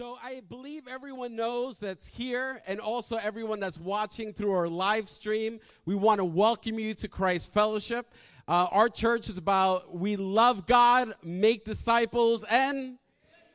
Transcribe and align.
So 0.00 0.16
I 0.24 0.40
believe 0.48 0.88
everyone 0.88 1.36
knows 1.36 1.78
that's 1.78 2.08
here 2.08 2.62
and 2.66 2.80
also 2.80 3.16
everyone 3.16 3.60
that's 3.60 3.78
watching 3.78 4.32
through 4.32 4.52
our 4.52 4.66
live 4.66 5.10
stream. 5.10 5.60
We 5.84 5.94
want 5.94 6.20
to 6.20 6.24
welcome 6.24 6.78
you 6.78 6.94
to 6.94 7.06
Christ 7.06 7.52
Fellowship. 7.52 8.10
Uh, 8.48 8.66
our 8.70 8.88
church 8.88 9.28
is 9.28 9.36
about 9.36 9.94
we 9.94 10.16
love 10.16 10.64
God, 10.64 11.12
make 11.22 11.66
disciples, 11.66 12.46
and 12.48 12.96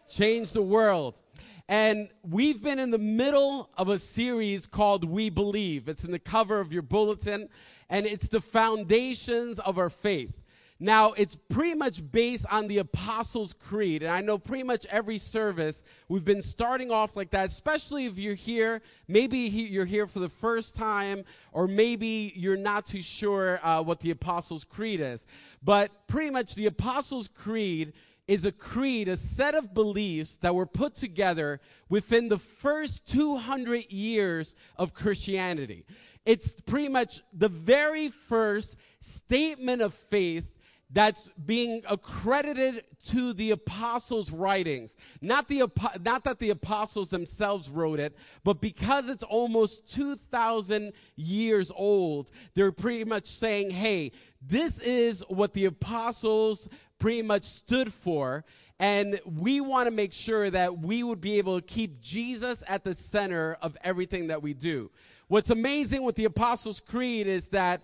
change 0.07 0.51
the 0.51 0.61
world. 0.61 1.19
And 1.67 2.09
we've 2.21 2.61
been 2.61 2.77
in 2.77 2.91
the 2.91 2.99
middle 2.99 3.71
of 3.75 3.89
a 3.89 3.97
series 3.97 4.67
called 4.67 5.03
We 5.03 5.31
Believe. 5.31 5.89
It's 5.89 6.05
in 6.05 6.11
the 6.11 6.19
cover 6.19 6.59
of 6.59 6.71
your 6.71 6.83
bulletin, 6.83 7.49
and 7.89 8.05
it's 8.05 8.29
the 8.29 8.39
foundations 8.39 9.57
of 9.57 9.79
our 9.79 9.89
faith. 9.89 10.44
Now, 10.79 11.13
it's 11.13 11.35
pretty 11.35 11.73
much 11.73 12.01
based 12.11 12.45
on 12.51 12.67
the 12.67 12.79
Apostles' 12.79 13.53
Creed. 13.53 14.03
And 14.03 14.11
I 14.11 14.19
know 14.19 14.37
pretty 14.37 14.63
much 14.63 14.85
every 14.87 15.17
service, 15.17 15.85
we've 16.09 16.25
been 16.25 16.41
starting 16.41 16.91
off 16.91 17.15
like 17.15 17.29
that, 17.29 17.45
especially 17.45 18.07
if 18.07 18.17
you're 18.17 18.35
here. 18.35 18.81
Maybe 19.07 19.37
you're 19.37 19.85
here 19.85 20.05
for 20.05 20.19
the 20.19 20.27
first 20.27 20.75
time, 20.75 21.23
or 21.53 21.69
maybe 21.69 22.33
you're 22.35 22.57
not 22.57 22.85
too 22.85 23.01
sure 23.01 23.59
uh, 23.63 23.81
what 23.83 24.01
the 24.01 24.11
Apostles' 24.11 24.65
Creed 24.65 24.99
is. 24.99 25.25
But 25.63 26.07
pretty 26.07 26.29
much 26.29 26.55
the 26.55 26.65
Apostles' 26.65 27.29
Creed 27.29 27.93
is 28.27 28.43
a 28.43 28.51
creed, 28.51 29.07
a 29.07 29.15
set 29.15 29.55
of 29.55 29.73
beliefs 29.73 30.37
that 30.37 30.53
were 30.53 30.65
put 30.65 30.95
together 30.95 31.61
within 31.89 32.27
the 32.27 32.39
first 32.39 33.07
200 33.07 33.91
years 33.91 34.55
of 34.77 34.93
Christianity. 34.93 35.85
It's 36.25 36.59
pretty 36.59 36.89
much 36.89 37.21
the 37.33 37.49
very 37.49 38.09
first 38.09 38.77
statement 38.99 39.81
of 39.81 39.93
faith 39.93 40.54
that's 40.91 41.29
being 41.45 41.81
accredited 41.89 42.83
to 43.07 43.33
the 43.33 43.51
apostles' 43.51 44.31
writings. 44.31 44.95
Not, 45.21 45.47
the, 45.47 45.69
not 46.01 46.23
that 46.23 46.39
the 46.39 46.51
apostles 46.51 47.09
themselves 47.09 47.69
wrote 47.69 47.99
it, 47.99 48.15
but 48.43 48.61
because 48.61 49.09
it's 49.09 49.23
almost 49.23 49.93
2,000 49.93 50.93
years 51.15 51.71
old, 51.75 52.31
they're 52.53 52.71
pretty 52.71 53.03
much 53.03 53.25
saying, 53.25 53.71
hey, 53.71 54.11
this 54.41 54.79
is 54.79 55.23
what 55.27 55.53
the 55.53 55.65
apostles 55.65 56.69
pretty 56.99 57.21
much 57.21 57.43
stood 57.43 57.91
for. 57.91 58.45
And 58.79 59.19
we 59.25 59.61
want 59.61 59.87
to 59.87 59.91
make 59.91 60.13
sure 60.13 60.49
that 60.49 60.77
we 60.79 61.01
would 61.03 61.21
be 61.21 61.37
able 61.37 61.59
to 61.59 61.65
keep 61.65 62.01
Jesus 62.01 62.63
at 62.67 62.83
the 62.83 62.93
center 62.93 63.57
of 63.61 63.77
everything 63.83 64.27
that 64.27 64.41
we 64.41 64.53
do. 64.53 64.91
What's 65.27 65.49
amazing 65.49 66.03
with 66.03 66.15
the 66.15 66.25
Apostles' 66.25 66.79
Creed 66.79 67.25
is 67.25 67.49
that 67.49 67.81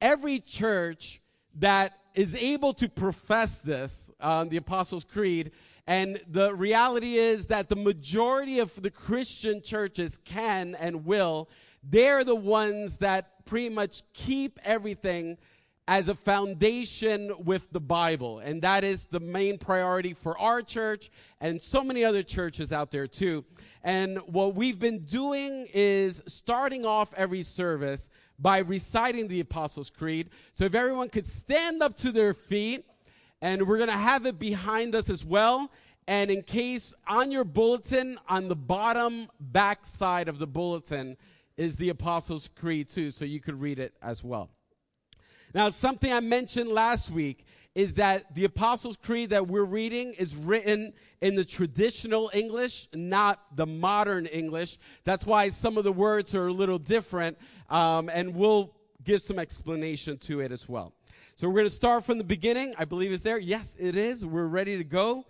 every 0.00 0.38
church 0.38 1.20
that 1.56 1.98
is 2.14 2.34
able 2.34 2.72
to 2.74 2.88
profess 2.88 3.58
this, 3.58 4.10
uh, 4.20 4.44
the 4.44 4.56
Apostles' 4.56 5.04
Creed, 5.04 5.50
and 5.86 6.20
the 6.30 6.54
reality 6.54 7.16
is 7.16 7.48
that 7.48 7.68
the 7.68 7.76
majority 7.76 8.58
of 8.58 8.80
the 8.80 8.90
Christian 8.90 9.60
churches 9.60 10.18
can 10.24 10.74
and 10.76 11.04
will, 11.04 11.50
they're 11.82 12.24
the 12.24 12.34
ones 12.34 12.98
that 12.98 13.44
pretty 13.44 13.68
much 13.68 14.02
keep 14.14 14.58
everything 14.64 15.36
as 15.86 16.08
a 16.08 16.14
foundation 16.14 17.30
with 17.44 17.70
the 17.70 17.80
Bible. 17.80 18.38
And 18.38 18.62
that 18.62 18.84
is 18.84 19.04
the 19.04 19.20
main 19.20 19.58
priority 19.58 20.14
for 20.14 20.38
our 20.38 20.62
church 20.62 21.10
and 21.42 21.60
so 21.60 21.84
many 21.84 22.04
other 22.04 22.22
churches 22.22 22.72
out 22.72 22.90
there 22.90 23.06
too. 23.06 23.44
And 23.82 24.16
what 24.20 24.54
we've 24.54 24.78
been 24.78 25.04
doing 25.04 25.68
is 25.74 26.22
starting 26.26 26.86
off 26.86 27.12
every 27.14 27.42
service 27.42 28.08
by 28.38 28.58
reciting 28.58 29.28
the 29.28 29.40
Apostles' 29.40 29.90
Creed. 29.90 30.30
So 30.54 30.64
if 30.64 30.74
everyone 30.74 31.08
could 31.08 31.26
stand 31.26 31.82
up 31.82 31.96
to 31.96 32.12
their 32.12 32.34
feet, 32.34 32.84
and 33.40 33.66
we're 33.68 33.76
going 33.76 33.90
to 33.90 33.96
have 33.96 34.24
it 34.26 34.38
behind 34.38 34.94
us 34.94 35.10
as 35.10 35.24
well. 35.24 35.70
And 36.08 36.30
in 36.30 36.42
case 36.42 36.94
on 37.06 37.30
your 37.30 37.44
bulletin, 37.44 38.18
on 38.28 38.48
the 38.48 38.56
bottom 38.56 39.28
back 39.38 39.86
side 39.86 40.28
of 40.28 40.38
the 40.38 40.46
bulletin, 40.46 41.16
is 41.56 41.76
the 41.76 41.90
Apostles' 41.90 42.48
Creed 42.48 42.88
too, 42.88 43.10
so 43.10 43.24
you 43.24 43.40
could 43.40 43.60
read 43.60 43.78
it 43.78 43.94
as 44.02 44.24
well. 44.24 44.50
Now, 45.54 45.68
something 45.68 46.12
I 46.12 46.20
mentioned 46.20 46.68
last 46.70 47.10
week 47.10 47.46
is 47.74 47.96
that 47.96 48.34
the 48.34 48.44
Apostles' 48.44 48.96
Creed 48.96 49.30
that 49.30 49.48
we're 49.48 49.64
reading 49.64 50.12
is 50.14 50.36
written 50.36 50.92
in 51.20 51.34
the 51.34 51.44
traditional 51.44 52.30
English, 52.32 52.88
not 52.94 53.56
the 53.56 53.66
modern 53.66 54.26
English. 54.26 54.78
That's 55.04 55.26
why 55.26 55.48
some 55.48 55.76
of 55.76 55.84
the 55.84 55.92
words 55.92 56.34
are 56.34 56.46
a 56.46 56.52
little 56.52 56.78
different, 56.78 57.36
um, 57.70 58.08
and 58.12 58.34
we'll 58.34 58.72
give 59.02 59.22
some 59.22 59.38
explanation 59.38 60.18
to 60.18 60.40
it 60.40 60.52
as 60.52 60.68
well. 60.68 60.92
So 61.34 61.48
we're 61.48 61.54
going 61.54 61.66
to 61.66 61.70
start 61.70 62.04
from 62.04 62.18
the 62.18 62.24
beginning. 62.24 62.74
I 62.78 62.84
believe 62.84 63.10
it's 63.10 63.24
there. 63.24 63.38
Yes, 63.38 63.76
it 63.80 63.96
is. 63.96 64.24
We're 64.24 64.46
ready 64.46 64.76
to 64.76 64.84
go. 64.84 65.24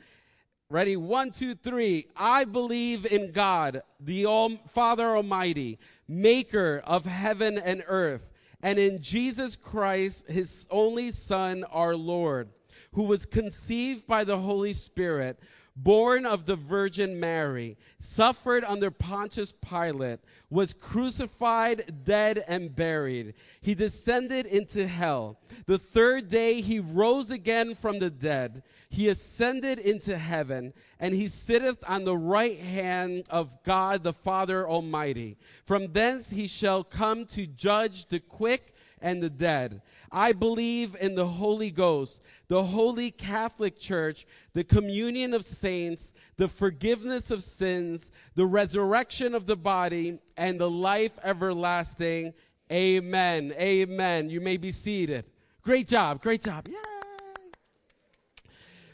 Ready? 0.69 0.97
One, 0.97 1.31
two, 1.31 1.54
three. 1.54 2.09
I 2.15 2.44
believe 2.44 3.06
in 3.06 3.33
God, 3.33 3.83
the 4.00 4.59
Father 4.69 5.16
Almighty, 5.16 5.78
maker 6.09 6.83
of 6.84 7.06
heaven 7.06 7.56
and 7.56 7.83
earth 7.87 8.31
and 8.64 8.78
in 8.78 9.02
Jesus 9.02 9.56
Christ, 9.56 10.26
his 10.26 10.66
only 10.70 11.10
Son, 11.10 11.64
our 11.64 11.94
Lord, 11.94 12.48
who 12.94 13.02
was 13.02 13.26
conceived 13.26 14.06
by 14.06 14.25
the 14.25 14.38
Holy 14.38 14.72
Spirit, 14.72 15.38
born 15.76 16.24
of 16.24 16.46
the 16.46 16.56
Virgin 16.56 17.18
Mary, 17.18 17.76
suffered 17.98 18.64
under 18.64 18.90
Pontius 18.90 19.52
Pilate, 19.52 20.20
was 20.50 20.72
crucified, 20.72 22.04
dead, 22.04 22.44
and 22.46 22.74
buried. 22.74 23.34
He 23.60 23.74
descended 23.74 24.46
into 24.46 24.86
hell. 24.86 25.40
The 25.66 25.78
third 25.78 26.28
day 26.28 26.60
he 26.60 26.78
rose 26.78 27.30
again 27.30 27.74
from 27.74 27.98
the 27.98 28.10
dead. 28.10 28.62
He 28.88 29.08
ascended 29.08 29.80
into 29.80 30.16
heaven, 30.16 30.72
and 31.00 31.14
he 31.14 31.26
sitteth 31.26 31.82
on 31.88 32.04
the 32.04 32.16
right 32.16 32.58
hand 32.58 33.24
of 33.30 33.60
God 33.64 34.04
the 34.04 34.12
Father 34.12 34.68
Almighty. 34.68 35.36
From 35.64 35.92
thence 35.92 36.30
he 36.30 36.46
shall 36.46 36.84
come 36.84 37.26
to 37.26 37.46
judge 37.46 38.06
the 38.06 38.20
quick 38.20 38.74
and 39.00 39.20
the 39.22 39.30
dead. 39.30 39.82
I 40.14 40.30
believe 40.30 40.97
in 41.00 41.16
the 41.16 41.26
Holy 41.26 41.72
Ghost, 41.72 42.22
the 42.47 42.62
Holy 42.62 43.10
Catholic 43.10 43.80
Church, 43.80 44.26
the 44.52 44.62
communion 44.62 45.34
of 45.34 45.44
saints, 45.44 46.14
the 46.36 46.47
forgiveness 46.47 47.32
of 47.32 47.42
sins, 47.42 48.12
the 48.36 48.47
resurrection 48.47 49.34
of 49.34 49.47
the 49.47 49.56
body, 49.56 50.20
and 50.36 50.60
the 50.60 50.70
life 50.70 51.19
everlasting. 51.24 52.32
Amen. 52.70 53.53
Amen. 53.58 54.30
You 54.30 54.41
may 54.41 54.56
be 54.56 54.70
seated. 54.70 55.24
Great 55.62 55.88
job. 55.88 56.22
Great 56.22 56.42
job. 56.42 56.69
Yay. 56.69 56.76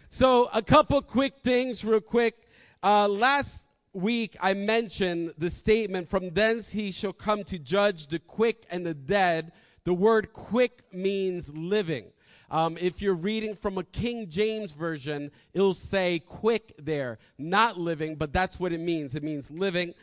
So, 0.08 0.48
a 0.54 0.62
couple 0.62 1.02
quick 1.02 1.34
things, 1.44 1.84
real 1.84 2.00
quick. 2.00 2.48
Uh, 2.82 3.06
last 3.06 3.74
week, 3.92 4.38
I 4.40 4.54
mentioned 4.54 5.34
the 5.36 5.50
statement, 5.50 6.08
From 6.08 6.30
thence 6.30 6.70
he 6.70 6.90
shall 6.90 7.12
come 7.12 7.44
to 7.44 7.58
judge 7.58 8.06
the 8.06 8.20
quick 8.20 8.64
and 8.70 8.86
the 8.86 8.94
dead. 8.94 9.52
The 9.84 9.94
word 9.94 10.32
quick 10.32 10.82
means 10.92 11.56
living. 11.56 12.06
Um, 12.50 12.76
if 12.80 13.00
you're 13.00 13.14
reading 13.14 13.54
from 13.54 13.78
a 13.78 13.84
King 13.84 14.28
James 14.28 14.72
version, 14.72 15.30
it'll 15.54 15.72
say 15.72 16.18
quick 16.18 16.72
there, 16.78 17.18
not 17.38 17.78
living, 17.78 18.16
but 18.16 18.32
that's 18.32 18.58
what 18.58 18.72
it 18.72 18.80
means. 18.80 19.14
It 19.14 19.22
means 19.22 19.50
living. 19.50 19.94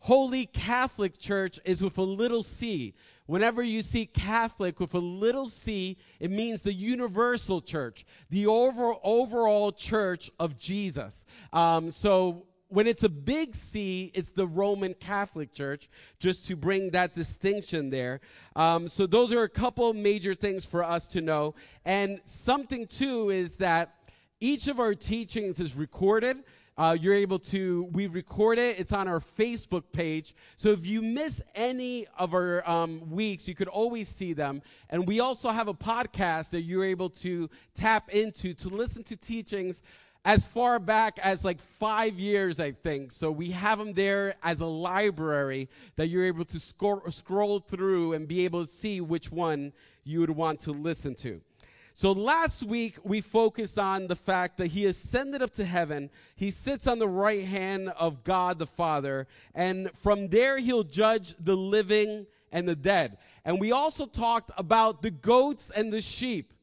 Holy 0.00 0.44
Catholic 0.44 1.18
Church 1.18 1.58
is 1.64 1.82
with 1.82 1.96
a 1.96 2.02
little 2.02 2.42
c. 2.42 2.94
Whenever 3.24 3.62
you 3.62 3.80
see 3.80 4.04
Catholic 4.04 4.78
with 4.78 4.92
a 4.92 4.98
little 4.98 5.46
c, 5.46 5.96
it 6.20 6.30
means 6.30 6.60
the 6.60 6.74
universal 6.74 7.62
church, 7.62 8.04
the 8.28 8.46
over, 8.46 8.92
overall 9.02 9.72
church 9.72 10.30
of 10.38 10.58
Jesus. 10.58 11.24
Um, 11.54 11.90
so 11.90 12.44
when 12.74 12.88
it's 12.88 13.04
a 13.04 13.08
big 13.08 13.54
C, 13.54 14.10
it's 14.14 14.30
the 14.30 14.46
Roman 14.46 14.94
Catholic 14.94 15.54
Church, 15.54 15.88
just 16.18 16.46
to 16.48 16.56
bring 16.56 16.90
that 16.90 17.14
distinction 17.14 17.88
there. 17.88 18.20
Um, 18.56 18.88
so, 18.88 19.06
those 19.06 19.32
are 19.32 19.44
a 19.44 19.48
couple 19.48 19.92
major 19.94 20.34
things 20.34 20.66
for 20.66 20.82
us 20.82 21.06
to 21.08 21.20
know. 21.20 21.54
And 21.84 22.20
something, 22.24 22.88
too, 22.88 23.30
is 23.30 23.58
that 23.58 23.94
each 24.40 24.66
of 24.66 24.80
our 24.80 24.94
teachings 24.94 25.60
is 25.60 25.76
recorded. 25.76 26.38
Uh, 26.76 26.96
you're 27.00 27.14
able 27.14 27.38
to, 27.38 27.84
we 27.92 28.08
record 28.08 28.58
it. 28.58 28.80
It's 28.80 28.92
on 28.92 29.06
our 29.06 29.20
Facebook 29.20 29.84
page. 29.92 30.34
So 30.56 30.70
if 30.70 30.84
you 30.84 31.02
miss 31.02 31.40
any 31.54 32.08
of 32.18 32.34
our 32.34 32.68
um, 32.68 33.08
weeks, 33.08 33.46
you 33.46 33.54
could 33.54 33.68
always 33.68 34.08
see 34.08 34.32
them. 34.32 34.60
And 34.90 35.06
we 35.06 35.20
also 35.20 35.50
have 35.50 35.68
a 35.68 35.74
podcast 35.74 36.50
that 36.50 36.62
you're 36.62 36.84
able 36.84 37.10
to 37.10 37.48
tap 37.76 38.10
into 38.10 38.54
to 38.54 38.68
listen 38.68 39.04
to 39.04 39.16
teachings 39.16 39.84
as 40.24 40.46
far 40.46 40.78
back 40.78 41.18
as 41.18 41.44
like 41.44 41.60
five 41.60 42.18
years, 42.18 42.58
I 42.58 42.72
think. 42.72 43.12
So 43.12 43.30
we 43.30 43.50
have 43.50 43.78
them 43.78 43.92
there 43.92 44.34
as 44.42 44.60
a 44.60 44.66
library 44.66 45.68
that 45.96 46.08
you're 46.08 46.24
able 46.24 46.46
to 46.46 46.58
scroll, 46.58 47.02
scroll 47.10 47.60
through 47.60 48.14
and 48.14 48.26
be 48.26 48.44
able 48.44 48.64
to 48.64 48.70
see 48.70 49.00
which 49.00 49.30
one 49.30 49.72
you 50.04 50.20
would 50.20 50.30
want 50.30 50.60
to 50.60 50.72
listen 50.72 51.14
to. 51.16 51.40
So 51.96 52.10
last 52.10 52.62
week 52.62 52.96
we 53.04 53.20
focused 53.20 53.78
on 53.78 54.08
the 54.08 54.16
fact 54.16 54.56
that 54.56 54.68
he 54.68 54.86
ascended 54.86 55.42
up 55.42 55.52
to 55.52 55.64
heaven. 55.64 56.10
He 56.34 56.50
sits 56.50 56.86
on 56.86 56.98
the 56.98 57.08
right 57.08 57.44
hand 57.44 57.90
of 57.90 58.24
God 58.24 58.58
the 58.58 58.66
Father, 58.66 59.28
and 59.54 59.90
from 60.02 60.28
there 60.28 60.58
he'll 60.58 60.82
judge 60.82 61.36
the 61.38 61.56
living 61.56 62.26
and 62.50 62.66
the 62.66 62.74
dead. 62.74 63.18
And 63.44 63.60
we 63.60 63.72
also 63.72 64.06
talked 64.06 64.50
about 64.56 65.02
the 65.02 65.10
goats 65.10 65.70
and 65.70 65.92
the 65.92 66.00
sheep. 66.00 66.53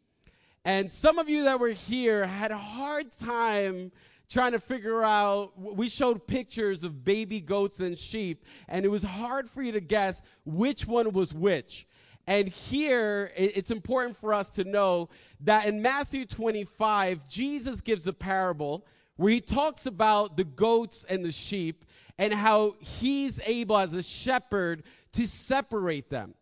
And 0.63 0.91
some 0.91 1.17
of 1.17 1.27
you 1.27 1.43
that 1.45 1.59
were 1.59 1.69
here 1.69 2.25
had 2.25 2.51
a 2.51 2.57
hard 2.57 3.11
time 3.11 3.91
trying 4.29 4.51
to 4.51 4.59
figure 4.59 5.03
out. 5.03 5.51
We 5.57 5.89
showed 5.89 6.27
pictures 6.27 6.83
of 6.83 7.03
baby 7.03 7.39
goats 7.39 7.79
and 7.79 7.97
sheep, 7.97 8.45
and 8.67 8.85
it 8.85 8.89
was 8.89 9.03
hard 9.03 9.49
for 9.49 9.61
you 9.61 9.71
to 9.73 9.81
guess 9.81 10.21
which 10.45 10.87
one 10.87 11.11
was 11.11 11.33
which. 11.33 11.87
And 12.27 12.47
here, 12.47 13.31
it's 13.35 13.71
important 13.71 14.15
for 14.15 14.33
us 14.33 14.51
to 14.51 14.63
know 14.63 15.09
that 15.41 15.65
in 15.65 15.81
Matthew 15.81 16.25
25, 16.25 17.27
Jesus 17.27 17.81
gives 17.81 18.05
a 18.05 18.13
parable 18.13 18.85
where 19.15 19.33
he 19.33 19.41
talks 19.41 19.87
about 19.87 20.37
the 20.37 20.43
goats 20.43 21.03
and 21.09 21.25
the 21.25 21.31
sheep 21.31 21.83
and 22.19 22.31
how 22.31 22.75
he's 22.79 23.39
able, 23.45 23.77
as 23.77 23.95
a 23.95 24.03
shepherd, 24.03 24.83
to 25.13 25.27
separate 25.27 26.09
them, 26.09 26.35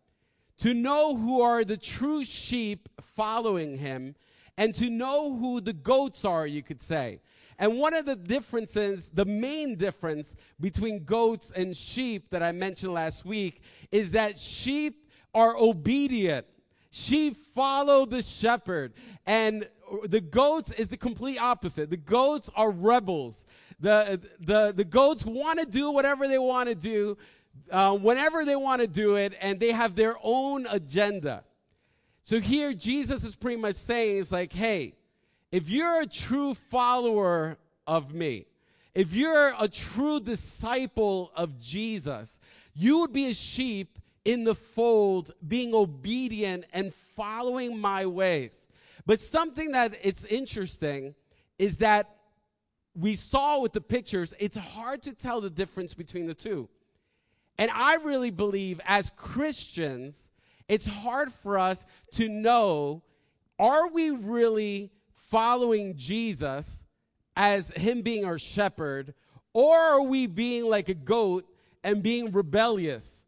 to 0.60 0.74
know 0.74 1.16
who 1.16 1.42
are 1.42 1.64
the 1.64 1.78
true 1.78 2.24
sheep 2.24 2.88
following 3.00 3.78
him, 3.78 4.16
and 4.58 4.76
to 4.76 4.90
know 4.90 5.36
who 5.36 5.62
the 5.62 5.74
goats 5.74 6.26
are, 6.26 6.46
you 6.46 6.62
could 6.62 6.82
say. 6.82 7.22
And 7.58 7.78
one 7.78 7.94
of 7.94 8.06
the 8.06 8.16
differences, 8.16 9.10
the 9.10 9.26
main 9.26 9.76
difference 9.76 10.36
between 10.60 11.04
goats 11.04 11.52
and 11.52 11.76
sheep 11.76 12.30
that 12.30 12.42
I 12.42 12.52
mentioned 12.52 12.94
last 12.94 13.26
week, 13.26 13.62
is 13.92 14.14
that 14.14 14.38
sheep 14.38 15.10
are 15.34 15.56
obedient. 15.58 16.46
Sheep 16.90 17.36
follow 17.36 18.06
the 18.06 18.22
shepherd. 18.22 18.94
And 19.26 19.68
the 20.06 20.22
goats 20.22 20.72
is 20.72 20.88
the 20.88 20.98
complete 20.98 21.42
opposite. 21.42 21.90
The 21.90 21.98
goats 21.98 22.50
are 22.56 22.72
rebels. 22.72 23.46
The, 23.80 24.22
the, 24.40 24.74
the 24.76 24.86
goats 24.86 25.26
want 25.26 25.60
to 25.60 25.66
do 25.66 25.92
whatever 25.92 26.28
they 26.28 26.40
want 26.40 26.70
to 26.70 26.76
do, 26.76 27.18
uh, 27.72 27.96
whenever 27.96 28.46
they 28.46 28.56
want 28.56 28.82
to 28.82 28.88
do 28.88 29.16
it, 29.16 29.34
and 29.42 29.60
they 29.60 29.72
have 29.72 29.96
their 29.96 30.16
own 30.22 30.66
agenda. 30.70 31.44
So 32.24 32.40
here, 32.40 32.74
Jesus 32.74 33.24
is 33.24 33.36
pretty 33.36 33.60
much 33.60 33.76
saying, 33.76 34.20
it's 34.20 34.32
like, 34.32 34.54
hey, 34.54 34.94
if 35.52 35.70
you're 35.70 36.02
a 36.02 36.06
true 36.06 36.54
follower 36.54 37.58
of 37.88 38.14
me, 38.14 38.46
if 38.94 39.14
you're 39.14 39.54
a 39.60 39.68
true 39.68 40.20
disciple 40.20 41.32
of 41.36 41.60
Jesus, 41.60 42.40
you 42.74 43.00
would 43.00 43.14
be 43.14 43.30
a 43.30 43.34
sheep 43.34 43.98
in 44.26 44.44
the 44.44 44.56
fold, 44.56 45.32
being 45.48 45.74
obedient 45.74 46.66
and 46.74 46.94
following 46.94 47.80
my 47.80 48.06
ways. 48.06 48.68
But 49.06 49.20
something 49.20 49.72
that 49.72 49.98
it's 50.04 50.26
interesting 50.26 51.16
is 51.58 51.78
that 51.78 52.16
we 52.94 53.16
saw 53.16 53.60
with 53.60 53.74
the 53.74 53.82
pictures, 53.82 54.34
it's 54.40 54.58
hard 54.58 55.02
to 55.04 55.14
tell 55.14 55.42
the 55.42 55.50
difference 55.50 55.94
between 55.94 56.28
the 56.28 56.34
two. 56.34 56.70
And 57.60 57.70
I 57.72 57.96
really 57.96 58.32
believe 58.32 58.80
as 58.86 59.12
Christians, 59.18 60.32
it's 60.70 60.88
hard 60.88 61.30
for 61.30 61.60
us 61.60 61.86
to 62.14 62.30
know 62.30 63.04
are 63.60 63.90
we 63.90 64.12
really 64.12 64.92
following 65.14 65.98
Jesus 65.98 66.86
as 67.36 67.70
him 67.72 68.02
being 68.02 68.24
our 68.24 68.40
shepherd, 68.40 69.14
or 69.54 69.76
are 69.78 70.04
we 70.04 70.26
being 70.26 70.70
like 70.70 70.88
a 70.88 70.94
goat 70.94 71.46
and 71.84 72.02
being 72.02 72.32
rebellious 72.32 73.26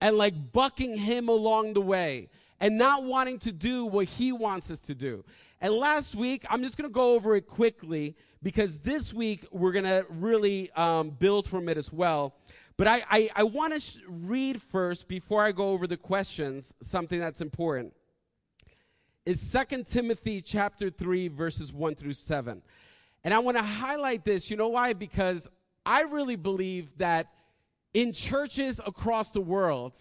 and 0.00 0.16
like 0.18 0.52
bucking 0.52 0.96
him 0.96 1.28
along 1.28 1.74
the 1.74 1.80
way 1.80 2.28
and 2.58 2.76
not 2.76 3.04
wanting 3.04 3.38
to 3.38 3.52
do 3.52 3.86
what 3.86 4.06
he 4.06 4.32
wants 4.32 4.72
us 4.72 4.80
to 4.80 4.96
do. 4.96 5.24
And 5.60 5.74
last 5.74 6.16
week, 6.16 6.44
I'm 6.50 6.64
just 6.64 6.76
going 6.76 6.90
to 6.90 6.92
go 6.92 7.14
over 7.14 7.36
it 7.36 7.46
quickly 7.46 8.16
because 8.42 8.80
this 8.80 9.14
week 9.14 9.46
we're 9.52 9.72
going 9.72 9.84
to 9.84 10.04
really 10.10 10.72
um, 10.72 11.10
build 11.10 11.46
from 11.46 11.68
it 11.68 11.76
as 11.76 11.92
well. 11.92 12.34
But 12.80 12.88
I, 12.88 13.02
I, 13.10 13.30
I 13.36 13.42
want 13.42 13.74
to 13.74 13.80
sh- 13.80 13.98
read 14.08 14.62
first, 14.62 15.06
before 15.06 15.44
I 15.44 15.52
go 15.52 15.68
over 15.68 15.86
the 15.86 15.98
questions, 15.98 16.72
something 16.80 17.20
that's 17.20 17.42
important. 17.42 17.92
Is 19.26 19.52
2 19.52 19.82
Timothy 19.82 20.40
chapter 20.40 20.88
3, 20.88 21.28
verses 21.28 21.74
1 21.74 21.94
through 21.96 22.14
7. 22.14 22.62
And 23.22 23.34
I 23.34 23.38
want 23.40 23.58
to 23.58 23.62
highlight 23.62 24.24
this. 24.24 24.50
You 24.50 24.56
know 24.56 24.70
why? 24.70 24.94
Because 24.94 25.50
I 25.84 26.04
really 26.04 26.36
believe 26.36 26.96
that 26.96 27.26
in 27.92 28.14
churches 28.14 28.80
across 28.86 29.30
the 29.30 29.42
world, 29.42 29.98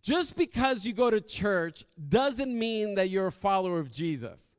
just 0.00 0.36
because 0.36 0.86
you 0.86 0.92
go 0.92 1.10
to 1.10 1.20
church 1.20 1.84
doesn't 2.08 2.56
mean 2.56 2.94
that 2.94 3.10
you're 3.10 3.26
a 3.26 3.32
follower 3.32 3.80
of 3.80 3.90
Jesus. 3.90 4.54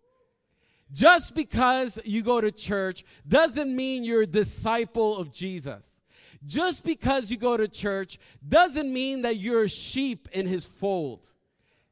Just 0.91 1.33
because 1.33 1.97
you 2.03 2.23
go 2.23 2.41
to 2.41 2.51
church 2.51 3.05
doesn't 3.25 3.73
mean 3.73 4.03
you're 4.03 4.23
a 4.23 4.27
disciple 4.27 5.17
of 5.17 5.31
Jesus. 5.31 5.98
Just 6.45 6.85
because 6.85 7.29
you 7.29 7.37
go 7.37 7.57
to 7.57 7.67
church 7.67 8.17
doesn't 8.47 8.91
mean 8.91 9.23
that 9.23 9.37
you're 9.37 9.63
a 9.63 9.69
sheep 9.69 10.29
in 10.31 10.47
his 10.47 10.65
fold. 10.65 11.27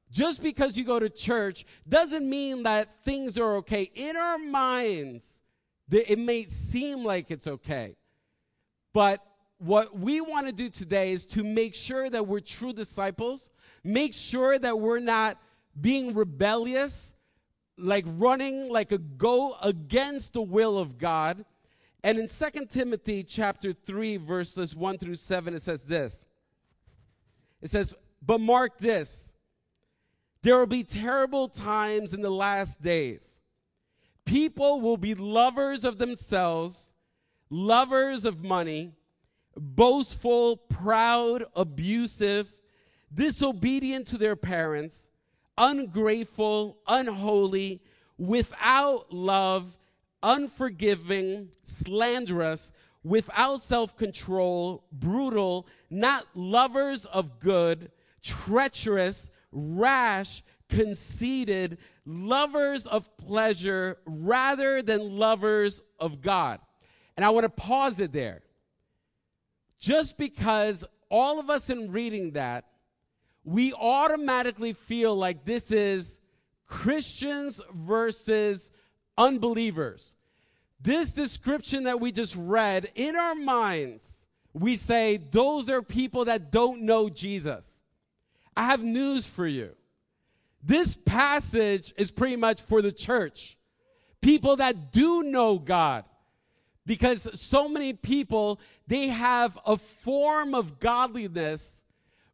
Just 0.09 0.41
because 0.41 0.77
you 0.77 0.85
go 0.85 0.99
to 0.99 1.09
church 1.09 1.65
doesn't 1.87 2.27
mean 2.27 2.63
that 2.63 3.03
things 3.03 3.37
are 3.37 3.57
okay. 3.57 3.91
In 3.93 4.15
our 4.15 4.37
minds, 4.37 5.41
it 5.91 6.17
may 6.17 6.43
seem 6.43 7.03
like 7.03 7.29
it's 7.29 7.47
okay. 7.47 7.95
But 8.93 9.21
what 9.57 9.97
we 9.97 10.21
want 10.21 10.47
to 10.47 10.53
do 10.53 10.69
today 10.69 11.11
is 11.11 11.25
to 11.27 11.43
make 11.43 11.75
sure 11.75 12.09
that 12.09 12.25
we're 12.25 12.39
true 12.39 12.73
disciples, 12.73 13.49
make 13.83 14.13
sure 14.13 14.57
that 14.57 14.79
we're 14.79 14.99
not 14.99 15.37
being 15.79 16.13
rebellious, 16.13 17.15
like 17.77 18.05
running 18.07 18.69
like 18.69 18.91
a 18.91 18.97
go 18.97 19.55
against 19.61 20.33
the 20.33 20.41
will 20.41 20.77
of 20.77 20.97
God. 20.97 21.43
And 22.03 22.19
in 22.19 22.27
2 22.27 22.65
Timothy 22.67 23.23
chapter 23.23 23.73
3 23.73 24.17
verses 24.17 24.75
1 24.75 24.97
through 24.97 25.15
7 25.15 25.53
it 25.53 25.61
says 25.61 25.83
this. 25.83 26.25
It 27.61 27.69
says, 27.69 27.93
"But 28.21 28.39
mark 28.39 28.77
this, 28.77 29.33
there 30.43 30.57
will 30.57 30.67
be 30.67 30.83
terrible 30.83 31.49
times 31.49 32.13
in 32.13 32.21
the 32.21 32.29
last 32.29 32.81
days. 32.81 33.41
People 34.25 34.81
will 34.81 34.97
be 34.97 35.15
lovers 35.15 35.83
of 35.83 35.97
themselves, 35.97 36.93
lovers 37.49 38.25
of 38.25 38.43
money, 38.43 38.93
boastful, 39.55 40.57
proud, 40.57 41.45
abusive, 41.55 42.51
disobedient 43.13 44.07
to 44.07 44.17
their 44.17 44.35
parents, 44.35 45.09
ungrateful, 45.57 46.77
unholy, 46.87 47.81
without 48.17 49.11
love, 49.11 49.77
unforgiving, 50.27 51.49
slanderous, 51.63 52.73
without 53.03 53.61
self 53.61 53.95
control, 53.95 54.83
brutal, 54.91 55.65
not 55.89 56.27
lovers 56.35 57.05
of 57.05 57.39
good, 57.39 57.89
treacherous, 58.21 59.31
rash, 59.53 60.43
conceited, 60.67 61.77
lovers 62.05 62.85
of 62.85 63.15
pleasure 63.17 63.97
rather 64.05 64.81
than 64.81 65.17
lovers 65.17 65.81
of 65.97 66.21
God. 66.21 66.59
And 67.15 67.25
I 67.25 67.29
want 67.29 67.45
to 67.45 67.49
pause 67.49 67.99
it 68.01 68.11
there 68.11 68.41
just 69.79 70.17
because 70.17 70.83
all 71.09 71.39
of 71.39 71.49
us 71.49 71.69
in 71.69 71.91
reading 71.91 72.31
that, 72.31 72.65
we 73.45 73.71
automatically 73.73 74.73
feel 74.73 75.15
like 75.15 75.45
this 75.45 75.71
is 75.71 76.19
Christians 76.67 77.61
versus 77.71 78.71
unbelievers. 79.17 80.16
This 80.79 81.13
description 81.13 81.83
that 81.83 81.99
we 81.99 82.11
just 82.11 82.35
read, 82.37 82.89
in 82.95 83.15
our 83.15 83.35
minds, 83.35 84.27
we 84.53 84.75
say 84.75 85.17
those 85.17 85.69
are 85.69 85.81
people 85.81 86.25
that 86.25 86.51
don't 86.51 86.83
know 86.83 87.09
Jesus. 87.09 87.81
I 88.55 88.65
have 88.65 88.83
news 88.83 89.27
for 89.27 89.47
you. 89.47 89.71
This 90.63 90.95
passage 90.95 91.93
is 91.97 92.11
pretty 92.11 92.35
much 92.35 92.61
for 92.61 92.81
the 92.81 92.91
church. 92.91 93.57
People 94.21 94.55
that 94.57 94.91
do 94.91 95.23
know 95.23 95.59
God 95.59 96.03
because 96.87 97.39
so 97.39 97.69
many 97.69 97.93
people 97.93 98.59
they 98.87 99.07
have 99.07 99.59
a 99.65 99.77
form 99.77 100.55
of 100.55 100.79
godliness 100.79 101.83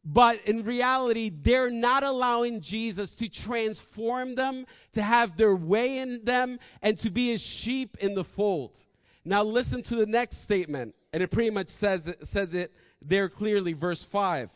but 0.05 0.39
in 0.45 0.63
reality 0.63 1.29
they're 1.29 1.72
not 1.72 2.03
allowing 2.03 2.60
jesus 2.60 3.15
to 3.15 3.29
transform 3.29 4.36
them 4.36 4.65
to 4.91 5.01
have 5.01 5.38
their 5.38 5.55
way 5.55 6.00
in 6.00 6.24
them 6.25 6.60
and 6.81 6.98
to 6.98 7.10
be 7.10 7.33
a 7.33 7.38
sheep 7.38 7.98
in 8.00 8.13
the 8.13 8.24
fold. 8.24 8.77
Now 9.25 9.43
listen 9.43 9.81
to 9.83 9.95
the 9.95 10.05
next 10.05 10.38
statement 10.38 10.95
and 11.13 11.24
it 11.24 11.31
pretty 11.31 11.51
much 11.51 11.69
says 11.69 12.07
it, 12.07 12.25
says 12.25 12.53
it 12.53 12.74
there 13.01 13.29
clearly. 13.29 13.74
Verse 13.74 14.03
5 14.03 14.51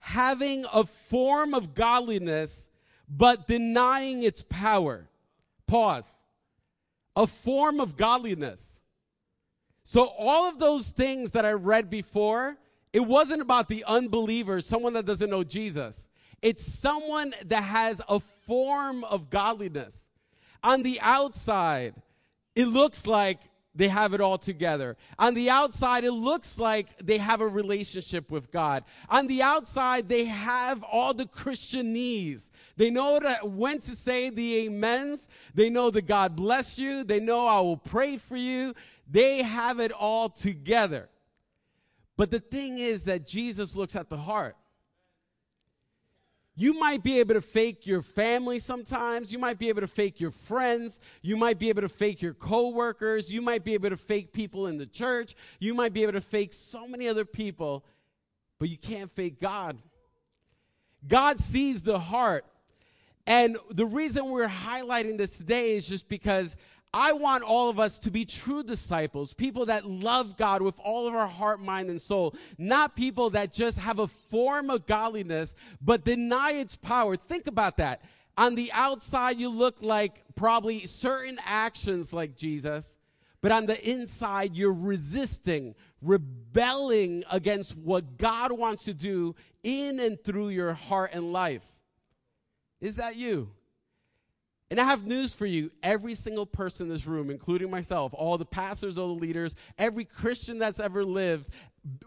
having 0.00 0.64
a 0.72 0.84
form 0.84 1.54
of 1.54 1.74
godliness 1.74 2.70
but 3.08 3.46
denying 3.46 4.22
its 4.22 4.44
power. 4.48 5.08
Pause. 5.66 6.14
A 7.16 7.26
form 7.26 7.80
of 7.80 7.96
godliness. 7.96 8.80
So, 9.84 10.04
all 10.04 10.48
of 10.48 10.58
those 10.58 10.90
things 10.90 11.32
that 11.32 11.46
I 11.46 11.52
read 11.52 11.88
before, 11.88 12.58
it 12.92 13.00
wasn't 13.00 13.42
about 13.42 13.68
the 13.68 13.84
unbeliever, 13.84 14.60
someone 14.60 14.94
that 14.94 15.06
doesn't 15.06 15.30
know 15.30 15.44
Jesus. 15.44 16.08
It's 16.40 16.64
someone 16.64 17.34
that 17.46 17.64
has 17.64 18.00
a 18.08 18.20
form 18.20 19.04
of 19.04 19.30
godliness. 19.30 20.08
On 20.62 20.82
the 20.82 21.00
outside, 21.00 21.94
it 22.54 22.66
looks 22.66 23.06
like 23.06 23.40
they 23.74 23.88
have 23.88 24.12
it 24.12 24.20
all 24.20 24.38
together. 24.38 24.96
On 25.18 25.34
the 25.34 25.50
outside, 25.50 26.02
it 26.02 26.12
looks 26.12 26.58
like 26.58 26.98
they 26.98 27.18
have 27.18 27.40
a 27.40 27.46
relationship 27.46 28.30
with 28.30 28.50
God. 28.50 28.82
On 29.08 29.28
the 29.28 29.42
outside, 29.42 30.08
they 30.08 30.24
have 30.24 30.82
all 30.82 31.14
the 31.14 31.26
Christian 31.26 31.92
needs. 31.92 32.50
They 32.76 32.90
know 32.90 33.20
that 33.20 33.48
when 33.48 33.80
to 33.80 33.94
say 33.94 34.30
the 34.30 34.66
amens. 34.66 35.28
They 35.54 35.70
know 35.70 35.90
that 35.90 36.06
God 36.06 36.34
bless 36.34 36.78
you. 36.78 37.04
They 37.04 37.20
know 37.20 37.46
I 37.46 37.60
will 37.60 37.76
pray 37.76 38.16
for 38.16 38.36
you. 38.36 38.74
They 39.08 39.42
have 39.42 39.78
it 39.78 39.92
all 39.92 40.28
together. 40.28 41.08
But 42.18 42.32
the 42.32 42.40
thing 42.40 42.78
is 42.78 43.04
that 43.04 43.26
Jesus 43.26 43.76
looks 43.76 43.94
at 43.94 44.10
the 44.10 44.16
heart. 44.16 44.56
You 46.56 46.74
might 46.74 47.04
be 47.04 47.20
able 47.20 47.34
to 47.34 47.40
fake 47.40 47.86
your 47.86 48.02
family 48.02 48.58
sometimes. 48.58 49.32
You 49.32 49.38
might 49.38 49.60
be 49.60 49.68
able 49.68 49.82
to 49.82 49.86
fake 49.86 50.20
your 50.20 50.32
friends. 50.32 50.98
You 51.22 51.36
might 51.36 51.60
be 51.60 51.68
able 51.68 51.82
to 51.82 51.88
fake 51.88 52.20
your 52.20 52.34
coworkers. 52.34 53.32
You 53.32 53.40
might 53.40 53.62
be 53.62 53.74
able 53.74 53.90
to 53.90 53.96
fake 53.96 54.32
people 54.32 54.66
in 54.66 54.78
the 54.78 54.86
church. 54.86 55.36
You 55.60 55.72
might 55.74 55.92
be 55.92 56.02
able 56.02 56.14
to 56.14 56.20
fake 56.20 56.52
so 56.52 56.88
many 56.88 57.06
other 57.06 57.24
people, 57.24 57.84
but 58.58 58.68
you 58.68 58.76
can't 58.76 59.08
fake 59.12 59.40
God. 59.40 59.78
God 61.06 61.38
sees 61.38 61.84
the 61.84 62.00
heart. 62.00 62.44
And 63.28 63.56
the 63.70 63.86
reason 63.86 64.28
we're 64.28 64.48
highlighting 64.48 65.18
this 65.18 65.38
today 65.38 65.76
is 65.76 65.86
just 65.86 66.08
because 66.08 66.56
I 66.92 67.12
want 67.12 67.44
all 67.44 67.68
of 67.68 67.78
us 67.78 67.98
to 68.00 68.10
be 68.10 68.24
true 68.24 68.62
disciples, 68.62 69.34
people 69.34 69.66
that 69.66 69.84
love 69.86 70.38
God 70.38 70.62
with 70.62 70.78
all 70.80 71.06
of 71.06 71.14
our 71.14 71.26
heart, 71.26 71.60
mind, 71.60 71.90
and 71.90 72.00
soul, 72.00 72.34
not 72.56 72.96
people 72.96 73.30
that 73.30 73.52
just 73.52 73.78
have 73.78 73.98
a 73.98 74.08
form 74.08 74.70
of 74.70 74.86
godliness 74.86 75.54
but 75.82 76.04
deny 76.04 76.52
its 76.52 76.76
power. 76.76 77.16
Think 77.16 77.46
about 77.46 77.76
that. 77.76 78.02
On 78.38 78.54
the 78.54 78.70
outside, 78.72 79.36
you 79.38 79.50
look 79.50 79.82
like 79.82 80.22
probably 80.34 80.80
certain 80.80 81.38
actions 81.44 82.12
like 82.12 82.36
Jesus, 82.36 82.98
but 83.42 83.52
on 83.52 83.66
the 83.66 83.88
inside, 83.88 84.54
you're 84.54 84.72
resisting, 84.72 85.74
rebelling 86.00 87.24
against 87.30 87.76
what 87.76 88.16
God 88.16 88.50
wants 88.52 88.84
to 88.84 88.94
do 88.94 89.34
in 89.62 90.00
and 90.00 90.22
through 90.22 90.48
your 90.50 90.72
heart 90.72 91.10
and 91.12 91.32
life. 91.32 91.64
Is 92.80 92.96
that 92.96 93.16
you? 93.16 93.50
And 94.70 94.78
I 94.78 94.84
have 94.84 95.06
news 95.06 95.34
for 95.34 95.46
you. 95.46 95.70
Every 95.82 96.14
single 96.14 96.44
person 96.44 96.86
in 96.86 96.92
this 96.92 97.06
room, 97.06 97.30
including 97.30 97.70
myself, 97.70 98.12
all 98.14 98.36
the 98.36 98.44
pastors, 98.44 98.98
all 98.98 99.14
the 99.14 99.20
leaders, 99.20 99.54
every 99.78 100.04
Christian 100.04 100.58
that's 100.58 100.78
ever 100.78 101.04
lived, 101.04 101.48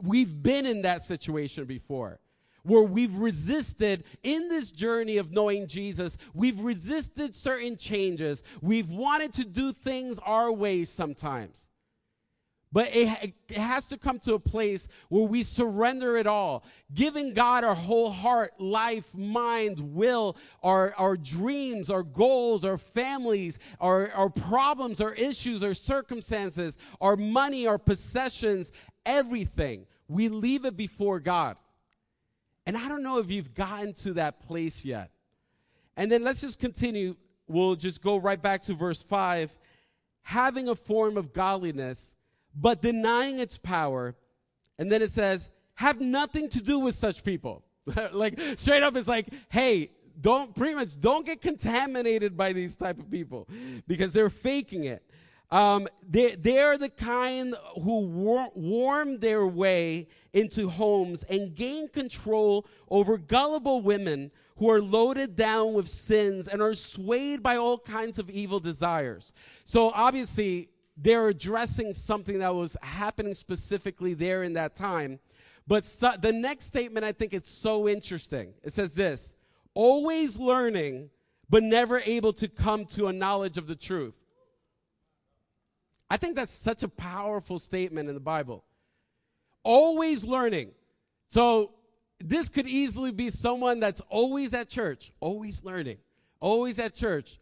we've 0.01 0.43
been 0.43 0.65
in 0.65 0.83
that 0.83 1.01
situation 1.01 1.65
before 1.65 2.19
where 2.63 2.83
we've 2.83 3.15
resisted 3.15 4.03
in 4.23 4.47
this 4.47 4.71
journey 4.71 5.17
of 5.17 5.31
knowing 5.31 5.67
Jesus, 5.67 6.17
we've 6.33 6.59
resisted 6.59 7.35
certain 7.35 7.75
changes. 7.75 8.43
We've 8.61 8.91
wanted 8.91 9.33
to 9.33 9.45
do 9.45 9.71
things 9.71 10.19
our 10.19 10.51
way 10.51 10.83
sometimes. 10.83 11.69
But 12.73 12.89
it, 12.95 13.33
it, 13.49 13.57
has 13.57 13.85
to 13.87 13.97
come 13.97 14.17
to 14.19 14.35
a 14.35 14.39
place 14.39 14.87
where 15.09 15.25
we 15.25 15.43
surrender 15.43 16.15
it 16.15 16.25
all, 16.25 16.63
giving 16.93 17.33
God 17.33 17.65
our 17.65 17.75
whole 17.75 18.09
heart, 18.09 18.53
life, 18.59 19.13
mind, 19.13 19.81
will, 19.81 20.37
our, 20.63 20.93
our 20.97 21.17
dreams, 21.17 21.89
our 21.89 22.03
goals, 22.03 22.63
our 22.63 22.77
families, 22.77 23.59
our, 23.81 24.09
our 24.11 24.29
problems, 24.29 25.01
our 25.01 25.13
issues, 25.13 25.63
our 25.63 25.73
circumstances, 25.73 26.77
our 27.01 27.17
money, 27.17 27.67
our 27.67 27.77
possessions, 27.77 28.71
everything. 29.05 29.85
We 30.07 30.29
leave 30.29 30.63
it 30.63 30.77
before 30.77 31.19
God. 31.19 31.57
And 32.65 32.77
I 32.77 32.87
don't 32.87 33.03
know 33.03 33.19
if 33.19 33.29
you've 33.29 33.53
gotten 33.53 33.91
to 33.95 34.13
that 34.13 34.39
place 34.39 34.85
yet. 34.85 35.11
And 35.97 36.09
then 36.09 36.23
let's 36.23 36.39
just 36.39 36.59
continue. 36.59 37.17
We'll 37.47 37.75
just 37.75 38.01
go 38.01 38.15
right 38.15 38.41
back 38.41 38.63
to 38.63 38.73
verse 38.73 39.03
5. 39.03 39.57
Having 40.21 40.69
a 40.69 40.75
form 40.75 41.17
of 41.17 41.33
godliness 41.33 42.15
but 42.55 42.81
denying 42.81 43.39
its 43.39 43.57
power. 43.57 44.15
And 44.77 44.91
then 44.91 45.01
it 45.01 45.09
says, 45.09 45.51
have 45.75 45.99
nothing 45.99 46.49
to 46.49 46.61
do 46.61 46.79
with 46.79 46.95
such 46.95 47.23
people. 47.23 47.63
like 48.13 48.39
straight 48.55 48.83
up, 48.83 48.95
it's 48.95 49.07
like, 49.07 49.27
hey, 49.49 49.91
don't 50.19 50.53
pretty 50.55 50.75
much 50.75 50.99
don't 50.99 51.25
get 51.25 51.41
contaminated 51.41 52.37
by 52.37 52.53
these 52.53 52.75
type 52.75 52.99
of 52.99 53.09
people 53.09 53.47
because 53.87 54.13
they're 54.13 54.29
faking 54.29 54.85
it. 54.85 55.03
Um, 55.49 55.87
they, 56.07 56.35
they're 56.35 56.77
the 56.77 56.89
kind 56.89 57.55
who 57.83 58.05
war- 58.05 58.51
warm 58.55 59.19
their 59.19 59.45
way 59.45 60.07
into 60.33 60.69
homes 60.69 61.23
and 61.23 61.53
gain 61.53 61.89
control 61.89 62.65
over 62.89 63.17
gullible 63.17 63.81
women 63.81 64.31
who 64.55 64.69
are 64.69 64.81
loaded 64.81 65.35
down 65.35 65.73
with 65.73 65.89
sins 65.89 66.47
and 66.47 66.61
are 66.61 66.73
swayed 66.73 67.43
by 67.43 67.57
all 67.57 67.77
kinds 67.77 68.17
of 68.17 68.29
evil 68.29 68.59
desires. 68.59 69.33
So 69.65 69.91
obviously, 69.93 70.69
they're 71.01 71.29
addressing 71.29 71.93
something 71.93 72.39
that 72.39 72.53
was 72.53 72.77
happening 72.81 73.33
specifically 73.33 74.13
there 74.13 74.43
in 74.43 74.53
that 74.53 74.75
time. 74.75 75.19
But 75.67 75.83
so, 75.85 76.11
the 76.19 76.31
next 76.31 76.65
statement, 76.65 77.05
I 77.05 77.11
think 77.11 77.33
it's 77.33 77.49
so 77.49 77.87
interesting. 77.87 78.53
It 78.63 78.73
says 78.73 78.93
this 78.93 79.35
always 79.73 80.37
learning, 80.37 81.09
but 81.49 81.63
never 81.63 81.99
able 81.99 82.33
to 82.33 82.47
come 82.47 82.85
to 82.85 83.07
a 83.07 83.13
knowledge 83.13 83.57
of 83.57 83.67
the 83.67 83.75
truth. 83.75 84.17
I 86.09 86.17
think 86.17 86.35
that's 86.35 86.51
such 86.51 86.83
a 86.83 86.89
powerful 86.89 87.57
statement 87.57 88.09
in 88.09 88.15
the 88.15 88.21
Bible. 88.21 88.65
Always 89.63 90.25
learning. 90.25 90.71
So, 91.29 91.71
this 92.19 92.49
could 92.49 92.67
easily 92.67 93.11
be 93.11 93.29
someone 93.31 93.79
that's 93.79 94.01
always 94.01 94.53
at 94.53 94.69
church, 94.69 95.11
always 95.19 95.63
learning, 95.63 95.97
always 96.39 96.77
at 96.77 96.93
church, 96.93 97.39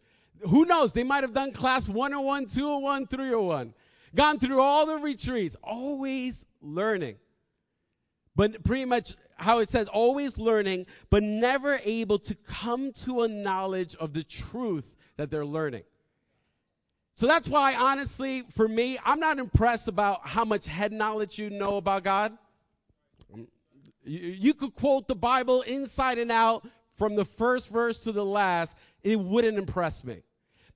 who 0.48 0.64
knows? 0.64 0.92
They 0.92 1.04
might 1.04 1.22
have 1.22 1.32
done 1.32 1.52
class 1.52 1.88
101, 1.88 2.46
201, 2.46 3.06
301, 3.06 3.74
gone 4.14 4.38
through 4.38 4.60
all 4.60 4.86
the 4.86 4.96
retreats, 4.96 5.56
always 5.62 6.46
learning. 6.60 7.16
But 8.36 8.62
pretty 8.64 8.84
much 8.84 9.14
how 9.36 9.58
it 9.58 9.68
says, 9.68 9.88
always 9.88 10.38
learning, 10.38 10.86
but 11.10 11.22
never 11.22 11.80
able 11.84 12.18
to 12.20 12.34
come 12.34 12.92
to 12.92 13.22
a 13.22 13.28
knowledge 13.28 13.94
of 13.96 14.12
the 14.12 14.22
truth 14.22 14.94
that 15.16 15.30
they're 15.30 15.46
learning. 15.46 15.82
So 17.14 17.26
that's 17.26 17.48
why, 17.48 17.74
honestly, 17.74 18.42
for 18.42 18.66
me, 18.68 18.98
I'm 19.04 19.20
not 19.20 19.38
impressed 19.38 19.88
about 19.88 20.26
how 20.26 20.44
much 20.44 20.66
head 20.66 20.92
knowledge 20.92 21.38
you 21.38 21.50
know 21.50 21.76
about 21.76 22.04
God. 22.04 22.36
You, 24.04 24.54
could 24.54 24.74
quote 24.74 25.06
the 25.06 25.14
Bible 25.14 25.62
inside 25.62 26.18
and 26.18 26.32
out 26.32 26.66
from 26.94 27.16
the 27.16 27.24
first 27.24 27.70
verse 27.70 27.98
to 28.00 28.12
the 28.12 28.24
last, 28.24 28.76
it 29.02 29.20
wouldn't 29.20 29.58
impress 29.58 30.02
me 30.02 30.22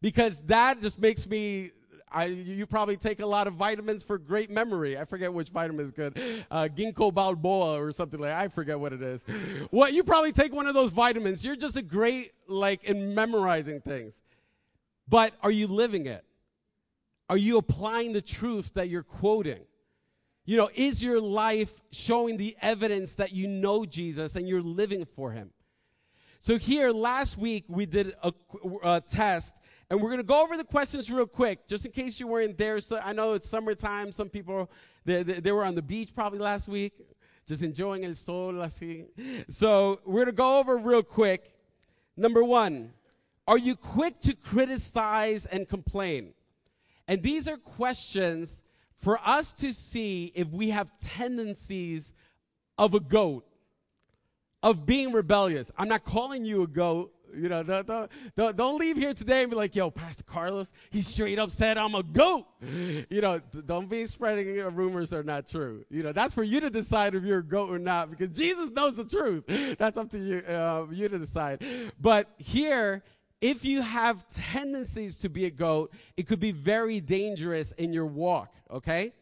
because 0.04 0.42
that 0.42 0.82
just 0.82 1.00
makes 1.00 1.26
me 1.26 1.70
I, 2.12 2.26
you 2.26 2.66
probably 2.66 2.99
take 2.99 3.20
a 3.20 3.26
lot 3.26 3.46
of 3.46 3.54
vitamins 3.54 4.04
for 4.04 4.18
great 4.18 4.50
memory. 4.50 4.99
I 4.99 5.06
forget 5.06 5.32
which 5.32 5.49
vitamin 5.49 5.82
is 5.82 5.90
good. 5.90 6.16
Uh, 6.50 6.68
ginkgo 6.68 7.11
biloba 7.11 7.80
or 7.80 7.90
something 7.90 8.20
like 8.20 8.32
I 8.32 8.49
forget 8.49 8.78
what 8.78 8.92
it 8.92 9.00
is. 9.00 9.25
What 9.70 9.94
you 9.94 10.04
probably 10.04 10.30
take 10.30 10.54
one 10.54 10.66
of 10.66 10.75
those 10.75 10.90
vitamins. 10.90 11.42
You're 11.44 11.56
just 11.56 11.78
a 11.78 11.82
great 11.82 12.32
like 12.46 12.84
in 12.84 13.14
memorizing 13.14 13.80
things. 13.80 14.23
But 15.08 15.32
are 15.42 15.50
you 15.50 15.66
living 15.66 16.04
it? 16.04 16.23
Are 17.30 17.38
you 17.38 17.56
applying 17.56 18.12
the 18.12 18.20
truth 18.20 18.75
that 18.75 18.90
you're 18.90 19.02
quoting? 19.02 19.64
You 20.44 20.58
know, 20.58 20.68
is 20.75 21.02
your 21.02 21.18
life 21.18 21.80
showing 21.92 22.37
the 22.37 22.54
evidence 22.61 23.14
that 23.16 23.32
you 23.32 23.49
know 23.49 23.87
Jesus 23.87 24.37
and 24.37 24.46
you're 24.46 24.61
living 24.61 25.06
for 25.16 25.32
him? 25.32 25.50
So 26.40 26.58
here 26.58 26.90
last 26.92 27.38
week 27.38 27.64
we 27.68 27.87
did 27.87 28.14
a, 28.23 28.30
a 28.82 29.00
test 29.00 29.63
and 29.91 30.00
we're 30.00 30.09
going 30.09 30.19
to 30.19 30.25
go 30.25 30.43
over 30.43 30.57
the 30.57 30.64
questions 30.64 31.11
real 31.11 31.26
quick, 31.26 31.69
just 31.69 31.85
in 31.85 31.93
case 31.93 32.19
you 32.19 32.26
weren't 32.26 32.57
there. 32.57 32.81
So 32.81 33.00
I 33.03 33.12
know 33.12 33.35
it's 33.35 33.49
summertime. 33.49 34.12
Some 34.12 34.29
people, 34.29 34.71
they, 35.05 35.23
they, 35.23 35.41
they 35.41 35.53
were 35.53 35.64
on 35.64 35.75
the 35.75 35.83
beach 35.83 36.14
probably 36.14 36.38
last 36.38 36.69
week, 36.69 36.93
just 37.47 37.62
enjoying 37.62 38.05
el 38.05 38.14
sol. 38.14 38.55
Así. 38.55 39.07
So 39.49 40.00
we're 40.05 40.25
going 40.25 40.26
to 40.26 40.33
go 40.33 40.59
over 40.59 40.79
real 40.79 41.03
quick. 41.03 41.50
Number 42.17 42.43
one, 42.43 42.93
are 43.47 43.59
you 43.59 43.76
quick 43.76 44.21
to 44.23 44.35
criticize 44.35 45.47
and 45.47 45.69
complain? 45.69 46.33
And 47.07 47.23
these 47.23 47.47
are 47.47 47.59
questions 47.59 48.64
for 48.97 49.21
us 49.25 49.53
to 49.53 49.73
see 49.73 50.33
if 50.35 50.49
we 50.49 50.71
have 50.71 50.91
tendencies 50.99 52.14
of 52.79 52.95
a 52.95 53.00
goat, 53.00 53.45
of 54.62 54.87
being 54.87 55.12
rebellious. 55.12 55.71
I'm 55.76 55.88
not 55.88 56.05
calling 56.05 56.45
you 56.45 56.62
a 56.62 56.67
goat. 56.67 57.13
You 57.37 57.49
know, 57.49 57.62
don't, 57.62 58.11
don't, 58.37 58.57
don't, 58.57 58.79
leave 58.79 58.97
here 58.97 59.14
today 59.14 59.43
and 59.43 59.50
be 59.50 59.57
like, 59.57 59.75
yo, 59.75 59.91
Pastor 59.91 60.25
Carlos, 60.25 60.73
he 60.91 61.03
straight 61.03 61.38
up 61.38 61.50
said 61.50 61.79
I'm 61.79 61.95
a 61.95 62.03
goat. 62.03 62.47
You 63.11 63.21
know, 63.21 63.41
don't 63.67 63.88
be 63.88 64.07
spreading 64.07 64.47
rumors 64.75 65.11
that 65.11 65.19
are 65.19 65.23
not 65.23 65.47
true. 65.47 65.85
You 65.91 66.03
know, 66.03 66.12
that's 66.12 66.35
for 66.35 66.43
you 66.43 66.61
to 66.61 66.71
decide 66.71 67.14
if 67.14 67.25
you're 67.25 67.38
a 67.38 67.45
goat 67.45 67.71
or 67.71 67.79
not 67.79 68.11
because 68.11 68.31
Jesus 68.31 68.71
knows 68.71 68.97
the 68.97 69.05
truth. 69.05 69.45
That's 69.79 69.97
up 69.97 70.11
to 70.11 70.19
you, 70.19 70.38
uh, 70.38 70.87
you 70.91 71.09
to 71.09 71.19
decide. 71.19 71.64
But 72.00 72.29
here, 72.38 73.03
if 73.41 73.64
you 73.64 73.83
have 73.83 74.26
tendencies 74.29 75.17
to 75.19 75.29
be 75.29 75.45
a 75.45 75.50
goat, 75.50 75.93
it 76.17 76.26
could 76.26 76.41
be 76.41 76.53
very 76.53 77.00
dangerous 77.00 77.73
in 77.73 77.93
your 77.93 78.07
walk, 78.07 78.55
okay? 78.71 79.12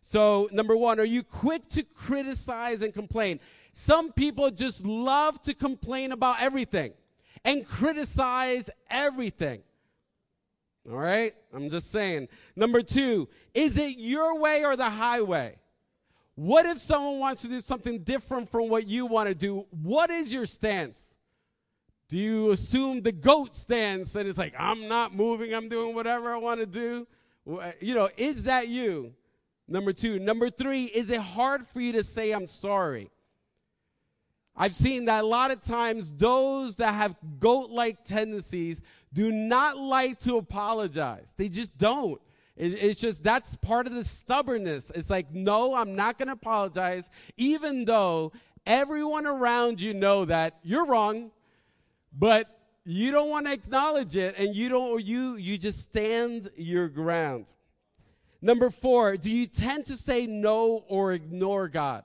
So, 0.00 0.48
number 0.52 0.76
one, 0.76 0.98
are 0.98 1.04
you 1.04 1.22
quick 1.22 1.68
to 1.70 1.82
criticize 1.82 2.82
and 2.82 2.92
complain? 2.92 3.40
Some 3.72 4.12
people 4.12 4.50
just 4.50 4.84
love 4.84 5.40
to 5.42 5.54
complain 5.54 6.12
about 6.12 6.42
everything 6.42 6.92
and 7.44 7.66
criticize 7.66 8.70
everything. 8.90 9.60
All 10.90 10.96
right? 10.96 11.34
I'm 11.52 11.68
just 11.68 11.90
saying. 11.90 12.28
Number 12.56 12.82
two, 12.82 13.28
is 13.54 13.78
it 13.78 13.98
your 13.98 14.38
way 14.38 14.64
or 14.64 14.76
the 14.76 14.88
highway? 14.88 15.56
What 16.34 16.66
if 16.66 16.78
someone 16.78 17.18
wants 17.18 17.42
to 17.42 17.48
do 17.48 17.60
something 17.60 18.00
different 18.04 18.48
from 18.48 18.68
what 18.68 18.86
you 18.86 19.06
want 19.06 19.28
to 19.28 19.34
do? 19.34 19.66
What 19.82 20.10
is 20.10 20.32
your 20.32 20.46
stance? 20.46 21.16
Do 22.08 22.16
you 22.16 22.52
assume 22.52 23.02
the 23.02 23.12
goat 23.12 23.54
stance 23.54 24.14
and 24.14 24.28
it's 24.28 24.38
like, 24.38 24.54
I'm 24.58 24.88
not 24.88 25.14
moving, 25.14 25.52
I'm 25.52 25.68
doing 25.68 25.94
whatever 25.94 26.32
I 26.32 26.38
want 26.38 26.60
to 26.60 26.66
do? 26.66 27.06
You 27.80 27.94
know, 27.94 28.08
is 28.16 28.44
that 28.44 28.68
you? 28.68 29.12
Number 29.66 29.92
two. 29.92 30.18
Number 30.18 30.48
three, 30.48 30.84
is 30.84 31.10
it 31.10 31.20
hard 31.20 31.66
for 31.66 31.80
you 31.80 31.92
to 31.92 32.04
say, 32.04 32.32
I'm 32.32 32.46
sorry? 32.46 33.10
I've 34.60 34.74
seen 34.74 35.04
that 35.04 35.22
a 35.22 35.26
lot 35.26 35.52
of 35.52 35.60
times 35.60 36.12
those 36.12 36.76
that 36.76 36.92
have 36.92 37.16
goat 37.38 37.70
like 37.70 38.04
tendencies 38.04 38.82
do 39.12 39.30
not 39.30 39.78
like 39.78 40.18
to 40.20 40.36
apologize. 40.36 41.32
They 41.36 41.48
just 41.48 41.78
don't. 41.78 42.20
it's 42.56 43.00
just 43.00 43.22
that's 43.22 43.54
part 43.56 43.86
of 43.86 43.94
the 43.94 44.02
stubbornness. 44.02 44.90
It's 44.92 45.10
like, 45.10 45.32
no, 45.32 45.74
I'm 45.74 45.94
not 45.94 46.18
going 46.18 46.26
to 46.26 46.32
apologize, 46.32 47.08
even 47.36 47.84
though 47.84 48.32
everyone 48.66 49.26
around 49.26 49.80
you 49.80 49.94
know 49.94 50.24
that 50.24 50.58
you're 50.64 50.86
wrong, 50.86 51.30
but 52.12 52.58
you 52.84 53.12
don't 53.12 53.30
want 53.30 53.46
to 53.46 53.52
acknowledge 53.52 54.16
it, 54.16 54.34
and 54.38 54.56
you 54.56 54.68
don't. 54.68 55.04
You 55.04 55.36
you 55.36 55.56
just 55.56 55.90
stand 55.90 56.48
your 56.56 56.88
ground. 56.88 57.52
Number 58.40 58.70
four, 58.70 59.16
do 59.16 59.30
you 59.30 59.46
tend 59.46 59.86
to 59.86 59.96
say 59.96 60.26
no 60.26 60.84
or 60.88 61.12
ignore 61.12 61.68
God? 61.68 62.04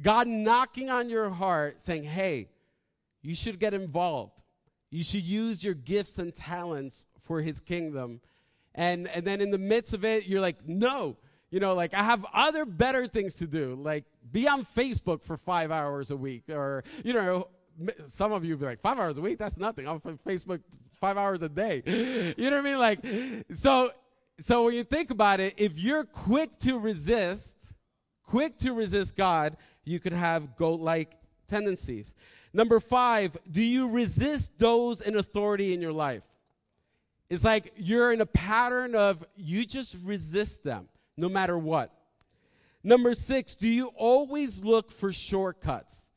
God 0.00 0.26
knocking 0.26 0.90
on 0.90 1.10
your 1.10 1.28
heart 1.30 1.80
saying, 1.80 2.04
hey, 2.04 2.48
you 3.22 3.34
should 3.34 3.58
get 3.58 3.74
involved. 3.74 4.42
You 4.90 5.02
should 5.02 5.22
use 5.22 5.62
your 5.64 5.74
gifts 5.74 6.18
and 6.18 6.34
talents 6.34 7.06
for 7.18 7.40
his 7.40 7.60
kingdom. 7.60 8.20
And, 8.74 9.08
and 9.08 9.26
then 9.26 9.40
in 9.40 9.50
the 9.50 9.58
midst 9.58 9.94
of 9.94 10.04
it, 10.04 10.26
you're 10.26 10.40
like, 10.40 10.66
no. 10.66 11.16
You 11.50 11.60
know, 11.60 11.74
like 11.74 11.92
I 11.92 12.02
have 12.02 12.24
other 12.32 12.64
better 12.64 13.06
things 13.06 13.34
to 13.36 13.46
do, 13.46 13.78
like 13.82 14.04
be 14.30 14.48
on 14.48 14.64
Facebook 14.64 15.22
for 15.22 15.36
five 15.36 15.70
hours 15.70 16.10
a 16.10 16.16
week. 16.16 16.44
Or, 16.48 16.82
you 17.04 17.12
know, 17.12 17.48
some 18.06 18.32
of 18.32 18.44
you 18.44 18.56
be 18.56 18.64
like, 18.64 18.80
five 18.80 18.98
hours 18.98 19.18
a 19.18 19.20
week? 19.20 19.38
That's 19.38 19.58
nothing. 19.58 19.86
I'm 19.86 20.00
on 20.04 20.18
Facebook 20.26 20.60
five 20.98 21.18
hours 21.18 21.42
a 21.42 21.48
day. 21.48 21.82
you 22.38 22.50
know 22.50 22.56
what 22.56 22.66
I 22.66 22.70
mean? 22.70 22.78
Like, 22.78 23.04
so, 23.52 23.90
so 24.38 24.64
when 24.64 24.74
you 24.74 24.84
think 24.84 25.10
about 25.10 25.40
it, 25.40 25.54
if 25.58 25.78
you're 25.78 26.04
quick 26.04 26.58
to 26.60 26.78
resist, 26.78 27.74
quick 28.22 28.56
to 28.58 28.72
resist 28.72 29.16
God, 29.16 29.56
you 29.84 30.00
could 30.00 30.12
have 30.12 30.56
goat 30.56 30.80
like 30.80 31.16
tendencies. 31.48 32.14
Number 32.52 32.80
five, 32.80 33.36
do 33.50 33.62
you 33.62 33.90
resist 33.90 34.58
those 34.58 35.00
in 35.00 35.16
authority 35.16 35.72
in 35.72 35.80
your 35.80 35.92
life? 35.92 36.24
It's 37.30 37.44
like 37.44 37.72
you're 37.76 38.12
in 38.12 38.20
a 38.20 38.26
pattern 38.26 38.94
of 38.94 39.24
you 39.36 39.64
just 39.64 39.96
resist 40.04 40.64
them 40.64 40.88
no 41.16 41.28
matter 41.28 41.56
what. 41.56 41.90
Number 42.84 43.14
six, 43.14 43.54
do 43.54 43.68
you 43.68 43.86
always 43.96 44.62
look 44.62 44.90
for 44.90 45.12
shortcuts? 45.12 46.10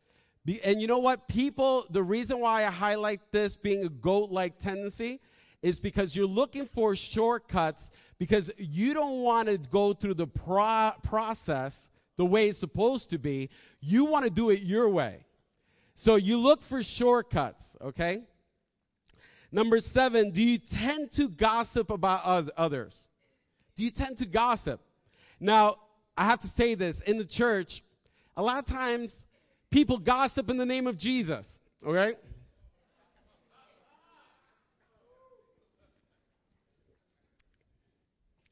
Be, 0.43 0.61
and 0.63 0.81
you 0.81 0.87
know 0.87 0.97
what? 0.97 1.27
People, 1.27 1.85
the 1.89 2.03
reason 2.03 2.39
why 2.39 2.65
I 2.65 2.69
highlight 2.69 3.31
this 3.31 3.55
being 3.55 3.85
a 3.85 3.89
goat 3.89 4.31
like 4.31 4.57
tendency 4.57 5.21
is 5.61 5.79
because 5.79 6.15
you're 6.15 6.27
looking 6.27 6.65
for 6.65 6.95
shortcuts 6.95 7.91
because 8.19 8.51
you 8.57 8.93
don't 8.93 9.21
want 9.21 9.47
to 9.47 9.57
go 9.57 9.93
through 9.93 10.15
the 10.15 10.27
pro- 10.27 10.91
process 11.01 11.89
the 12.17 12.25
way 12.25 12.49
it's 12.49 12.57
supposed 12.57 13.09
to 13.11 13.17
be. 13.17 13.49
You 13.81 14.05
want 14.05 14.25
to 14.25 14.31
do 14.31 14.49
it 14.49 14.61
your 14.61 14.89
way. 14.89 15.25
So 15.93 16.15
you 16.15 16.37
look 16.37 16.61
for 16.61 16.83
shortcuts, 16.83 17.77
okay? 17.81 18.23
Number 19.51 19.79
seven, 19.79 20.31
do 20.31 20.43
you 20.43 20.57
tend 20.57 21.11
to 21.13 21.29
gossip 21.29 21.89
about 21.89 22.49
others? 22.57 23.07
Do 23.75 23.83
you 23.83 23.91
tend 23.91 24.17
to 24.17 24.25
gossip? 24.25 24.81
Now, 25.39 25.77
I 26.17 26.25
have 26.25 26.39
to 26.39 26.47
say 26.47 26.75
this 26.75 27.01
in 27.01 27.17
the 27.17 27.25
church, 27.25 27.81
a 28.35 28.43
lot 28.43 28.57
of 28.59 28.65
times 28.65 29.25
people 29.69 29.97
gossip 29.97 30.49
in 30.49 30.57
the 30.57 30.65
name 30.65 30.87
of 30.87 30.97
Jesus, 30.97 31.59
okay? 31.85 32.15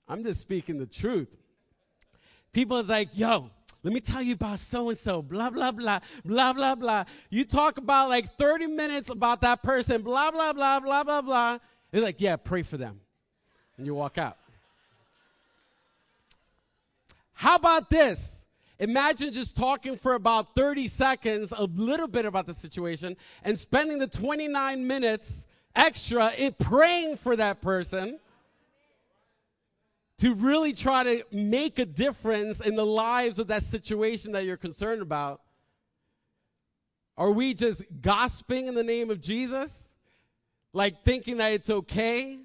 I'm 0.08 0.24
just 0.24 0.41
speaking 0.41 0.77
the 0.77 0.86
truth. 0.86 1.36
People 2.53 2.77
is 2.77 2.88
like, 2.88 3.10
yo, 3.13 3.50
let 3.83 3.93
me 3.93 4.00
tell 4.00 4.22
you 4.22 4.36
about 4.36 4.60
so 4.60 4.89
and 4.89 4.98
so, 4.98 5.22
blah, 5.22 5.50
blah, 5.50 5.72
blah, 5.72 6.00
blah, 6.24 6.53
blah, 6.53 6.75
blah. 6.75 7.04
You 7.30 7.43
talk 7.43 7.78
about 7.78 8.10
like 8.10 8.30
30 8.38 8.67
minutes 8.67 9.10
about 9.10 9.41
that 9.41 9.62
person, 9.62 10.01
blah, 10.01 10.32
blah, 10.32 10.54
blah, 10.54 10.80
blah, 10.80 11.04
blah, 11.04 11.21
blah. 11.21 11.58
It's 11.91 12.04
like, 12.04 12.21
yeah, 12.21 12.38
pray 12.38 12.62
for 12.62 12.78
them. 12.78 13.01
And 13.78 13.86
you 13.86 13.93
walk 13.93 14.17
out. 14.17 14.38
How 17.34 17.56
about 17.56 17.89
this? 17.89 18.47
Imagine 18.80 19.34
just 19.34 19.56
talking 19.56 19.97
for 19.97 20.13
about 20.13 20.56
30 20.56 20.88
seconds, 20.88 21.54
a 21.56 21.65
little 21.65 22.08
bit 22.08 22.25
about 22.25 22.47
the 22.47 22.54
situation, 22.54 23.17
and 23.43 23.58
spending 23.58 23.97
the 23.97 24.08
29 24.08 24.88
minutes 24.88 25.47
extra 25.75 26.32
in 26.38 26.54
praying 26.54 27.17
for 27.17 27.36
that 27.36 27.62
person 27.62 28.19
to 30.23 30.33
really 30.36 30.71
try 30.71 31.03
to 31.03 31.21
make 31.33 31.79
a 31.79 31.86
difference 31.86 32.62
in 32.62 32.75
the 32.75 32.86
lives 32.86 33.39
of 33.39 33.47
that 33.47 33.62
situation 33.62 34.31
that 34.31 34.45
you're 34.45 34.55
concerned 34.55 35.01
about? 35.01 35.41
Are 37.17 37.29
we 37.29 37.53
just 37.53 37.83
gossiping 37.99 38.67
in 38.67 38.73
the 38.73 38.86
name 38.86 39.09
of 39.09 39.19
Jesus? 39.19 39.93
Like 40.71 41.03
thinking 41.03 41.38
that 41.38 41.51
it's 41.51 41.69
okay 41.69 42.39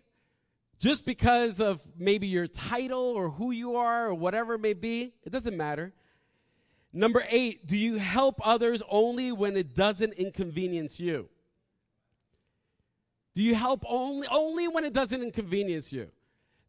just 0.81 1.07
because 1.07 1.61
of 1.61 1.81
maybe 1.97 2.27
your 2.27 2.49
title 2.49 2.99
or 2.99 3.31
who 3.31 3.53
you 3.53 3.77
are 3.77 4.09
or 4.09 4.15
whatever 4.15 4.55
it 4.55 4.61
may 4.61 4.75
be? 4.75 5.13
It 5.23 5.31
doesn't 5.31 5.57
matter. 5.57 5.93
Number 6.93 7.23
eight, 7.31 7.65
do 7.65 7.79
you 7.79 7.99
help 7.99 8.45
others 8.45 8.83
only 8.91 9.31
when 9.31 9.57
it 9.57 9.77
doesn't 9.77 10.15
inconvenience 10.15 10.99
you? 10.99 11.29
Do 13.37 13.43
you 13.43 13.55
help 13.55 13.85
only, 13.89 14.27
only 14.33 14.67
when 14.67 14.85
it 14.85 14.93
doesn't 14.93 15.23
inconvenience 15.23 15.93
you? 15.93 16.11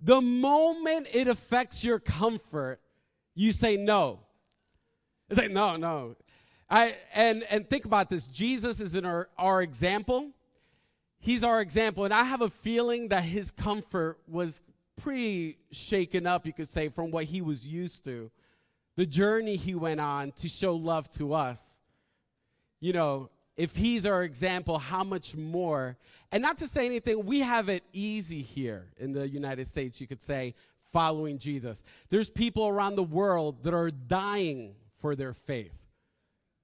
The 0.01 0.21
moment 0.21 1.07
it 1.13 1.27
affects 1.27 1.83
your 1.83 1.99
comfort, 1.99 2.79
you 3.35 3.51
say 3.51 3.77
no. 3.77 4.19
It's 5.29 5.39
like, 5.39 5.51
no, 5.51 5.75
no. 5.75 6.15
I, 6.69 6.95
and, 7.13 7.43
and 7.49 7.69
think 7.69 7.85
about 7.85 8.09
this 8.09 8.27
Jesus 8.27 8.79
is 8.79 8.95
in 8.95 9.05
our, 9.05 9.29
our 9.37 9.61
example. 9.61 10.31
He's 11.19 11.43
our 11.43 11.61
example. 11.61 12.05
And 12.05 12.13
I 12.13 12.23
have 12.23 12.41
a 12.41 12.49
feeling 12.49 13.09
that 13.09 13.23
his 13.23 13.51
comfort 13.51 14.19
was 14.27 14.61
pretty 14.95 15.57
shaken 15.71 16.27
up, 16.27 16.45
you 16.45 16.53
could 16.53 16.69
say, 16.69 16.89
from 16.89 17.11
what 17.11 17.25
he 17.25 17.41
was 17.41 17.65
used 17.65 18.05
to. 18.05 18.31
The 18.95 19.05
journey 19.05 19.55
he 19.55 19.75
went 19.75 19.99
on 19.99 20.31
to 20.33 20.47
show 20.47 20.75
love 20.75 21.09
to 21.11 21.33
us. 21.33 21.79
You 22.79 22.93
know, 22.93 23.29
if 23.59 23.75
he's 23.75 24.05
our 24.05 24.23
example, 24.23 24.79
how 24.79 25.03
much 25.03 25.35
more? 25.35 25.97
And 26.31 26.41
not 26.41 26.55
to 26.59 26.67
say 26.67 26.85
anything, 26.85 27.25
we 27.25 27.41
have 27.41 27.67
it 27.67 27.83
easy 27.91 28.41
here 28.41 28.87
in 28.97 29.11
the 29.11 29.27
United 29.27 29.67
States, 29.67 29.99
you 29.99 30.07
could 30.07 30.21
say, 30.21 30.55
following 30.93 31.37
Jesus. 31.37 31.83
There's 32.09 32.29
people 32.29 32.69
around 32.69 32.95
the 32.95 33.03
world 33.03 33.61
that 33.63 33.73
are 33.73 33.91
dying 33.91 34.75
for 35.01 35.13
their 35.13 35.33
faith. 35.33 35.75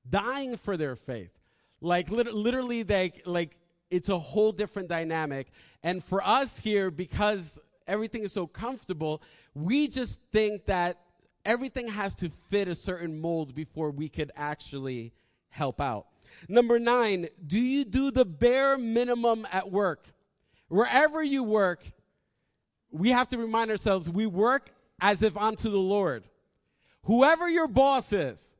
Dying 0.10 0.56
for 0.56 0.78
their 0.78 0.96
faith. 0.96 1.38
Like 1.82 2.10
lit- 2.10 2.34
literally 2.34 2.84
they 2.84 3.12
like 3.26 3.58
it's 3.92 4.08
a 4.08 4.18
whole 4.18 4.54
different 4.54 4.88
dynamic. 4.88 5.48
And 5.84 6.02
for 6.02 6.26
us 6.26 6.58
here 6.58 6.92
because 6.92 7.60
everything 7.88 8.24
is 8.24 8.32
so 8.32 8.48
comfortable, 8.48 9.22
we 9.54 9.90
just 9.90 10.22
think 10.32 10.66
that 10.68 11.02
everything 11.44 11.90
has 11.90 12.16
to 12.16 12.30
fit 12.30 12.70
a 12.70 12.76
certain 12.76 13.20
mold 13.20 13.54
before 13.54 13.92
we 13.92 14.08
could 14.08 14.32
actually 14.38 15.12
help 15.50 15.82
out. 15.82 16.08
Number 16.48 16.80
nine, 16.80 17.28
do 17.46 17.60
you 17.60 17.86
do 17.86 18.12
the 18.12 18.26
bare 18.26 18.78
minimum 18.78 19.48
at 19.52 19.72
work? 19.72 20.06
Wherever 20.68 21.24
you 21.24 21.44
work, 21.44 21.84
we 22.92 23.10
have 23.10 23.30
to 23.30 23.38
remind 23.38 23.72
ourselves 23.72 24.10
we 24.10 24.26
work 24.26 24.72
as 25.00 25.22
if 25.22 25.38
unto 25.38 25.70
the 25.70 25.78
Lord. 25.78 26.24
Whoever 27.04 27.50
your 27.50 27.68
boss 27.68 28.14
is, 28.14 28.56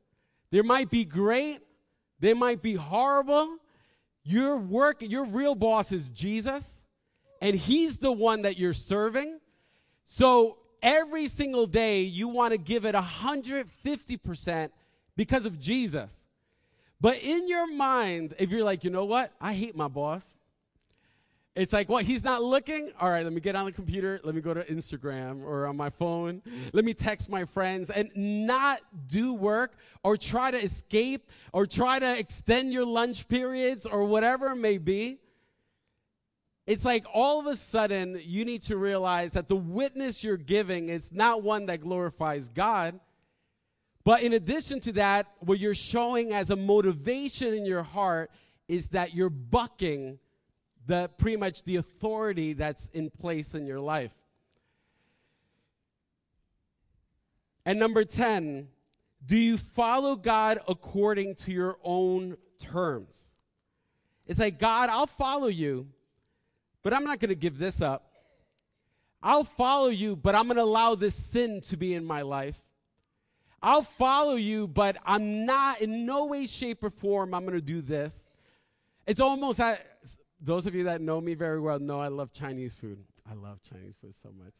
there 0.50 0.62
might 0.62 0.90
be 0.90 1.04
great, 1.04 1.60
they 2.20 2.34
might 2.34 2.62
be 2.62 2.74
horrible. 2.74 3.56
Your 4.22 4.56
work, 4.56 5.02
your 5.02 5.26
real 5.26 5.54
boss 5.54 5.92
is 5.92 6.08
Jesus, 6.08 6.84
and 7.40 7.54
he's 7.54 7.98
the 7.98 8.12
one 8.12 8.42
that 8.42 8.58
you're 8.58 8.72
serving. 8.72 9.38
So 10.04 10.58
every 10.82 11.28
single 11.28 11.66
day, 11.66 12.02
you 12.02 12.28
want 12.28 12.52
to 12.52 12.58
give 12.58 12.84
it 12.84 12.94
150% 12.94 14.70
because 15.16 15.46
of 15.46 15.58
Jesus. 15.60 16.25
But 17.00 17.22
in 17.22 17.48
your 17.48 17.72
mind, 17.72 18.34
if 18.38 18.50
you're 18.50 18.64
like, 18.64 18.84
you 18.84 18.90
know 18.90 19.04
what? 19.04 19.32
I 19.40 19.52
hate 19.52 19.76
my 19.76 19.88
boss. 19.88 20.36
It's 21.54 21.72
like, 21.72 21.88
what? 21.88 22.04
He's 22.04 22.22
not 22.22 22.42
looking? 22.42 22.92
All 23.00 23.08
right, 23.08 23.24
let 23.24 23.32
me 23.32 23.40
get 23.40 23.56
on 23.56 23.64
the 23.64 23.72
computer. 23.72 24.20
Let 24.22 24.34
me 24.34 24.42
go 24.42 24.52
to 24.52 24.62
Instagram 24.64 25.42
or 25.42 25.66
on 25.66 25.74
my 25.74 25.88
phone. 25.88 26.42
Let 26.74 26.84
me 26.84 26.92
text 26.92 27.30
my 27.30 27.46
friends 27.46 27.88
and 27.88 28.10
not 28.14 28.80
do 29.08 29.32
work 29.32 29.78
or 30.02 30.18
try 30.18 30.50
to 30.50 30.58
escape 30.58 31.30
or 31.54 31.66
try 31.66 31.98
to 31.98 32.18
extend 32.18 32.74
your 32.74 32.84
lunch 32.84 33.26
periods 33.26 33.86
or 33.86 34.04
whatever 34.04 34.50
it 34.50 34.56
may 34.56 34.76
be. 34.76 35.18
it's 36.66 36.84
like 36.84 37.06
all 37.14 37.40
of 37.40 37.46
a 37.46 37.56
sudden 37.56 38.20
you 38.22 38.44
need 38.44 38.60
to 38.60 38.76
realize 38.76 39.32
that 39.32 39.48
the 39.48 39.56
witness 39.56 40.22
you're 40.22 40.36
giving 40.36 40.90
is 40.90 41.10
not 41.10 41.42
one 41.42 41.64
that 41.66 41.80
glorifies 41.80 42.50
God. 42.50 43.00
But 44.06 44.22
in 44.22 44.34
addition 44.34 44.78
to 44.82 44.92
that, 44.92 45.26
what 45.40 45.58
you're 45.58 45.74
showing 45.74 46.32
as 46.32 46.50
a 46.50 46.56
motivation 46.56 47.52
in 47.52 47.66
your 47.66 47.82
heart 47.82 48.30
is 48.68 48.90
that 48.90 49.16
you're 49.16 49.30
bucking 49.30 50.20
the 50.86 51.10
pretty 51.18 51.36
much 51.36 51.64
the 51.64 51.74
authority 51.74 52.52
that's 52.52 52.86
in 52.90 53.10
place 53.10 53.56
in 53.56 53.66
your 53.66 53.80
life. 53.80 54.14
And 57.64 57.80
number 57.80 58.04
10, 58.04 58.68
do 59.26 59.36
you 59.36 59.58
follow 59.58 60.14
God 60.14 60.60
according 60.68 61.34
to 61.34 61.50
your 61.50 61.76
own 61.82 62.36
terms? 62.60 63.34
It's 64.28 64.38
like, 64.38 64.60
God, 64.60 64.88
I'll 64.88 65.08
follow 65.08 65.48
you, 65.48 65.88
but 66.84 66.94
I'm 66.94 67.02
not 67.02 67.18
going 67.18 67.30
to 67.30 67.34
give 67.34 67.58
this 67.58 67.80
up. 67.80 68.08
I'll 69.20 69.42
follow 69.42 69.88
you, 69.88 70.14
but 70.14 70.36
I'm 70.36 70.44
going 70.44 70.58
to 70.58 70.62
allow 70.62 70.94
this 70.94 71.16
sin 71.16 71.60
to 71.62 71.76
be 71.76 71.94
in 71.94 72.04
my 72.04 72.22
life. 72.22 72.62
I'll 73.66 73.82
follow 73.82 74.36
you, 74.36 74.68
but 74.68 74.96
I'm 75.04 75.44
not 75.44 75.80
in 75.80 76.06
no 76.06 76.26
way, 76.26 76.46
shape, 76.46 76.84
or 76.84 76.90
form. 76.90 77.34
I'm 77.34 77.44
going 77.44 77.58
to 77.58 77.60
do 77.60 77.80
this. 77.80 78.30
It's 79.08 79.18
almost 79.18 79.58
that 79.58 79.84
those 80.40 80.68
of 80.68 80.74
you 80.76 80.84
that 80.84 81.00
know 81.00 81.20
me 81.20 81.34
very 81.34 81.58
well 81.58 81.80
know 81.80 82.00
I 82.00 82.06
love 82.06 82.30
Chinese 82.30 82.74
food. 82.74 82.96
I 83.28 83.34
love 83.34 83.58
Chinese 83.68 83.96
food 84.00 84.14
so 84.14 84.28
much. 84.38 84.54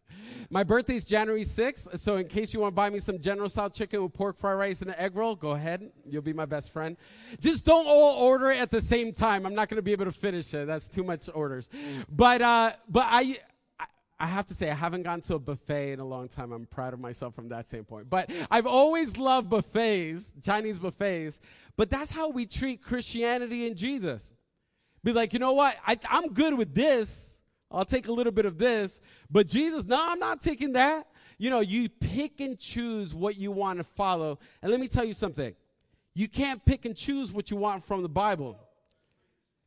My 0.51 0.65
birthday 0.65 0.97
is 0.97 1.05
January 1.05 1.43
6th, 1.43 1.97
so 2.01 2.17
in 2.17 2.27
case 2.27 2.53
you 2.53 2.59
want 2.59 2.73
to 2.73 2.75
buy 2.75 2.91
me 2.91 2.99
some 2.99 3.21
General 3.21 3.49
Tso 3.49 3.69
chicken 3.69 4.03
with 4.03 4.13
pork 4.13 4.37
fried 4.37 4.59
rice 4.59 4.83
and 4.83 4.91
an 4.91 4.97
egg 4.99 5.15
roll, 5.15 5.37
go 5.37 5.53
ahead. 5.53 5.89
You'll 6.05 6.23
be 6.23 6.33
my 6.33 6.47
best 6.47 6.73
friend. 6.73 6.97
Just 7.41 7.65
don't 7.65 7.87
all 7.87 8.15
order 8.15 8.51
it 8.51 8.59
at 8.59 8.73
the 8.73 8.81
same 8.81 9.13
time. 9.13 9.47
I'm 9.47 9.55
not 9.55 9.69
going 9.69 9.77
to 9.77 9.83
be 9.83 9.93
able 9.93 10.07
to 10.07 10.11
finish 10.11 10.53
it. 10.53 10.67
That's 10.67 10.89
too 10.89 11.05
much 11.05 11.31
orders. 11.33 11.71
But 12.09 12.43
uh, 12.43 12.73
but 12.89 13.07
I. 13.09 13.39
I 14.19 14.27
have 14.27 14.47
to 14.47 14.55
say, 14.55 14.71
I 14.71 14.75
haven't 14.75 15.03
gone 15.03 15.21
to 15.23 15.35
a 15.35 15.39
buffet 15.39 15.93
in 15.93 16.01
a 16.01 16.05
long 16.05 16.29
time. 16.29 16.53
I'm 16.53 16.67
proud 16.67 16.95
of 16.95 17.01
myself 17.01 17.35
from 17.35 17.49
that 17.51 17.67
standpoint. 17.67 18.09
But 18.09 18.31
I've 18.51 18.67
always 18.67 19.19
loved 19.19 19.51
buffets, 19.51 20.33
Chinese 20.43 20.79
buffets. 20.79 21.41
But 21.77 21.91
that's 21.91 22.11
how 22.11 22.31
we 22.31 22.47
treat 22.47 22.83
Christianity 22.83 23.67
and 23.67 23.77
Jesus. 23.77 24.33
Be 25.05 25.13
like, 25.13 25.33
you 25.35 25.39
know 25.39 25.53
what? 25.53 25.77
I, 25.87 25.99
I'm 26.09 26.33
good 26.33 26.57
with 26.57 26.75
this 26.75 27.37
I'll 27.71 27.85
take 27.85 28.09
a 28.09 28.13
little 28.13 28.33
bit 28.33 28.47
of 28.47 28.59
this. 28.59 29.01
But 29.31 29.49
Jesus, 29.49 29.85
no, 29.85 29.99
I'm 30.01 30.19
not 30.19 30.41
taking 30.41 30.73
that. 30.75 31.07
You 31.39 31.51
know, 31.51 31.61
you 31.61 31.89
pick 31.89 32.41
and 32.41 32.59
choose 32.59 33.15
what 33.15 33.37
you 33.37 33.51
want 33.51 33.79
to 33.79 33.85
follow. 33.85 34.39
And 34.63 34.71
let 34.71 34.81
me 34.81 34.89
tell 34.89 35.05
you 35.05 35.13
something 35.13 35.55
you 36.15 36.29
can't 36.29 36.65
pick 36.65 36.87
and 36.87 36.97
choose 36.97 37.33
what 37.33 37.51
you 37.51 37.59
want 37.59 37.85
from 37.85 38.03
the 38.03 38.09
Bible. 38.09 38.59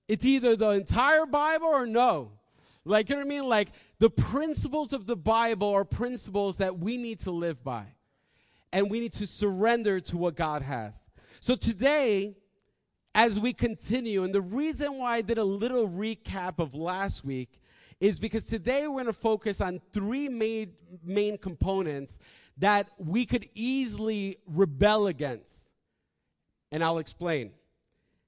It's 0.07 0.25
either 0.25 0.55
the 0.55 0.69
entire 0.69 1.27
Bible 1.27 1.67
or 1.67 1.85
no. 1.85 2.31
Like, 2.85 3.09
you 3.09 3.15
know 3.15 3.21
what 3.21 3.27
I 3.27 3.29
mean? 3.29 3.47
Like, 3.47 3.69
the 3.99 4.09
principles 4.09 4.93
of 4.93 5.05
the 5.05 5.15
Bible 5.15 5.69
are 5.69 5.85
principles 5.85 6.57
that 6.57 6.79
we 6.79 6.97
need 6.97 7.19
to 7.19 7.31
live 7.31 7.63
by. 7.63 7.85
And 8.71 8.89
we 8.89 8.99
need 8.99 9.13
to 9.13 9.27
surrender 9.27 9.99
to 9.99 10.17
what 10.17 10.35
God 10.35 10.61
has. 10.61 11.09
So 11.39 11.55
today, 11.55 12.35
as 13.15 13.39
we 13.39 13.53
continue, 13.53 14.23
and 14.23 14.33
the 14.33 14.41
reason 14.41 14.97
why 14.97 15.15
I 15.15 15.21
did 15.21 15.37
a 15.37 15.43
little 15.43 15.87
recap 15.87 16.59
of 16.59 16.75
last 16.75 17.25
week 17.25 17.61
is 17.99 18.19
because 18.19 18.45
today 18.45 18.87
we're 18.87 18.93
going 18.93 19.05
to 19.07 19.13
focus 19.13 19.59
on 19.61 19.81
three 19.91 20.29
main, 20.29 20.73
main 21.03 21.37
components 21.37 22.19
that 22.57 22.89
we 22.97 23.25
could 23.25 23.45
easily 23.53 24.37
rebel 24.47 25.07
against. 25.07 25.73
And 26.71 26.83
I'll 26.83 26.99
explain. 26.99 27.51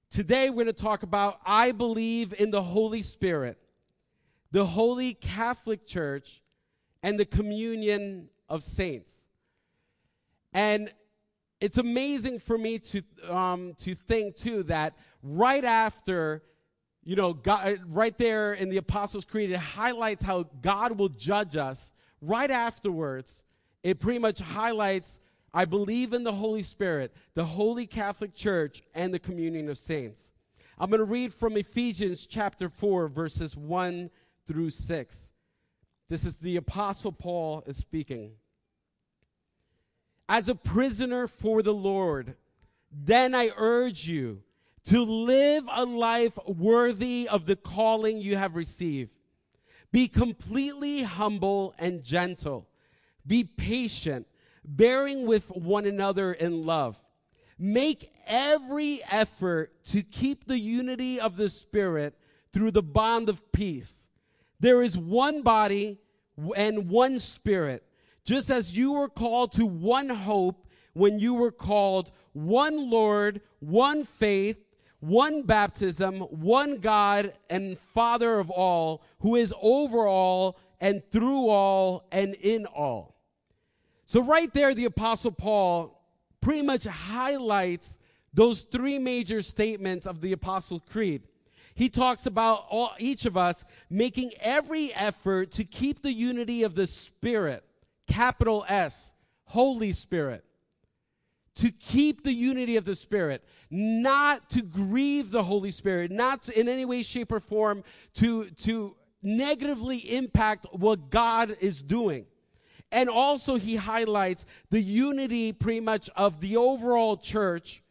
Today 0.10 0.50
we're 0.50 0.64
going 0.64 0.68
to 0.68 0.74
talk 0.74 1.04
about 1.04 1.40
I 1.46 1.72
believe 1.72 2.34
in 2.38 2.52
the 2.52 2.62
Holy 2.62 3.02
Spirit, 3.02 3.58
the 4.52 4.66
Holy 4.66 5.14
Catholic 5.14 5.86
Church, 5.86 6.42
and 7.04 7.20
the 7.20 7.26
communion 7.26 8.30
of 8.48 8.62
saints. 8.62 9.28
And 10.54 10.92
it's 11.60 11.78
amazing 11.78 12.40
for 12.40 12.58
me 12.58 12.80
to, 12.80 13.02
um, 13.30 13.74
to 13.80 13.96
think, 13.96 14.36
too, 14.36 14.64
that 14.64 14.96
right 15.24 15.64
after 15.64 16.44
you 17.04 17.16
know, 17.16 17.34
God, 17.34 17.80
right 17.88 18.16
there 18.18 18.54
in 18.54 18.70
the 18.70 18.78
Apostles' 18.78 19.26
Creed, 19.26 19.52
it 19.52 19.58
highlights 19.58 20.24
how 20.24 20.44
God 20.62 20.98
will 20.98 21.10
judge 21.10 21.58
us. 21.58 21.94
Right 22.22 22.52
afterwards, 22.52 23.44
it 23.84 24.00
pretty 24.00 24.20
much 24.20 24.40
highlights 24.40 25.20
I 25.54 25.66
believe 25.66 26.14
in 26.14 26.24
the 26.24 26.32
Holy 26.32 26.62
Spirit, 26.62 27.14
the 27.34 27.44
Holy 27.44 27.86
Catholic 27.86 28.34
Church, 28.34 28.84
and 28.94 29.14
the 29.14 29.20
communion 29.20 29.68
of 29.68 29.78
saints. 29.78 30.32
I'm 30.78 30.90
going 30.90 31.00
to 31.00 31.06
read 31.06 31.34
from 31.34 31.58
Ephesians 31.58 32.26
chapter 32.26 32.70
4, 32.70 33.08
verses 33.08 33.58
1 33.58 34.10
through 34.46 34.70
6. 34.70 35.34
This 36.10 36.26
is 36.26 36.38
the 36.38 36.58
Apostle 36.58 37.12
Paul 37.12 37.64
is 37.66 37.78
speaking. 37.78 38.34
As 40.28 40.50
a 40.50 40.56
prisoner 40.56 41.28
for 41.28 41.62
the 41.62 41.74
Lord, 41.74 42.36
then 42.92 43.34
I 43.34 43.52
urge 43.56 44.08
you 44.08 44.44
to 44.86 45.04
live 45.04 45.70
a 45.72 45.86
life 45.86 46.38
worthy 46.46 47.28
of 47.30 47.46
the 47.46 47.56
calling 47.56 48.20
you 48.20 48.36
have 48.36 48.56
received. 48.56 49.12
Be 49.92 50.08
completely 50.08 51.04
humble 51.04 51.76
and 51.78 52.04
gentle. 52.04 52.68
Be 53.28 53.44
patient, 53.44 54.28
bearing 54.64 55.26
with 55.26 55.50
one 55.50 55.86
another 55.86 56.34
in 56.34 56.66
love. 56.66 57.02
Make 57.60 58.12
every 58.26 59.02
effort 59.12 59.72
to 59.88 60.02
keep 60.02 60.46
the 60.46 60.60
unity 60.60 61.20
of 61.20 61.36
the 61.36 61.50
Spirit 61.50 62.18
through 62.52 62.72
the 62.72 62.82
bond 62.82 63.30
of 63.30 63.52
peace. 63.52 64.10
There 64.62 64.82
is 64.82 64.98
one 64.98 65.42
body 65.42 66.00
and 66.56 66.90
one 66.90 67.20
Spirit, 67.20 67.84
just 68.24 68.50
as 68.50 68.76
you 68.76 68.94
were 68.94 69.10
called 69.10 69.52
to 69.54 69.66
one 69.66 70.08
hope 70.08 70.66
when 70.94 71.20
you 71.20 71.34
were 71.34 71.52
called, 71.52 72.12
one 72.32 72.90
Lord, 72.90 73.42
one 73.60 74.06
faith 74.06 74.58
one 75.02 75.42
baptism, 75.42 76.20
one 76.20 76.78
God 76.78 77.34
and 77.50 77.78
Father 77.78 78.40
of 78.40 78.50
all, 78.50 79.04
who 79.20 79.36
is 79.36 79.54
over 79.62 80.08
all 80.08 80.58
and 80.80 81.04
through 81.12 81.50
all 81.50 82.08
and 82.12 82.36
in 82.36 82.66
all. 82.68 83.16
So, 84.06 84.22
right 84.22 84.52
there, 84.54 84.74
the 84.74 84.86
Apostle 84.86 85.32
Paul 85.32 86.00
pretty 86.40 86.62
much 86.62 86.86
highlights 86.86 88.00
those 88.34 88.62
three 88.62 89.00
major 89.00 89.42
statements 89.42 90.06
of 90.06 90.22
the 90.22 90.34
Apostle 90.34 90.80
Creed. 90.80 91.24
He 91.74 91.90
talks 91.90 92.26
about 92.26 92.66
all, 92.70 92.92
each 93.00 93.26
of 93.26 93.38
us 93.38 93.64
making 93.90 94.32
every 94.42 94.94
effort 94.94 95.52
to 95.54 95.64
keep 95.64 96.02
the 96.02 96.14
unity 96.14 96.64
of 96.64 96.76
the 96.76 96.88
Spirit, 96.88 97.64
capital 98.08 98.66
S, 98.68 99.14
Holy 99.46 99.92
Spirit 99.92 100.46
to 101.56 101.72
keep 101.72 102.24
the 102.24 102.34
unity 102.34 102.78
of 102.78 102.86
the 102.86 102.96
Spirit, 102.96 103.44
not 103.70 104.50
to 104.52 104.62
grieve 104.62 105.32
the 105.32 105.44
Holy 105.44 105.72
Spirit, 105.72 106.12
not 106.12 106.44
to, 106.44 106.60
in 106.60 106.68
any 106.68 106.86
way, 106.86 107.04
shape, 107.04 107.32
or 107.32 107.40
form 107.40 107.84
to, 108.16 108.46
to 108.52 108.96
negatively 109.22 109.98
impact 109.98 110.66
what 110.72 111.10
God 111.10 111.58
is 111.60 111.82
doing. 111.82 112.26
And 112.92 113.10
also, 113.10 113.56
he 113.56 113.76
highlights 113.76 114.46
the 114.70 114.82
unity 114.82 115.54
pretty 115.54 115.80
much 115.80 116.10
of 116.16 116.42
the 116.42 116.58
overall 116.58 117.16
church 117.16 117.82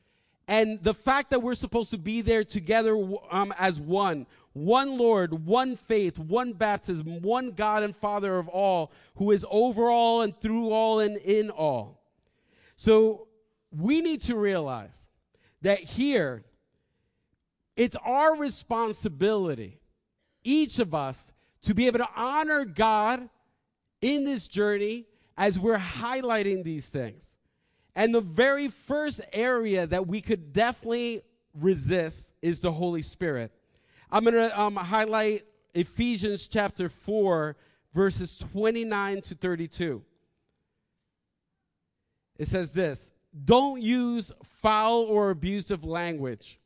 and 0.51 0.83
the 0.83 0.93
fact 0.93 1.31
that 1.31 1.41
we're 1.41 1.55
supposed 1.55 1.91
to 1.91 1.97
be 1.97 2.23
there 2.23 2.43
together 2.43 2.97
um, 3.31 3.55
as 3.57 3.79
one. 3.79 4.27
One 4.53 4.99
Lord, 4.99 5.47
one 5.47 5.77
faith, 5.77 6.19
one 6.19 6.55
baptism, 6.55 7.23
one 7.23 7.53
God 7.53 7.85
and 7.85 7.95
Father 7.95 8.37
of 8.37 8.49
all, 8.49 8.91
who 9.15 9.31
is 9.31 9.47
over 9.49 9.89
all 9.91 10.23
and 10.23 10.39
through 10.41 10.71
all 10.71 10.99
and 10.99 11.17
in 11.19 11.51
all. 11.51 12.03
So, 12.75 13.29
we 13.71 14.01
need 14.01 14.23
to 14.23 14.35
realize 14.35 15.09
that 15.63 15.79
here, 15.79 16.43
it's 17.77 17.95
our 18.05 18.37
responsibility, 18.37 19.79
each 20.43 20.81
of 20.81 20.97
us, 20.97 21.33
to 21.63 21.75
be 21.75 21.87
able 21.87 22.01
to 22.01 22.09
honor 22.17 22.65
God 22.65 23.29
in 24.01 24.25
this 24.25 24.49
journey 24.49 25.07
as 25.37 25.61
we're 25.61 25.79
highlighting 25.79 26.65
these 26.65 26.89
things. 26.89 27.39
And 27.94 28.14
the 28.14 28.20
very 28.20 28.68
first 28.68 29.20
area 29.33 29.87
that 29.87 30.07
we 30.07 30.20
could 30.20 30.53
definitely 30.53 31.22
resist 31.55 32.35
is 32.42 32.61
the 32.61 32.72
Holy 32.72 33.03
Spirit. 33.03 33.53
I'm 34.11 34.24
going 34.24 34.35
to 34.35 34.61
um, 34.61 34.76
highlight 34.76 35.44
Ephesians 35.74 36.48
chapter 36.48 36.88
4, 36.88 37.57
verses 37.92 38.37
29 38.38 39.22
to 39.22 39.35
32. 39.35 40.03
It 42.38 42.48
says 42.48 42.72
this 42.72 43.12
don't 43.44 43.81
use 43.81 44.33
foul 44.42 45.03
or 45.03 45.31
abusive 45.31 45.85
language. 45.85 46.59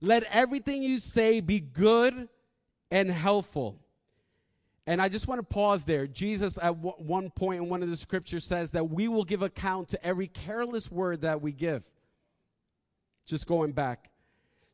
Let 0.00 0.24
everything 0.24 0.82
you 0.82 0.98
say 0.98 1.40
be 1.40 1.60
good 1.60 2.28
and 2.90 3.10
helpful. 3.10 3.80
And 4.86 5.02
I 5.02 5.08
just 5.08 5.28
want 5.28 5.40
to 5.40 5.54
pause 5.54 5.84
there. 5.84 6.06
Jesus, 6.06 6.58
at 6.58 6.74
w- 6.82 6.94
one 6.98 7.30
point 7.30 7.62
in 7.62 7.68
one 7.68 7.82
of 7.82 7.90
the 7.90 7.96
scriptures, 7.96 8.44
says 8.44 8.72
that 8.72 8.84
we 8.90 9.08
will 9.08 9.24
give 9.24 9.42
account 9.42 9.88
to 9.90 10.06
every 10.06 10.28
careless 10.28 10.90
word 10.90 11.22
that 11.22 11.42
we 11.42 11.52
give. 11.52 11.82
Just 13.26 13.46
going 13.46 13.72
back. 13.72 14.10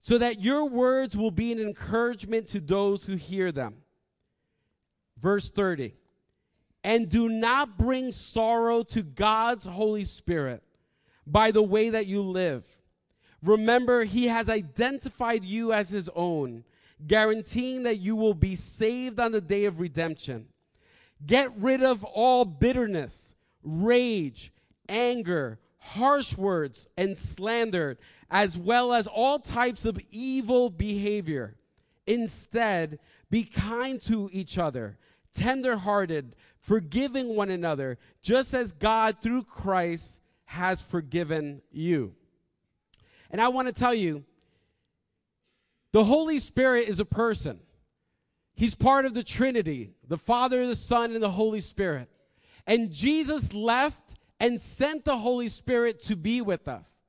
So 0.03 0.19
that 0.19 0.43
your 0.43 0.69
words 0.69 1.17
will 1.17 1.31
be 1.31 1.53
an 1.53 1.61
encouragement 1.61 2.49
to 2.49 2.61
those 2.61 3.07
who 3.07 3.17
hear 3.17 3.53
them. 3.53 3.77
verse 5.21 5.51
30. 5.51 5.95
And 6.85 7.09
do 7.09 7.29
not 7.29 7.79
bring 7.79 8.11
sorrow 8.13 8.83
to 8.85 9.03
God's 9.03 9.65
Holy 9.65 10.05
Spirit 10.05 10.63
by 11.27 11.53
the 11.53 11.63
way 11.63 11.91
that 11.91 12.07
you 12.07 12.23
live. 12.23 12.67
Remember, 13.43 14.05
He 14.05 14.27
has 14.27 14.49
identified 14.49 15.45
you 15.45 15.73
as 15.73 15.91
His 15.91 16.11
own, 16.15 16.65
guaranteeing 17.07 17.85
that 17.85 17.99
you 17.99 18.17
will 18.17 18.35
be 18.35 18.57
saved 18.57 19.19
on 19.21 19.33
the 19.33 19.41
day 19.41 19.65
of 19.65 19.81
redemption. 19.81 20.47
Get 21.25 21.51
rid 21.57 21.83
of 21.83 22.05
all 22.05 22.45
bitterness, 22.45 23.35
rage, 23.63 24.53
anger, 24.89 25.59
harsh 25.79 26.37
words, 26.37 26.87
and 26.97 27.17
slander, 27.17 27.99
as 28.31 28.57
well 28.57 28.93
as 28.93 29.07
all 29.07 29.39
types 29.39 29.85
of 29.85 29.99
evil 30.11 30.71
behavior. 30.71 31.57
Instead, 32.07 32.99
be 33.31 33.45
kind 33.45 34.01
to 34.03 34.29
each 34.33 34.59
other, 34.59 34.99
tenderhearted, 35.35 36.35
forgiving 36.61 37.35
one 37.35 37.51
another, 37.51 37.99
just 38.21 38.55
as 38.55 38.73
God 38.73 39.17
through 39.21 39.45
Christ 39.45 40.23
has 40.45 40.83
forgiven 40.83 41.63
you. 41.71 42.15
And 43.31 43.41
I 43.41 43.49
want 43.49 43.69
to 43.69 43.75
tell 43.75 43.95
you, 43.95 44.25
the 45.93 46.05
Holy 46.05 46.39
Spirit 46.39 46.89
is 46.89 47.01
a 47.01 47.05
person. 47.05 47.61
He's 48.55 48.75
part 48.75 49.07
of 49.07 49.15
the 49.15 49.23
Trinity, 49.23 49.93
the 50.07 50.19
Father, 50.19 50.67
the 50.67 50.77
Son, 50.77 51.13
and 51.13 51.23
the 51.23 51.31
Holy 51.31 51.61
Spirit. 51.61 52.09
And 52.67 52.91
Jesus 52.91 53.55
left 53.55 54.15
and 54.41 54.61
sent 54.61 55.05
the 55.05 55.17
Holy 55.17 55.49
Spirit 55.49 56.01
to 56.05 56.17
be 56.17 56.41
with 56.41 56.69
us. 56.69 57.01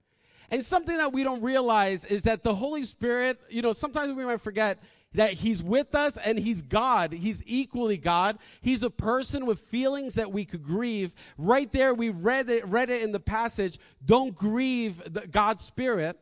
And 0.49 0.63
something 0.63 0.97
that 0.97 1.13
we 1.13 1.23
don't 1.23 1.41
realize 1.41 2.05
is 2.05 2.23
that 2.23 2.43
the 2.43 2.53
Holy 2.53 2.83
Spirit, 2.83 3.39
you 3.49 3.61
know, 3.61 3.73
sometimes 3.73 4.15
we 4.15 4.23
might 4.23 4.41
forget 4.41 4.79
that 5.13 5.33
he's 5.33 5.61
with 5.61 5.95
us 5.95 6.17
and 6.17 6.37
he's 6.37 6.61
God. 6.61 7.11
He's 7.11 7.43
equally 7.45 7.97
God. 7.97 8.37
He's 8.61 8.83
a 8.83 8.89
person 8.89 9.45
with 9.45 9.59
feelings 9.59 10.15
that 10.15 10.31
we 10.31 10.45
could 10.45 10.63
grieve. 10.63 11.13
Right 11.37 11.71
there, 11.71 11.93
we 11.93 12.09
read 12.09 12.49
it, 12.49 12.67
read 12.67 12.89
it 12.89 13.03
in 13.03 13.11
the 13.11 13.19
passage. 13.19 13.79
Don't 14.05 14.35
grieve 14.35 15.01
the, 15.11 15.27
God's 15.27 15.63
Spirit. 15.63 16.19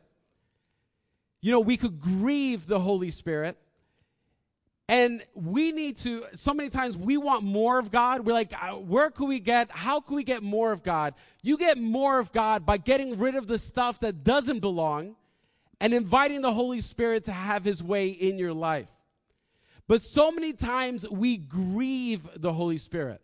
You 1.42 1.52
know, 1.52 1.60
we 1.60 1.76
could 1.76 2.00
grieve 2.00 2.66
the 2.66 2.80
Holy 2.80 3.10
Spirit. 3.10 3.58
And 4.88 5.22
we 5.34 5.72
need 5.72 5.96
to, 5.98 6.24
so 6.34 6.52
many 6.54 6.68
times 6.68 6.96
we 6.96 7.16
want 7.16 7.44
more 7.44 7.78
of 7.78 7.90
God. 7.90 8.26
We're 8.26 8.32
like, 8.32 8.52
uh, 8.52 8.74
where 8.74 9.10
could 9.10 9.26
we 9.26 9.40
get, 9.40 9.70
how 9.70 10.00
can 10.00 10.16
we 10.16 10.24
get 10.24 10.42
more 10.42 10.72
of 10.72 10.82
God? 10.82 11.14
You 11.42 11.56
get 11.56 11.78
more 11.78 12.18
of 12.18 12.32
God 12.32 12.66
by 12.66 12.76
getting 12.78 13.18
rid 13.18 13.34
of 13.34 13.46
the 13.46 13.58
stuff 13.58 14.00
that 14.00 14.22
doesn't 14.22 14.60
belong 14.60 15.16
and 15.80 15.92
inviting 15.94 16.42
the 16.42 16.52
Holy 16.52 16.80
Spirit 16.80 17.24
to 17.24 17.32
have 17.32 17.64
his 17.64 17.82
way 17.82 18.08
in 18.08 18.38
your 18.38 18.52
life. 18.52 18.90
But 19.88 20.02
so 20.02 20.30
many 20.30 20.52
times 20.52 21.08
we 21.08 21.38
grieve 21.38 22.28
the 22.36 22.52
Holy 22.52 22.78
Spirit. 22.78 23.20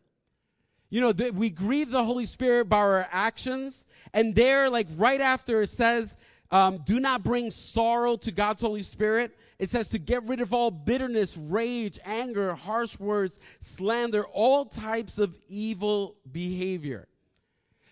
You 0.90 1.02
know, 1.02 1.12
th- 1.12 1.32
we 1.32 1.50
grieve 1.50 1.90
the 1.90 2.04
Holy 2.04 2.26
Spirit 2.26 2.68
by 2.68 2.78
our 2.78 3.08
actions. 3.12 3.86
And 4.14 4.34
there, 4.34 4.70
like 4.70 4.88
right 4.96 5.20
after 5.20 5.62
it 5.62 5.68
says, 5.68 6.16
um, 6.50 6.78
do 6.84 6.98
not 7.00 7.22
bring 7.22 7.50
sorrow 7.50 8.16
to 8.16 8.32
God's 8.32 8.62
Holy 8.62 8.82
Spirit. 8.82 9.36
It 9.58 9.68
says 9.68 9.88
to 9.88 9.98
get 9.98 10.22
rid 10.24 10.40
of 10.40 10.54
all 10.54 10.70
bitterness, 10.70 11.36
rage, 11.36 11.98
anger, 12.04 12.54
harsh 12.54 12.98
words, 12.98 13.40
slander, 13.58 14.24
all 14.24 14.64
types 14.64 15.18
of 15.18 15.36
evil 15.48 16.16
behavior. 16.30 17.08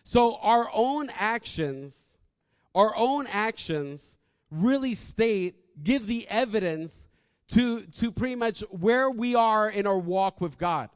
So 0.04 0.36
our 0.36 0.70
own 0.72 1.10
actions, 1.18 2.18
our 2.74 2.94
own 2.96 3.26
actions 3.26 4.16
really 4.50 4.94
state, 4.94 5.56
give 5.82 6.06
the 6.06 6.26
evidence 6.28 7.08
to, 7.48 7.82
to 7.82 8.10
pretty 8.10 8.36
much 8.36 8.60
where 8.70 9.10
we 9.10 9.34
are 9.34 9.68
in 9.68 9.86
our 9.86 9.98
walk 9.98 10.40
with 10.40 10.58
God. 10.58 10.90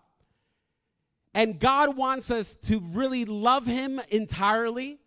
And 1.34 1.58
God 1.58 1.96
wants 1.96 2.30
us 2.30 2.54
to 2.54 2.80
really 2.80 3.24
love 3.24 3.66
Him 3.66 4.00
entirely, 4.08 4.98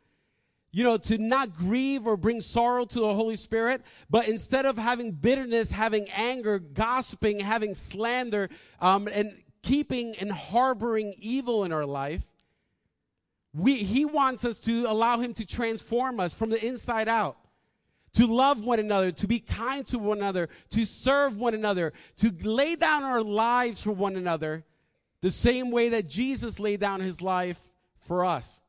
you 0.73 0.83
know, 0.83 0.97
to 0.97 1.19
not 1.19 1.55
grieve 1.55 2.07
or 2.07 2.17
bring 2.17 2.41
sorrow 2.41 2.83
to 2.83 2.99
the 2.99 3.13
Holy 3.13 3.35
Spirit, 3.35 3.83
but 4.09 4.27
instead 4.27 4.65
of 4.65 4.75
having 4.75 5.11
bitterness, 5.11 5.71
having 5.71 6.09
anger, 6.09 6.57
gossiping, 6.57 7.39
having 7.39 7.75
slander, 7.75 8.49
um, 8.81 9.07
and 9.07 9.31
keeping 9.61 10.15
and 10.17 10.31
harboring 10.31 11.13
evil 11.19 11.63
in 11.63 11.71
our 11.71 11.85
life, 11.85 12.25
we, 13.53 13.75
He 13.75 14.03
wants 14.03 14.43
us 14.43 14.59
to 14.61 14.85
allow 14.87 15.19
Him 15.19 15.33
to 15.35 15.45
transform 15.45 16.19
us 16.19 16.33
from 16.33 16.49
the 16.49 16.65
inside 16.65 17.07
out 17.07 17.37
to 18.13 18.27
love 18.27 18.63
one 18.63 18.79
another, 18.79 19.11
to 19.11 19.27
be 19.27 19.39
kind 19.39 19.85
to 19.87 19.97
one 19.97 20.19
another, 20.19 20.49
to 20.69 20.85
serve 20.85 21.37
one 21.37 21.53
another, 21.53 21.93
to 22.17 22.31
lay 22.43 22.75
down 22.75 23.03
our 23.03 23.21
lives 23.21 23.81
for 23.81 23.91
one 23.91 24.15
another, 24.15 24.63
the 25.21 25.31
same 25.31 25.71
way 25.71 25.89
that 25.89 26.07
Jesus 26.07 26.59
laid 26.59 26.79
down 26.79 26.99
his 26.99 27.21
life 27.21 27.59
for 27.97 28.23
us. 28.23 28.61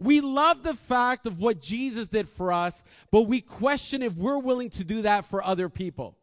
We 0.00 0.22
love 0.22 0.62
the 0.62 0.74
fact 0.74 1.26
of 1.26 1.38
what 1.38 1.60
Jesus 1.60 2.08
did 2.08 2.26
for 2.26 2.52
us, 2.52 2.82
but 3.10 3.22
we 3.22 3.42
question 3.42 4.02
if 4.02 4.16
we're 4.16 4.38
willing 4.38 4.70
to 4.70 4.84
do 4.84 5.02
that 5.02 5.26
for 5.26 5.44
other 5.44 5.68
people. 5.68 6.16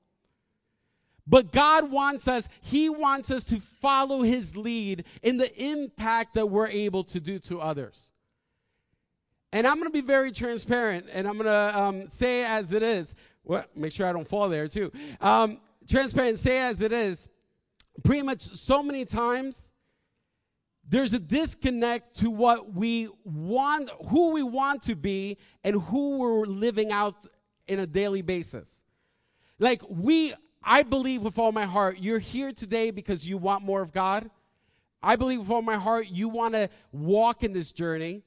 But 1.27 1.51
God 1.51 1.91
wants 1.91 2.27
us, 2.27 2.49
He 2.61 2.89
wants 2.89 3.29
us 3.29 3.43
to 3.45 3.59
follow 3.59 4.23
His 4.23 4.57
lead 4.57 5.03
in 5.21 5.37
the 5.37 5.53
impact 5.63 6.33
that 6.33 6.47
we're 6.47 6.67
able 6.67 7.03
to 7.05 7.19
do 7.19 7.37
to 7.39 7.61
others. 7.61 8.11
And 9.53 9.67
I'm 9.67 9.75
going 9.75 9.89
to 9.89 9.93
be 9.93 10.01
very 10.01 10.31
transparent 10.31 11.05
and 11.13 11.27
I'm 11.27 11.37
going 11.37 11.45
to 11.45 11.79
um, 11.79 12.09
say 12.09 12.45
as 12.45 12.73
it 12.73 12.81
is. 12.81 13.15
Well, 13.43 13.63
make 13.75 13.91
sure 13.91 14.07
I 14.07 14.11
don't 14.11 14.27
fall 14.27 14.49
there 14.49 14.67
too. 14.67 14.91
Um, 15.21 15.59
transparent, 15.87 16.39
say 16.39 16.59
as 16.59 16.81
it 16.81 16.91
is. 16.91 17.29
Pretty 18.03 18.23
much 18.23 18.41
so 18.41 18.81
many 18.83 19.05
times, 19.05 19.66
there's 20.87 21.13
a 21.13 21.19
disconnect 21.19 22.17
to 22.17 22.29
what 22.29 22.73
we 22.73 23.09
want, 23.23 23.89
who 24.09 24.31
we 24.31 24.43
want 24.43 24.83
to 24.83 24.95
be, 24.95 25.37
and 25.63 25.81
who 25.81 26.19
we're 26.19 26.45
living 26.45 26.91
out 26.91 27.27
in 27.67 27.79
a 27.79 27.87
daily 27.87 28.21
basis. 28.21 28.83
Like, 29.59 29.81
we, 29.89 30.33
I 30.63 30.83
believe 30.83 31.21
with 31.23 31.37
all 31.37 31.51
my 31.51 31.65
heart, 31.65 31.97
you're 31.99 32.19
here 32.19 32.53
today 32.53 32.91
because 32.91 33.27
you 33.27 33.37
want 33.37 33.63
more 33.63 33.81
of 33.81 33.91
God. 33.91 34.29
I 35.03 35.15
believe 35.15 35.39
with 35.39 35.49
all 35.49 35.61
my 35.61 35.75
heart, 35.75 36.07
you 36.09 36.29
want 36.29 36.53
to 36.53 36.69
walk 36.91 37.43
in 37.43 37.53
this 37.53 37.71
journey 37.71 38.23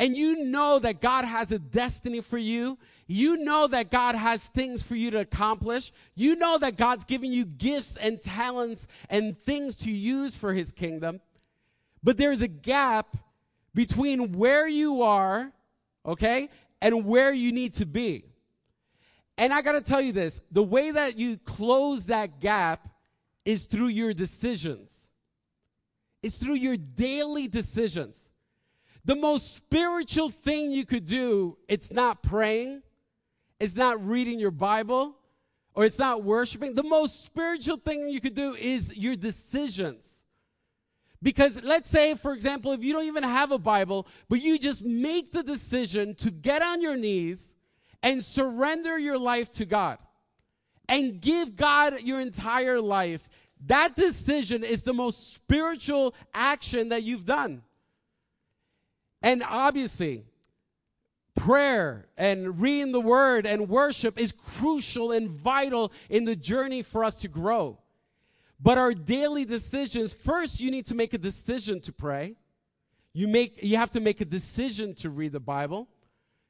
and 0.00 0.16
you 0.16 0.46
know 0.46 0.78
that 0.78 1.02
God 1.02 1.26
has 1.26 1.52
a 1.52 1.58
destiny 1.58 2.22
for 2.22 2.38
you, 2.38 2.78
you 3.06 3.36
know 3.36 3.66
that 3.66 3.90
God 3.90 4.14
has 4.14 4.48
things 4.48 4.82
for 4.82 4.94
you 4.96 5.10
to 5.10 5.20
accomplish, 5.20 5.92
you 6.14 6.36
know 6.36 6.56
that 6.56 6.78
God's 6.78 7.04
giving 7.04 7.30
you 7.30 7.44
gifts 7.44 7.98
and 7.98 8.18
talents 8.18 8.88
and 9.10 9.36
things 9.36 9.74
to 9.76 9.92
use 9.92 10.34
for 10.34 10.54
his 10.54 10.72
kingdom, 10.72 11.20
but 12.02 12.16
there's 12.16 12.42
a 12.42 12.48
gap 12.48 13.16
between 13.74 14.32
where 14.32 14.66
you 14.68 15.02
are, 15.02 15.52
okay, 16.04 16.48
and 16.80 17.04
where 17.04 17.32
you 17.32 17.52
need 17.52 17.74
to 17.74 17.86
be. 17.86 18.24
And 19.38 19.52
I 19.52 19.62
got 19.62 19.72
to 19.72 19.80
tell 19.80 20.00
you 20.00 20.12
this 20.12 20.40
the 20.50 20.62
way 20.62 20.90
that 20.90 21.16
you 21.16 21.38
close 21.38 22.06
that 22.06 22.40
gap 22.40 22.88
is 23.44 23.66
through 23.66 23.88
your 23.88 24.12
decisions, 24.12 25.08
it's 26.22 26.36
through 26.36 26.56
your 26.56 26.76
daily 26.76 27.48
decisions. 27.48 28.28
The 29.06 29.16
most 29.16 29.54
spiritual 29.54 30.28
thing 30.28 30.72
you 30.72 30.84
could 30.84 31.06
do, 31.06 31.56
it's 31.68 31.90
not 31.90 32.22
praying, 32.22 32.82
it's 33.58 33.74
not 33.74 34.06
reading 34.06 34.38
your 34.38 34.50
Bible, 34.50 35.16
or 35.74 35.86
it's 35.86 35.98
not 35.98 36.22
worshiping. 36.22 36.74
The 36.74 36.82
most 36.82 37.24
spiritual 37.24 37.78
thing 37.78 38.10
you 38.10 38.20
could 38.20 38.34
do 38.34 38.54
is 38.54 38.96
your 38.98 39.16
decisions. 39.16 40.19
Because 41.22 41.62
let's 41.62 41.88
say, 41.88 42.14
for 42.14 42.32
example, 42.32 42.72
if 42.72 42.82
you 42.82 42.92
don't 42.92 43.04
even 43.04 43.22
have 43.22 43.52
a 43.52 43.58
Bible, 43.58 44.06
but 44.28 44.40
you 44.40 44.58
just 44.58 44.82
make 44.84 45.32
the 45.32 45.42
decision 45.42 46.14
to 46.16 46.30
get 46.30 46.62
on 46.62 46.80
your 46.80 46.96
knees 46.96 47.54
and 48.02 48.24
surrender 48.24 48.98
your 48.98 49.18
life 49.18 49.52
to 49.52 49.66
God 49.66 49.98
and 50.88 51.20
give 51.20 51.56
God 51.56 52.00
your 52.02 52.20
entire 52.20 52.80
life, 52.80 53.28
that 53.66 53.96
decision 53.96 54.64
is 54.64 54.82
the 54.82 54.94
most 54.94 55.34
spiritual 55.34 56.14
action 56.32 56.88
that 56.88 57.02
you've 57.02 57.26
done. 57.26 57.62
And 59.22 59.44
obviously, 59.46 60.24
prayer 61.34 62.06
and 62.16 62.60
reading 62.60 62.92
the 62.92 63.00
word 63.00 63.46
and 63.46 63.68
worship 63.68 64.18
is 64.18 64.32
crucial 64.32 65.12
and 65.12 65.28
vital 65.28 65.92
in 66.08 66.24
the 66.24 66.36
journey 66.36 66.82
for 66.82 67.04
us 67.04 67.16
to 67.16 67.28
grow. 67.28 67.78
But 68.62 68.78
our 68.78 68.92
daily 68.92 69.44
decisions, 69.44 70.12
first 70.12 70.60
you 70.60 70.70
need 70.70 70.86
to 70.86 70.94
make 70.94 71.14
a 71.14 71.18
decision 71.18 71.80
to 71.82 71.92
pray. 71.92 72.36
You 73.12 73.26
make 73.26 73.62
you 73.62 73.76
have 73.76 73.90
to 73.92 74.00
make 74.00 74.20
a 74.20 74.24
decision 74.24 74.94
to 74.96 75.10
read 75.10 75.32
the 75.32 75.40
Bible. 75.40 75.88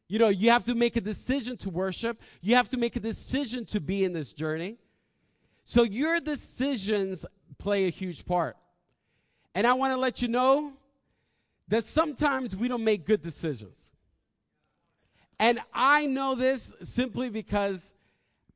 You 0.09 0.19
know, 0.19 0.29
you 0.29 0.51
have 0.51 0.65
to 0.65 0.75
make 0.75 0.97
a 0.97 1.01
decision 1.01 1.57
to 1.59 1.71
worship. 1.71 2.21
You 2.41 2.57
have 2.57 2.69
to 2.71 2.77
make 2.77 2.97
a 2.97 3.01
decision 3.01 3.65
to 3.67 3.81
be 3.81 4.05
in 4.05 4.13
this 4.13 4.33
journey. 4.33 4.77
So 5.65 5.85
your 5.85 6.19
decisions 6.19 7.25
play 7.59 7.87
a 7.87 7.91
huge 7.91 8.27
part. 8.27 8.57
And 9.55 9.67
I 9.67 9.73
want 9.75 9.95
to 9.95 10.01
let 10.01 10.21
you 10.21 10.29
know 10.29 10.73
that 11.69 11.85
sometimes 11.85 12.57
we 12.57 12.67
don't 12.67 12.83
make 12.83 13.07
good 13.07 13.23
decisions. 13.23 13.93
And 15.39 15.61
I 15.73 16.07
know 16.07 16.35
this 16.35 16.75
simply 16.83 17.31
because 17.31 17.95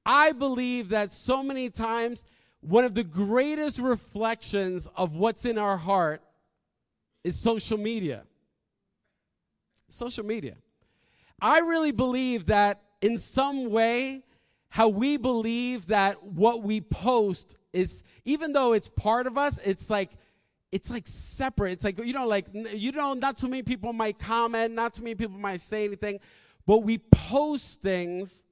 I 0.05 0.33
believe 0.33 0.89
that 0.89 1.13
so 1.13 1.43
many 1.43 1.71
times 1.71 2.25
one 2.65 2.85
of 2.85 2.95
the 2.95 3.05
greatest 3.05 3.79
reflections 3.79 4.89
of 4.97 5.17
what's 5.17 5.45
in 5.45 5.59
our 5.59 5.77
heart 5.77 6.23
is 7.23 7.39
social 7.39 7.79
media. 7.79 8.25
Social 9.89 10.25
media. 10.25 10.57
I 11.41 11.61
really 11.61 11.93
believe 11.93 12.47
that 12.47 12.81
in 13.03 13.19
some 13.19 13.71
way, 13.71 14.23
how 14.69 14.89
we 14.89 15.19
believe 15.19 15.89
that 15.89 16.23
what 16.23 16.63
we 16.63 16.81
post 16.81 17.57
is, 17.73 18.03
even 18.25 18.53
though 18.53 18.73
it's 18.73 18.89
part 18.89 19.27
of 19.27 19.37
us, 19.37 19.59
it's 19.65 19.91
like, 19.91 20.11
it's 20.73 20.91
like 20.91 21.07
separate. 21.07 21.73
It's 21.73 21.85
like, 21.85 21.99
you 21.99 22.15
know, 22.15 22.27
like, 22.27 22.47
you 22.53 22.93
know, 22.93 23.13
not 23.13 23.37
too 23.37 23.49
many 23.49 23.63
people 23.63 23.93
might 23.93 24.19
comment, 24.19 24.73
not 24.73 24.95
too 24.95 25.03
many 25.03 25.15
people 25.15 25.39
might 25.39 25.61
say 25.61 25.85
anything, 25.85 26.19
but 26.67 26.79
we 26.79 26.99
post 26.99 27.83
things 27.83 28.47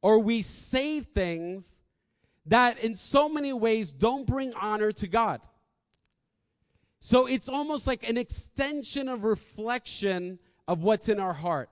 or 0.00 0.18
we 0.18 0.40
say 0.40 1.00
things 1.00 1.80
that 2.46 2.78
in 2.78 2.94
so 2.94 3.28
many 3.28 3.52
ways 3.52 3.92
don't 3.92 4.26
bring 4.26 4.54
honor 4.54 4.92
to 4.92 5.06
God. 5.06 5.40
So 7.00 7.26
it's 7.26 7.48
almost 7.48 7.86
like 7.86 8.08
an 8.08 8.16
extension 8.16 9.08
of 9.08 9.24
reflection 9.24 10.38
of 10.66 10.82
what's 10.82 11.08
in 11.08 11.20
our 11.20 11.34
heart. 11.34 11.70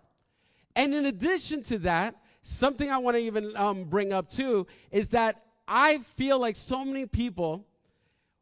And 0.76 0.94
in 0.94 1.06
addition 1.06 1.62
to 1.64 1.78
that, 1.80 2.16
something 2.42 2.90
I 2.90 2.98
want 2.98 3.16
to 3.16 3.22
even 3.22 3.56
um, 3.56 3.84
bring 3.84 4.12
up 4.12 4.28
too 4.28 4.66
is 4.90 5.10
that 5.10 5.42
I 5.66 5.98
feel 5.98 6.38
like 6.38 6.56
so 6.56 6.84
many 6.84 7.06
people 7.06 7.66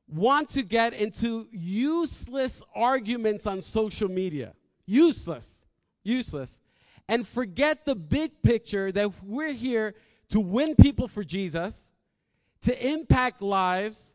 want 0.08 0.48
to 0.50 0.62
get 0.62 0.94
into 0.94 1.46
useless 1.52 2.62
arguments 2.74 3.46
on 3.46 3.62
social 3.62 4.08
media. 4.08 4.54
Useless. 4.86 5.66
Useless. 6.02 6.60
And 7.08 7.26
forget 7.26 7.84
the 7.84 7.94
big 7.94 8.42
picture 8.42 8.92
that 8.92 9.10
we're 9.22 9.52
here 9.52 9.94
to 10.30 10.40
win 10.40 10.74
people 10.74 11.08
for 11.08 11.22
Jesus, 11.22 11.91
to 12.62 12.88
impact 12.88 13.42
lives, 13.42 14.14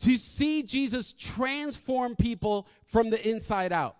to 0.00 0.16
see 0.16 0.62
Jesus 0.62 1.12
transform 1.12 2.16
people 2.16 2.66
from 2.84 3.10
the 3.10 3.28
inside 3.28 3.72
out. 3.72 3.96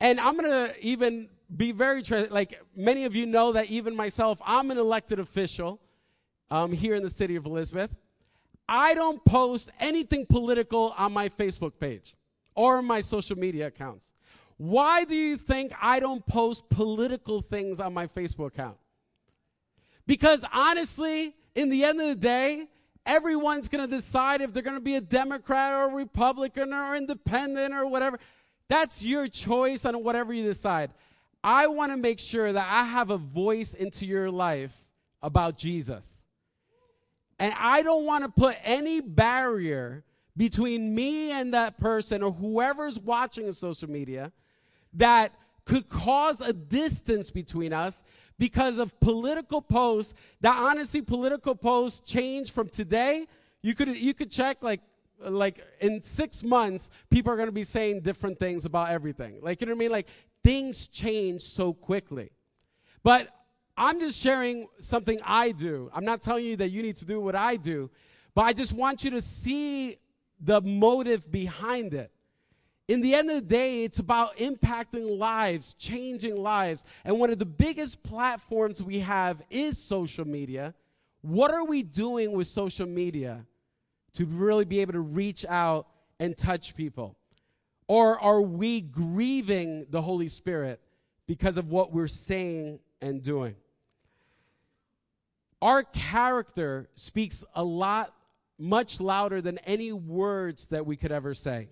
And 0.00 0.18
I'm 0.18 0.36
going 0.36 0.50
to 0.50 0.74
even 0.84 1.28
be 1.56 1.72
very, 1.72 2.02
tra- 2.02 2.26
like 2.30 2.60
many 2.76 3.04
of 3.04 3.14
you 3.14 3.26
know 3.26 3.52
that 3.52 3.70
even 3.70 3.94
myself, 3.94 4.40
I'm 4.44 4.70
an 4.70 4.78
elected 4.78 5.18
official 5.18 5.80
um, 6.50 6.72
here 6.72 6.94
in 6.94 7.02
the 7.02 7.10
city 7.10 7.36
of 7.36 7.46
Elizabeth. 7.46 7.94
I 8.68 8.94
don't 8.94 9.22
post 9.24 9.70
anything 9.80 10.26
political 10.26 10.94
on 10.96 11.12
my 11.12 11.28
Facebook 11.28 11.72
page 11.78 12.14
or 12.54 12.82
my 12.82 13.00
social 13.00 13.38
media 13.38 13.66
accounts. 13.68 14.12
Why 14.56 15.04
do 15.04 15.14
you 15.14 15.36
think 15.36 15.72
I 15.80 16.00
don't 16.00 16.24
post 16.26 16.68
political 16.68 17.40
things 17.40 17.80
on 17.80 17.92
my 17.92 18.06
Facebook 18.06 18.48
account? 18.48 18.76
Because 20.06 20.44
honestly, 20.52 21.34
in 21.54 21.68
the 21.68 21.84
end 21.84 22.00
of 22.00 22.08
the 22.08 22.14
day, 22.14 22.66
everyone's 23.04 23.68
going 23.68 23.84
to 23.84 23.90
decide 23.90 24.40
if 24.40 24.52
they're 24.52 24.62
going 24.62 24.76
to 24.76 24.80
be 24.80 24.96
a 24.96 25.00
Democrat 25.00 25.72
or 25.72 25.90
a 25.90 25.94
Republican 25.94 26.72
or 26.72 26.96
independent 26.96 27.74
or 27.74 27.86
whatever. 27.86 28.18
That's 28.68 29.04
your 29.04 29.28
choice 29.28 29.84
on 29.84 30.02
whatever 30.02 30.32
you 30.32 30.44
decide. 30.44 30.90
I 31.44 31.66
want 31.66 31.92
to 31.92 31.96
make 31.96 32.18
sure 32.18 32.52
that 32.52 32.68
I 32.70 32.84
have 32.84 33.10
a 33.10 33.18
voice 33.18 33.74
into 33.74 34.06
your 34.06 34.30
life 34.30 34.76
about 35.22 35.56
Jesus. 35.56 36.24
And 37.38 37.52
I 37.58 37.82
don't 37.82 38.06
want 38.06 38.24
to 38.24 38.30
put 38.30 38.56
any 38.62 39.00
barrier 39.00 40.04
between 40.36 40.94
me 40.94 41.32
and 41.32 41.52
that 41.54 41.78
person 41.78 42.22
or 42.22 42.32
whoever's 42.32 42.98
watching 42.98 43.46
on 43.46 43.52
social 43.52 43.90
media 43.90 44.32
that 44.94 45.32
could 45.64 45.88
cause 45.88 46.40
a 46.40 46.52
distance 46.52 47.30
between 47.30 47.72
us 47.72 48.04
because 48.46 48.76
of 48.84 48.88
political 49.00 49.60
posts 49.78 50.14
that 50.40 50.56
honestly 50.68 51.02
political 51.16 51.54
posts 51.54 52.00
change 52.14 52.46
from 52.56 52.68
today 52.80 53.14
you 53.66 53.74
could 53.74 53.90
you 54.08 54.14
could 54.18 54.30
check 54.40 54.56
like 54.70 54.82
like 55.44 55.56
in 55.80 56.02
six 56.02 56.42
months 56.42 56.90
people 57.14 57.30
are 57.32 57.36
going 57.36 57.52
to 57.54 57.60
be 57.64 57.68
saying 57.76 58.00
different 58.00 58.36
things 58.44 58.64
about 58.70 58.86
everything 58.90 59.32
like 59.42 59.60
you 59.60 59.66
know 59.66 59.72
what 59.72 59.82
i 59.82 59.84
mean 59.84 59.92
like 59.98 60.08
things 60.42 60.88
change 60.88 61.42
so 61.42 61.72
quickly. 61.72 62.30
But 63.02 63.28
I'm 63.76 64.00
just 64.00 64.18
sharing 64.18 64.68
something 64.80 65.20
I 65.24 65.52
do. 65.52 65.90
I'm 65.94 66.04
not 66.04 66.22
telling 66.22 66.44
you 66.44 66.56
that 66.56 66.70
you 66.70 66.82
need 66.82 66.96
to 66.96 67.04
do 67.04 67.20
what 67.20 67.34
I 67.34 67.56
do, 67.56 67.90
but 68.34 68.42
I 68.42 68.52
just 68.52 68.72
want 68.72 69.04
you 69.04 69.10
to 69.10 69.20
see 69.22 69.96
the 70.40 70.60
motive 70.60 71.30
behind 71.30 71.94
it. 71.94 72.10
In 72.88 73.00
the 73.00 73.14
end 73.14 73.30
of 73.30 73.36
the 73.36 73.40
day, 73.42 73.84
it's 73.84 74.00
about 74.00 74.36
impacting 74.36 75.18
lives, 75.18 75.74
changing 75.74 76.36
lives. 76.36 76.84
And 77.04 77.18
one 77.18 77.30
of 77.30 77.38
the 77.38 77.46
biggest 77.46 78.02
platforms 78.02 78.82
we 78.82 78.98
have 78.98 79.42
is 79.50 79.78
social 79.78 80.26
media. 80.26 80.74
What 81.22 81.52
are 81.52 81.64
we 81.64 81.82
doing 81.82 82.32
with 82.32 82.48
social 82.48 82.86
media 82.86 83.46
to 84.14 84.26
really 84.26 84.64
be 84.64 84.80
able 84.80 84.94
to 84.94 85.00
reach 85.00 85.46
out 85.46 85.86
and 86.18 86.36
touch 86.36 86.74
people? 86.74 87.16
Or 87.86 88.18
are 88.18 88.40
we 88.40 88.80
grieving 88.80 89.86
the 89.90 90.02
Holy 90.02 90.28
Spirit 90.28 90.80
because 91.26 91.56
of 91.58 91.70
what 91.70 91.92
we're 91.92 92.08
saying 92.08 92.80
and 93.00 93.22
doing? 93.22 93.54
Our 95.60 95.84
character 95.84 96.88
speaks 96.96 97.44
a 97.54 97.62
lot, 97.62 98.12
much 98.58 99.00
louder 99.00 99.40
than 99.40 99.58
any 99.58 99.92
words 99.92 100.66
that 100.66 100.84
we 100.84 100.96
could 100.96 101.12
ever 101.12 101.34
say. 101.34 101.68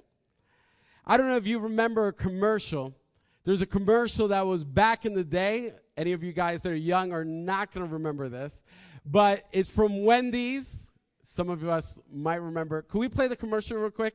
I 1.10 1.16
don't 1.16 1.26
know 1.26 1.36
if 1.36 1.44
you 1.44 1.58
remember 1.58 2.06
a 2.06 2.12
commercial. 2.12 2.94
There's 3.42 3.62
a 3.62 3.66
commercial 3.66 4.28
that 4.28 4.46
was 4.46 4.62
back 4.62 5.04
in 5.04 5.12
the 5.12 5.24
day. 5.24 5.72
Any 5.96 6.12
of 6.12 6.22
you 6.22 6.32
guys 6.32 6.62
that 6.62 6.70
are 6.70 6.76
young 6.76 7.10
are 7.12 7.24
not 7.24 7.72
going 7.72 7.84
to 7.84 7.92
remember 7.92 8.28
this, 8.28 8.62
but 9.04 9.42
it's 9.50 9.68
from 9.68 10.04
Wendy's. 10.04 10.92
Some 11.24 11.50
of 11.50 11.66
us 11.66 11.98
might 12.12 12.36
remember. 12.36 12.82
Can 12.82 13.00
we 13.00 13.08
play 13.08 13.26
the 13.26 13.34
commercial 13.34 13.78
real 13.78 13.90
quick? 13.90 14.14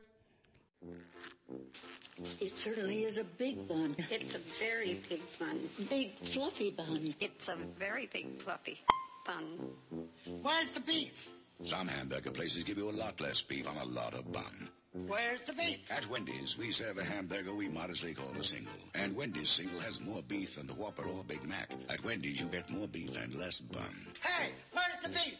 It 2.39 2.57
certainly 2.57 3.03
is 3.03 3.17
a 3.17 3.25
big 3.25 3.67
bun. 3.67 3.93
It's 4.09 4.35
a 4.35 4.39
very 4.57 5.01
big 5.09 5.21
bun. 5.37 5.59
Big 5.89 6.17
fluffy 6.19 6.71
bun. 6.71 7.13
It's 7.19 7.49
a 7.49 7.57
very 7.77 8.05
big 8.05 8.41
fluffy 8.41 8.79
bun. 9.27 10.07
Where's 10.41 10.71
the 10.71 10.79
beef? 10.79 11.27
Some 11.65 11.89
hamburger 11.89 12.31
places 12.31 12.63
give 12.63 12.77
you 12.77 12.89
a 12.89 12.91
lot 12.91 13.19
less 13.19 13.41
beef 13.41 13.67
on 13.67 13.75
a 13.75 13.83
lot 13.83 14.13
of 14.13 14.31
bun. 14.31 14.69
Where's 15.07 15.41
the 15.41 15.53
beef? 15.53 15.91
At 15.91 16.09
Wendy's, 16.09 16.57
we 16.57 16.71
serve 16.71 16.97
a 16.97 17.03
hamburger 17.03 17.53
we 17.53 17.67
modestly 17.67 18.13
call 18.13 18.31
a 18.39 18.43
single. 18.43 18.71
And 18.93 19.13
Wendy's 19.13 19.49
single 19.49 19.79
has 19.81 19.99
more 19.99 20.23
beef 20.23 20.55
than 20.55 20.67
the 20.67 20.73
Whopper 20.73 21.03
or 21.03 21.23
Big 21.25 21.43
Mac. 21.47 21.71
At 21.89 22.03
Wendy's, 22.05 22.39
you 22.39 22.47
get 22.47 22.69
more 22.69 22.87
beef 22.87 23.17
and 23.21 23.33
less 23.35 23.59
bun. 23.59 23.83
Hey, 24.23 24.51
where's 24.71 25.03
the 25.03 25.09
beef? 25.09 25.35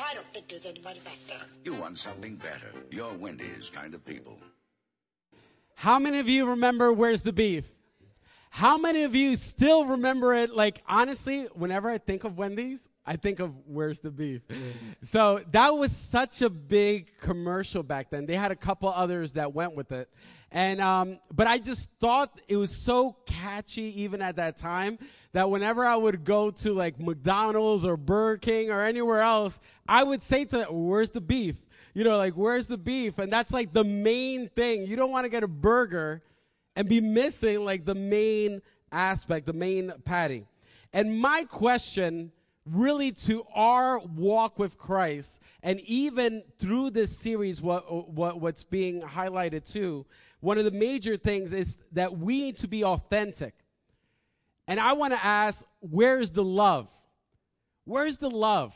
I 0.00 0.14
don't 0.14 0.26
think 0.32 0.48
there's 0.48 0.66
anybody 0.66 1.00
back 1.00 1.18
there. 1.28 1.46
You 1.64 1.74
want 1.74 1.98
something 1.98 2.36
better. 2.36 2.72
You're 2.90 3.14
Wendy's 3.14 3.68
kind 3.68 3.94
of 3.94 4.04
people. 4.04 4.38
How 5.74 5.98
many 5.98 6.20
of 6.20 6.28
you 6.28 6.48
remember 6.48 6.92
Where's 6.92 7.22
the 7.22 7.32
Beef? 7.32 7.70
How 8.50 8.78
many 8.78 9.02
of 9.02 9.14
you 9.14 9.34
still 9.34 9.86
remember 9.86 10.34
it? 10.34 10.54
Like, 10.54 10.82
honestly, 10.88 11.48
whenever 11.54 11.90
I 11.90 11.98
think 11.98 12.22
of 12.22 12.38
Wendy's, 12.38 12.88
I 13.06 13.16
think 13.16 13.40
of 13.40 13.52
Where's 13.66 14.00
the 14.00 14.10
Beef? 14.10 14.42
so 15.02 15.40
that 15.50 15.70
was 15.70 15.94
such 15.94 16.42
a 16.42 16.48
big 16.48 17.18
commercial 17.18 17.82
back 17.82 18.10
then. 18.10 18.26
They 18.26 18.36
had 18.36 18.50
a 18.50 18.56
couple 18.56 18.88
others 18.88 19.32
that 19.32 19.52
went 19.52 19.74
with 19.74 19.92
it. 19.92 20.08
And, 20.50 20.80
um, 20.80 21.18
but 21.32 21.46
I 21.46 21.58
just 21.58 21.90
thought 22.00 22.40
it 22.48 22.56
was 22.56 22.74
so 22.74 23.16
catchy 23.26 24.02
even 24.02 24.22
at 24.22 24.36
that 24.36 24.56
time 24.56 24.98
that 25.32 25.50
whenever 25.50 25.84
I 25.84 25.96
would 25.96 26.24
go 26.24 26.50
to 26.50 26.72
like 26.72 26.98
McDonald's 26.98 27.84
or 27.84 27.96
Burger 27.96 28.38
King 28.38 28.70
or 28.70 28.82
anywhere 28.82 29.20
else, 29.20 29.60
I 29.88 30.02
would 30.02 30.22
say 30.22 30.44
to 30.46 30.58
them, 30.58 30.68
Where's 30.70 31.10
the 31.10 31.20
beef? 31.20 31.56
you 31.94 32.02
know, 32.02 32.16
like, 32.16 32.34
where's 32.34 32.66
the 32.66 32.76
beef? 32.76 33.18
And 33.18 33.32
that's 33.32 33.52
like 33.52 33.72
the 33.72 33.84
main 33.84 34.48
thing. 34.50 34.86
You 34.86 34.96
don't 34.96 35.12
want 35.12 35.24
to 35.24 35.30
get 35.30 35.44
a 35.44 35.48
burger 35.48 36.22
and 36.76 36.88
be 36.88 37.00
missing 37.00 37.64
like 37.64 37.84
the 37.84 37.94
main 37.94 38.60
aspect, 38.90 39.46
the 39.46 39.52
main 39.52 39.92
patty. 40.04 40.44
And 40.92 41.18
my 41.18 41.44
question 41.48 42.32
really 42.66 43.12
to 43.12 43.44
our 43.54 43.98
walk 43.98 44.58
with 44.58 44.78
Christ, 44.78 45.40
and 45.62 45.80
even 45.80 46.42
through 46.58 46.90
this 46.90 47.18
series, 47.18 47.60
what, 47.60 48.10
what, 48.12 48.40
what's 48.40 48.64
being 48.64 49.02
highlighted 49.02 49.70
too, 49.70 50.06
one 50.40 50.58
of 50.58 50.64
the 50.64 50.70
major 50.70 51.16
things 51.16 51.52
is 51.52 51.76
that 51.92 52.16
we 52.16 52.40
need 52.40 52.56
to 52.58 52.68
be 52.68 52.84
authentic. 52.84 53.54
And 54.66 54.80
I 54.80 54.94
want 54.94 55.12
to 55.12 55.24
ask, 55.24 55.64
where's 55.80 56.30
the 56.30 56.44
love? 56.44 56.90
Where's 57.84 58.16
the 58.16 58.30
love? 58.30 58.74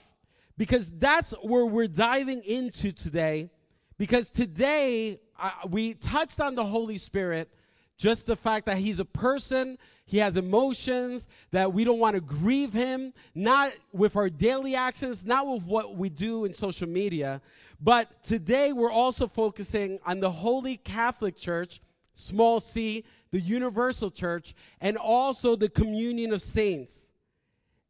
because 0.58 0.90
that's 0.90 1.30
where 1.42 1.64
we're 1.64 1.86
diving 1.86 2.42
into 2.42 2.92
today. 2.92 3.48
Because 3.96 4.30
today 4.30 5.20
uh, 5.38 5.50
we 5.68 5.94
touched 5.94 6.40
on 6.40 6.56
the 6.56 6.64
Holy 6.64 6.98
Spirit, 6.98 7.48
just 7.96 8.26
the 8.26 8.36
fact 8.36 8.66
that 8.66 8.76
He's 8.76 8.98
a 8.98 9.04
person, 9.04 9.78
He 10.08 10.16
has 10.16 10.38
emotions, 10.38 11.28
that 11.50 11.70
we 11.70 11.84
don't 11.84 11.98
want 11.98 12.14
to 12.14 12.22
grieve 12.22 12.72
Him, 12.72 13.12
not 13.34 13.72
with 13.92 14.16
our 14.16 14.30
daily 14.30 14.74
actions, 14.74 15.26
not 15.26 15.46
with 15.46 15.64
what 15.64 15.96
we 15.96 16.08
do 16.08 16.46
in 16.46 16.54
social 16.54 16.88
media. 16.88 17.42
But 17.78 18.22
today 18.22 18.72
we're 18.72 18.90
also 18.90 19.26
focusing 19.26 19.98
on 20.06 20.20
the 20.20 20.30
Holy 20.30 20.78
Catholic 20.78 21.36
Church, 21.36 21.82
small 22.14 22.58
c, 22.58 23.04
the 23.32 23.40
universal 23.40 24.10
church, 24.10 24.54
and 24.80 24.96
also 24.96 25.54
the 25.56 25.68
communion 25.68 26.32
of 26.32 26.40
saints. 26.40 27.12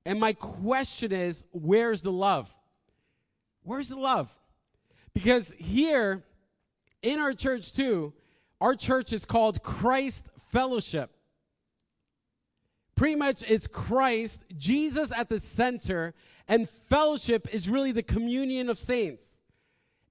And 0.05 0.19
my 0.19 0.33
question 0.33 1.13
is, 1.13 1.45
where's 1.53 2.03
the 2.03 2.11
love? 2.11 2.53
Where's 3.63 3.91
the 3.91 3.97
love? 3.97 4.29
Because 5.15 5.53
here 5.53 6.25
in 7.03 7.21
our 7.21 7.33
church, 7.33 7.73
too, 7.73 8.13
our 8.61 8.75
church 8.75 9.13
is 9.13 9.25
called 9.25 9.63
Christ 9.63 10.33
Fellowship. 10.51 11.13
Pretty 12.99 13.15
much 13.15 13.45
it's 13.49 13.69
Christ, 13.69 14.43
Jesus 14.57 15.13
at 15.13 15.29
the 15.29 15.39
center, 15.39 16.15
and 16.49 16.69
fellowship 16.69 17.47
is 17.55 17.69
really 17.69 17.93
the 17.93 18.03
communion 18.03 18.69
of 18.69 18.77
saints. 18.77 19.41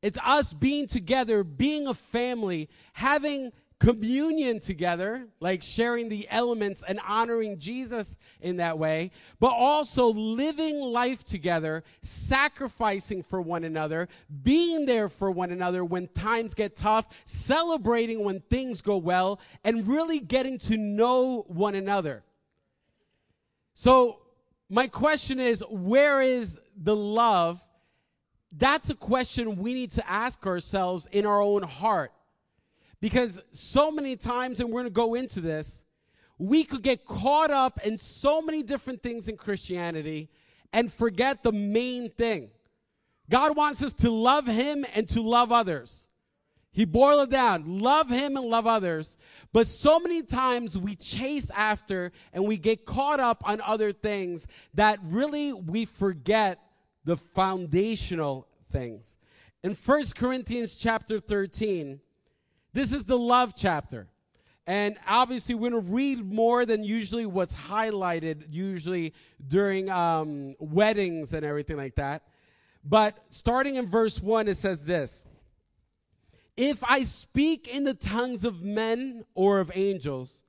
It's 0.02 0.18
us 0.24 0.54
being 0.54 0.88
together, 0.88 1.44
being 1.44 1.88
a 1.88 1.94
family, 1.94 2.70
having 2.94 3.52
communion 3.82 4.62
together, 4.62 5.28
like 5.42 5.64
sharing 5.64 6.08
the 6.08 6.30
elements 6.30 6.82
and 6.88 7.02
honoring 7.06 7.60
Jesus 7.60 8.18
in 8.40 8.56
that 8.56 8.80
way, 8.80 9.12
but 9.42 9.52
also 9.52 10.08
living 10.08 10.80
life 10.80 11.26
together, 11.26 11.84
sacrificing 12.02 13.22
for 13.22 13.42
one 13.42 13.66
another, 13.66 14.08
being 14.44 14.86
there 14.86 15.10
for 15.10 15.30
one 15.30 15.52
another 15.52 15.84
when 15.84 16.08
times 16.08 16.54
get 16.54 16.78
tough, 16.78 17.08
celebrating 17.26 18.24
when 18.24 18.40
things 18.40 18.80
go 18.82 18.96
well, 18.96 19.42
and 19.66 19.86
really 19.90 20.22
getting 20.22 20.58
to 20.58 20.78
know 20.78 21.44
one 21.50 21.76
another. 21.76 22.24
So, 23.80 24.18
my 24.72 24.88
question 24.88 25.40
is 25.40 25.64
where 25.70 26.20
is 26.20 26.60
the 26.76 26.96
love? 26.96 27.64
That's 28.52 28.90
a 28.90 28.96
question 28.96 29.58
we 29.58 29.76
need 29.76 29.92
to 29.92 30.10
ask 30.10 30.48
ourselves 30.48 31.06
in 31.12 31.28
our 31.28 31.40
own 31.40 31.62
heart. 31.62 32.12
Because 33.02 33.40
so 33.52 33.92
many 33.92 34.16
times, 34.16 34.60
and 34.60 34.70
we're 34.70 34.82
going 34.82 34.86
to 34.86 34.90
go 34.90 35.14
into 35.14 35.42
this, 35.42 35.86
we 36.40 36.64
could 36.64 36.82
get 36.82 37.06
caught 37.06 37.52
up 37.52 37.80
in 37.86 38.00
so 38.00 38.42
many 38.42 38.64
different 38.64 39.04
things 39.04 39.28
in 39.28 39.38
Christianity 39.38 40.32
and 40.74 40.92
forget 40.92 41.44
the 41.44 41.52
main 41.52 42.10
thing. 42.10 42.50
God 43.30 43.56
wants 43.56 43.84
us 43.84 43.94
to 43.94 44.10
love 44.10 44.48
Him 44.48 44.88
and 44.96 45.08
to 45.10 45.22
love 45.22 45.52
others. 45.52 46.07
He 46.78 46.86
boiled 46.86 47.30
it 47.30 47.32
down 47.32 47.80
love 47.80 48.08
Him 48.08 48.38
and 48.38 48.46
love 48.46 48.68
others. 48.68 49.18
But 49.52 49.66
so 49.66 50.00
many 50.00 50.22
times 50.22 50.78
we 50.78 50.96
chase 50.96 51.50
after 51.50 52.12
and 52.34 52.46
we 52.46 52.56
get 52.56 52.86
caught 52.86 53.20
up 53.20 53.42
on 53.50 53.62
other 53.62 53.92
things 53.92 54.46
that 54.76 55.00
really 55.02 55.54
we 55.54 55.86
forget 55.86 56.60
the 57.04 57.18
foundational 57.18 58.48
things. 58.70 59.18
In 59.64 59.74
1 59.74 60.04
Corinthians 60.16 60.76
chapter 60.76 61.20
13, 61.20 62.00
this 62.74 62.94
is 62.94 63.06
the 63.06 63.18
love 63.18 63.54
chapter. 63.56 64.08
And 64.68 64.98
obviously, 65.08 65.56
we're 65.56 65.72
going 65.72 65.84
to 65.84 65.92
read 65.92 66.32
more 66.32 66.64
than 66.64 66.84
usually 66.84 67.26
what's 67.26 67.56
highlighted, 67.56 68.44
usually 68.52 69.16
during 69.48 69.90
um, 69.90 70.54
weddings 70.60 71.34
and 71.34 71.44
everything 71.44 71.78
like 71.78 71.96
that. 71.96 72.22
But 72.84 73.18
starting 73.32 73.78
in 73.78 73.88
verse 73.88 74.22
1, 74.22 74.48
it 74.48 74.58
says 74.58 74.86
this 74.86 75.26
If 76.58 76.84
I 76.84 77.04
speak 77.04 77.68
in 77.68 77.84
the 77.84 77.94
tongues 77.94 78.44
of 78.44 78.64
men 78.64 79.24
or 79.36 79.60
of 79.60 79.72
angels, 79.76 80.44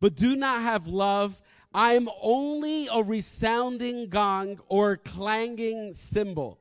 but 0.00 0.16
do 0.16 0.34
not 0.34 0.62
have 0.62 0.86
love, 0.86 1.40
I 1.72 1.92
am 1.92 2.08
only 2.20 2.88
a 2.90 3.02
resounding 3.02 4.08
gong 4.08 4.58
or 4.68 4.96
clanging 4.96 5.92
cymbal. 5.94 6.58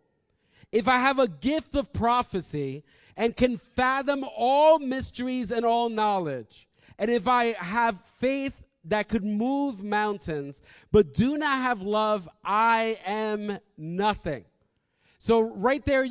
If 0.71 0.87
I 0.87 0.99
have 0.99 1.17
a 1.17 1.27
gift 1.27 1.75
of 1.75 1.91
prophecy 1.93 2.83
and 3.15 3.35
can 3.35 3.57
fathom 3.57 4.25
all 4.37 4.79
mysteries 4.79 5.51
and 5.51 5.65
all 5.65 5.89
knowledge. 5.89 6.67
And 6.97 7.09
if 7.09 7.27
I 7.27 7.53
have 7.53 7.99
faith 8.19 8.61
that 8.85 9.09
could 9.09 9.25
move 9.25 9.83
mountains, 9.83 10.61
but 10.91 11.13
do 11.13 11.37
not 11.37 11.57
have 11.57 11.81
love, 11.81 12.29
I 12.43 12.97
am 13.05 13.59
nothing. 13.77 14.45
So 15.17 15.41
right 15.41 15.83
there, 15.83 16.07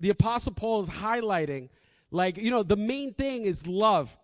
the 0.00 0.10
apostle 0.10 0.52
Paul 0.52 0.80
is 0.82 0.88
highlighting, 0.88 1.68
like, 2.14 2.36
you 2.36 2.50
know, 2.50 2.62
the 2.62 2.76
main 2.76 3.12
thing 3.12 3.44
is 3.44 3.66
love. 3.66 4.16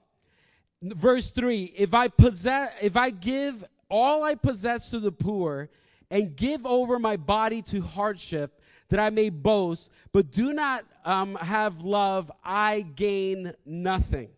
Verse 0.80 1.30
three, 1.30 1.74
if 1.76 1.92
I 1.92 2.06
possess, 2.06 2.72
if 2.80 2.96
I 2.96 3.10
give 3.10 3.64
all 3.90 4.22
I 4.22 4.36
possess 4.36 4.90
to 4.90 5.00
the 5.00 5.10
poor 5.10 5.68
and 6.08 6.36
give 6.36 6.64
over 6.64 7.00
my 7.00 7.16
body 7.16 7.62
to 7.62 7.80
hardship, 7.80 8.60
that 8.90 9.00
I 9.00 9.10
may 9.10 9.28
boast, 9.28 9.90
but 10.12 10.30
do 10.30 10.52
not 10.52 10.84
um, 11.04 11.34
have 11.36 11.82
love, 11.82 12.30
I 12.44 12.86
gain 12.94 13.54
nothing. 13.66 14.28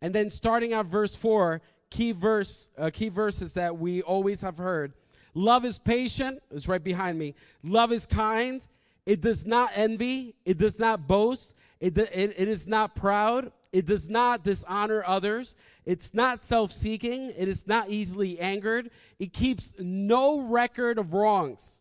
And 0.00 0.14
then 0.14 0.30
starting 0.30 0.72
at 0.72 0.86
verse 0.86 1.14
4, 1.14 1.60
key 1.90 2.12
verse, 2.12 2.70
uh, 2.78 2.90
key 2.90 3.10
verses 3.10 3.52
that 3.54 3.76
we 3.76 4.00
always 4.02 4.40
have 4.40 4.56
heard. 4.56 4.94
Love 5.34 5.66
is 5.66 5.78
patient, 5.78 6.42
it's 6.50 6.66
right 6.66 6.82
behind 6.82 7.18
me. 7.18 7.34
Love 7.62 7.92
is 7.92 8.06
kind, 8.06 8.66
it 9.04 9.20
does 9.20 9.44
not 9.44 9.70
envy, 9.74 10.34
it 10.46 10.56
does 10.56 10.78
not 10.78 11.06
boast, 11.06 11.54
it, 11.80 11.96
it, 11.98 12.34
it 12.36 12.48
is 12.48 12.66
not 12.66 12.94
proud, 12.94 13.52
it 13.72 13.84
does 13.84 14.08
not 14.08 14.42
dishonor 14.42 15.04
others. 15.06 15.54
It's 15.84 16.14
not 16.14 16.40
self 16.40 16.72
seeking. 16.72 17.30
It 17.36 17.46
is 17.46 17.66
not 17.66 17.90
easily 17.90 18.40
angered. 18.40 18.90
It 19.18 19.34
keeps 19.34 19.74
no 19.78 20.40
record 20.40 20.98
of 20.98 21.12
wrongs. 21.12 21.80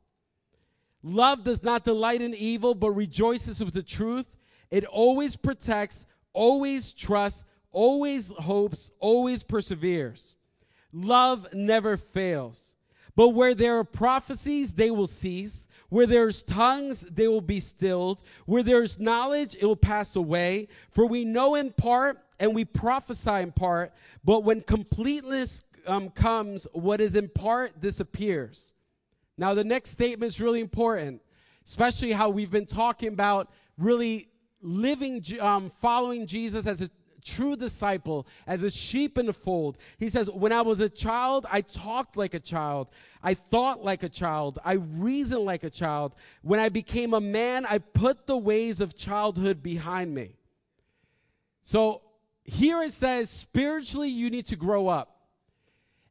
Love 1.03 1.45
does 1.45 1.63
not 1.63 1.85
delight 1.85 2.21
in 2.21 2.33
evil, 2.33 2.75
but 2.75 2.91
rejoices 2.91 3.63
with 3.63 3.73
the 3.73 3.81
truth. 3.81 4.37
It 4.71 4.83
always 4.85 5.37
protects, 5.37 6.05
always 6.33 6.91
trusts, 6.91 7.45
always 7.71 8.29
hopes, 8.29 8.91
always 8.99 9.43
perseveres. 9.43 10.35
Love 10.91 11.53
never 11.53 11.95
fails. 11.95 12.75
But 13.15 13.29
where 13.29 13.55
there 13.55 13.77
are 13.77 13.85
prophecies, 13.85 14.73
they 14.73 14.91
will 14.91 15.07
cease. 15.07 15.69
Where 15.95 16.05
there's 16.05 16.43
tongues, 16.43 16.99
they 17.03 17.29
will 17.29 17.39
be 17.39 17.61
stilled. 17.61 18.21
Where 18.47 18.63
there's 18.63 18.99
knowledge, 18.99 19.55
it 19.57 19.65
will 19.65 19.77
pass 19.77 20.17
away. 20.17 20.67
For 20.91 21.05
we 21.05 21.23
know 21.23 21.55
in 21.55 21.71
part 21.71 22.19
and 22.37 22.53
we 22.53 22.65
prophesy 22.65 23.35
in 23.35 23.53
part, 23.53 23.93
but 24.25 24.43
when 24.43 24.59
completeness 24.59 25.71
um, 25.87 26.09
comes, 26.09 26.67
what 26.73 26.99
is 26.99 27.15
in 27.15 27.29
part 27.29 27.79
disappears. 27.79 28.73
Now, 29.37 29.53
the 29.53 29.63
next 29.63 29.91
statement 29.91 30.33
is 30.33 30.41
really 30.41 30.59
important, 30.59 31.21
especially 31.65 32.11
how 32.11 32.27
we've 32.27 32.51
been 32.51 32.65
talking 32.65 33.07
about 33.07 33.49
really 33.77 34.27
living, 34.61 35.23
um, 35.39 35.69
following 35.69 36.27
Jesus 36.27 36.67
as 36.67 36.81
a 36.81 36.89
true 37.25 37.55
disciple, 37.55 38.25
as 38.47 38.63
a 38.63 38.71
sheep 38.71 39.17
in 39.17 39.25
the 39.25 39.33
fold. 39.33 39.77
He 39.97 40.07
says, 40.07 40.29
When 40.29 40.53
I 40.53 40.61
was 40.61 40.79
a 40.79 40.89
child, 40.89 41.45
I 41.51 41.61
talked 41.61 42.15
like 42.15 42.33
a 42.33 42.39
child. 42.39 42.89
I 43.21 43.33
thought 43.33 43.83
like 43.83 44.03
a 44.03 44.09
child. 44.09 44.59
I 44.63 44.73
reasoned 44.73 45.41
like 45.41 45.63
a 45.63 45.69
child. 45.69 46.15
When 46.43 46.59
I 46.59 46.69
became 46.69 47.13
a 47.13 47.21
man, 47.21 47.65
I 47.65 47.79
put 47.79 48.27
the 48.27 48.37
ways 48.37 48.79
of 48.79 48.95
childhood 48.95 49.61
behind 49.63 50.13
me. 50.13 50.35
So 51.63 52.03
here 52.43 52.81
it 52.83 52.93
says, 52.93 53.29
spiritually, 53.29 54.09
you 54.09 54.29
need 54.29 54.45
to 54.47 54.55
grow 54.55 54.87
up. 54.87 55.11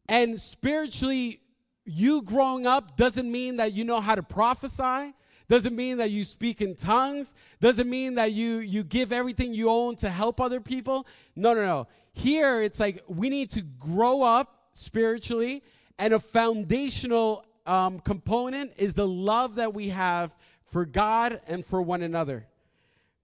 And 0.09 0.39
spiritually, 0.39 1.41
you 1.85 2.23
growing 2.23 2.67
up 2.67 2.97
doesn't 2.97 3.31
mean 3.31 3.57
that 3.57 3.73
you 3.73 3.85
know 3.85 4.01
how 4.01 4.15
to 4.15 4.23
prophesy 4.23 5.15
doesn't 5.49 5.77
mean 5.77 5.99
that 5.99 6.11
you 6.11 6.25
speak 6.25 6.61
in 6.63 6.75
tongues. 6.75 7.35
Doesn't 7.61 7.89
mean 7.89 8.15
that 8.15 8.33
you 8.33 8.59
you 8.59 8.83
give 8.83 9.13
everything 9.13 9.53
you 9.53 9.69
own 9.69 9.97
to 9.97 10.09
help 10.09 10.41
other 10.41 10.61
people. 10.61 11.07
No 11.37 11.55
no 11.55 11.65
no. 11.65 11.87
Here 12.13 12.63
it's 12.63 12.81
like 12.81 13.03
we 13.09 13.29
need 13.29 13.51
to 13.51 13.63
grow 13.63 14.23
up 14.23 14.69
spiritually 14.73 15.63
and 15.99 16.15
a 16.15 16.19
foundational 16.19 17.45
um, 17.67 18.01
component 18.01 18.73
is 18.77 18.95
the 18.95 19.07
love 19.07 19.57
that 19.57 19.73
we 19.73 19.89
have 19.89 20.35
for 20.67 20.85
god 20.85 21.41
and 21.47 21.65
for 21.65 21.83
one 21.83 22.03
another. 22.03 22.47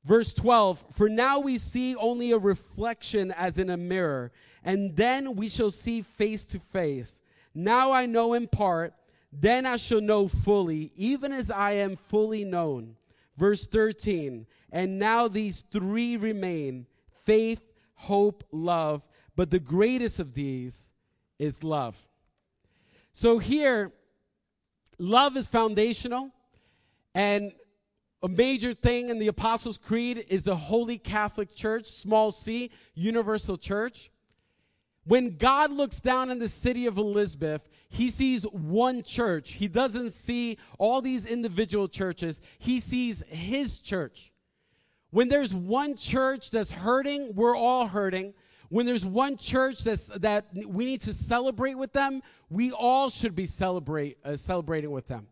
Verse 0.05 0.35
12 0.35 0.85
for 0.93 1.09
now 1.09 1.41
we 1.41 1.57
see 1.57 1.97
only 1.97 2.33
a 2.33 2.39
reflection 2.39 3.33
as 3.33 3.59
in 3.59 3.71
a 3.71 3.77
mirror 3.77 4.31
and 4.64 4.95
then 4.95 5.37
we 5.37 5.49
shall 5.49 5.71
see 5.71 6.03
face 6.03 6.45
to 6.45 6.59
face. 6.59 7.23
Now 7.55 7.93
I 7.93 8.07
know 8.07 8.35
in 8.35 8.47
part, 8.47 8.95
then 9.33 9.66
I 9.66 9.76
shall 9.76 10.01
know 10.01 10.28
fully, 10.28 10.91
even 10.97 11.33
as 11.33 11.51
I 11.51 11.72
am 11.72 11.97
fully 11.97 12.45
known. 12.45 12.97
Verse 13.37 13.64
13, 13.64 14.47
and 14.70 14.99
now 14.99 15.26
these 15.28 15.61
three 15.61 16.16
remain 16.16 16.87
faith, 17.24 17.62
hope, 17.95 18.45
love, 18.51 19.03
but 19.37 19.51
the 19.51 19.59
greatest 19.59 20.18
of 20.18 20.35
these 20.35 20.93
is 21.39 21.64
love. 21.64 22.07
So 23.12 23.39
here, 23.39 23.93
love 24.99 25.37
is 25.37 25.47
foundational, 25.47 26.31
and 27.14 27.53
a 28.22 28.28
major 28.28 28.74
thing 28.74 29.09
in 29.09 29.18
the 29.18 29.28
Apostles' 29.28 29.78
Creed 29.78 30.24
is 30.28 30.45
the 30.45 30.57
Holy 30.57 30.99
Catholic 30.99 31.55
Church, 31.55 31.87
small 31.87 32.31
c, 32.31 32.70
universal 32.95 33.57
church. 33.57 34.11
When 35.11 35.37
God 35.39 35.73
looks 35.73 36.01
down 36.01 36.31
in 36.31 36.39
the 36.39 36.49
city 36.49 36.87
of 36.87 36.97
Elizabeth, 36.97 37.69
he 37.89 38.11
sees 38.11 38.45
one 38.45 39.03
church. 39.03 39.55
He 39.55 39.67
doesn't 39.67 40.13
see 40.13 40.57
all 40.79 41.03
these 41.03 41.27
individual 41.27 41.89
churches, 41.89 42.41
he 42.61 42.79
sees 42.79 43.21
his 43.27 43.81
church. 43.81 44.31
When 45.11 45.29
there's 45.29 45.53
one 45.53 45.97
church 45.97 46.53
that's 46.53 46.71
hurting, 46.71 47.35
we're 47.35 47.57
all 47.57 47.89
hurting. 47.89 48.35
When 48.69 48.87
there's 48.87 49.05
one 49.05 49.37
church 49.37 49.83
that's, 49.83 50.07
that 50.21 50.47
we 50.65 50.85
need 50.85 51.01
to 51.01 51.13
celebrate 51.13 51.75
with 51.75 51.93
them, 51.93 52.23
we 52.49 52.71
all 52.71 53.11
should 53.11 53.35
be 53.35 53.47
celebrate, 53.47 54.17
uh, 54.25 54.37
celebrating 54.37 54.93
with 54.93 55.09
them. 55.09 55.27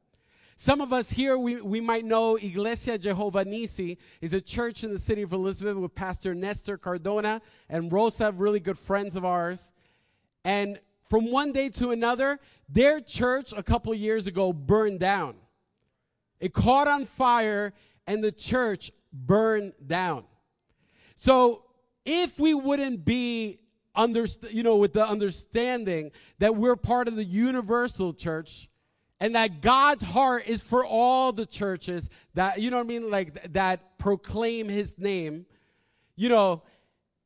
Some 0.61 0.81
of 0.81 0.93
us 0.93 1.09
here, 1.09 1.39
we, 1.39 1.61
we 1.61 1.81
might 1.81 2.05
know 2.05 2.35
Iglesia 2.35 2.99
Jehovah 2.99 3.45
Nissi 3.45 3.97
is 4.21 4.33
a 4.33 4.41
church 4.41 4.83
in 4.83 4.91
the 4.91 4.99
city 4.99 5.23
of 5.23 5.33
Elizabeth 5.33 5.77
with 5.77 5.95
Pastor 5.95 6.35
Nestor 6.35 6.77
Cardona 6.77 7.41
and 7.69 7.93
Rosa, 7.93 8.33
really 8.33 8.59
good 8.59 8.77
friends 8.77 9.15
of 9.15 9.25
ours. 9.25 9.73
And 10.45 10.81
from 11.09 11.31
one 11.31 11.53
day 11.53 11.69
to 11.69 11.93
another, 11.93 12.41
their 12.69 13.01
church 13.01 13.55
a 13.57 13.63
couple 13.63 13.95
years 13.95 14.27
ago 14.27 14.53
burned 14.53 14.99
down. 14.99 15.37
It 16.41 16.53
caught 16.53 16.89
on 16.89 17.05
fire 17.05 17.73
and 18.09 18.23
the 18.23 18.33
church 18.33 18.91
burned 19.13 19.75
down. 19.87 20.25
So 21.15 21.67
if 22.05 22.41
we 22.41 22.55
wouldn't 22.55 23.05
be 23.05 23.61
underst- 23.97 24.53
you 24.53 24.65
know 24.65 24.75
with 24.77 24.93
the 24.93 25.07
understanding 25.07 26.11
that 26.41 26.57
we're 26.57 26.75
part 26.75 27.07
of 27.07 27.15
the 27.15 27.25
universal 27.25 28.13
church 28.13 28.68
and 29.21 29.35
that 29.35 29.61
God's 29.61 30.05
heart 30.05 30.47
is 30.47 30.63
for 30.63 30.85
all 30.85 31.33
the 31.33 31.47
churches 31.47 32.09
that 32.35 32.61
you 32.61 32.71
know 32.71 32.77
what 32.77 32.85
I 32.85 32.89
mean 32.89 33.11
like 33.11 33.53
that 33.53 33.99
proclaim 33.99 34.69
his 34.69 34.99
name. 34.99 35.47
You 36.17 36.29
know 36.29 36.63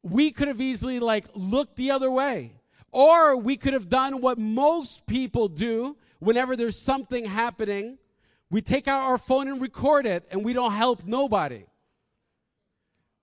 we 0.02 0.30
could 0.30 0.48
have 0.48 0.60
easily 0.60 1.00
like 1.00 1.26
looked 1.34 1.76
the 1.76 1.90
other 1.90 2.10
way. 2.10 2.52
Or 2.90 3.36
we 3.36 3.56
could 3.56 3.72
have 3.72 3.88
done 3.88 4.20
what 4.20 4.38
most 4.38 5.06
people 5.06 5.48
do 5.48 5.96
whenever 6.18 6.56
there's 6.56 6.78
something 6.78 7.24
happening. 7.24 7.96
We 8.50 8.60
take 8.60 8.86
out 8.86 9.04
our 9.04 9.16
phone 9.16 9.48
and 9.48 9.62
record 9.62 10.04
it 10.04 10.26
and 10.30 10.44
we 10.44 10.52
don't 10.52 10.72
help 10.72 11.04
nobody 11.04 11.64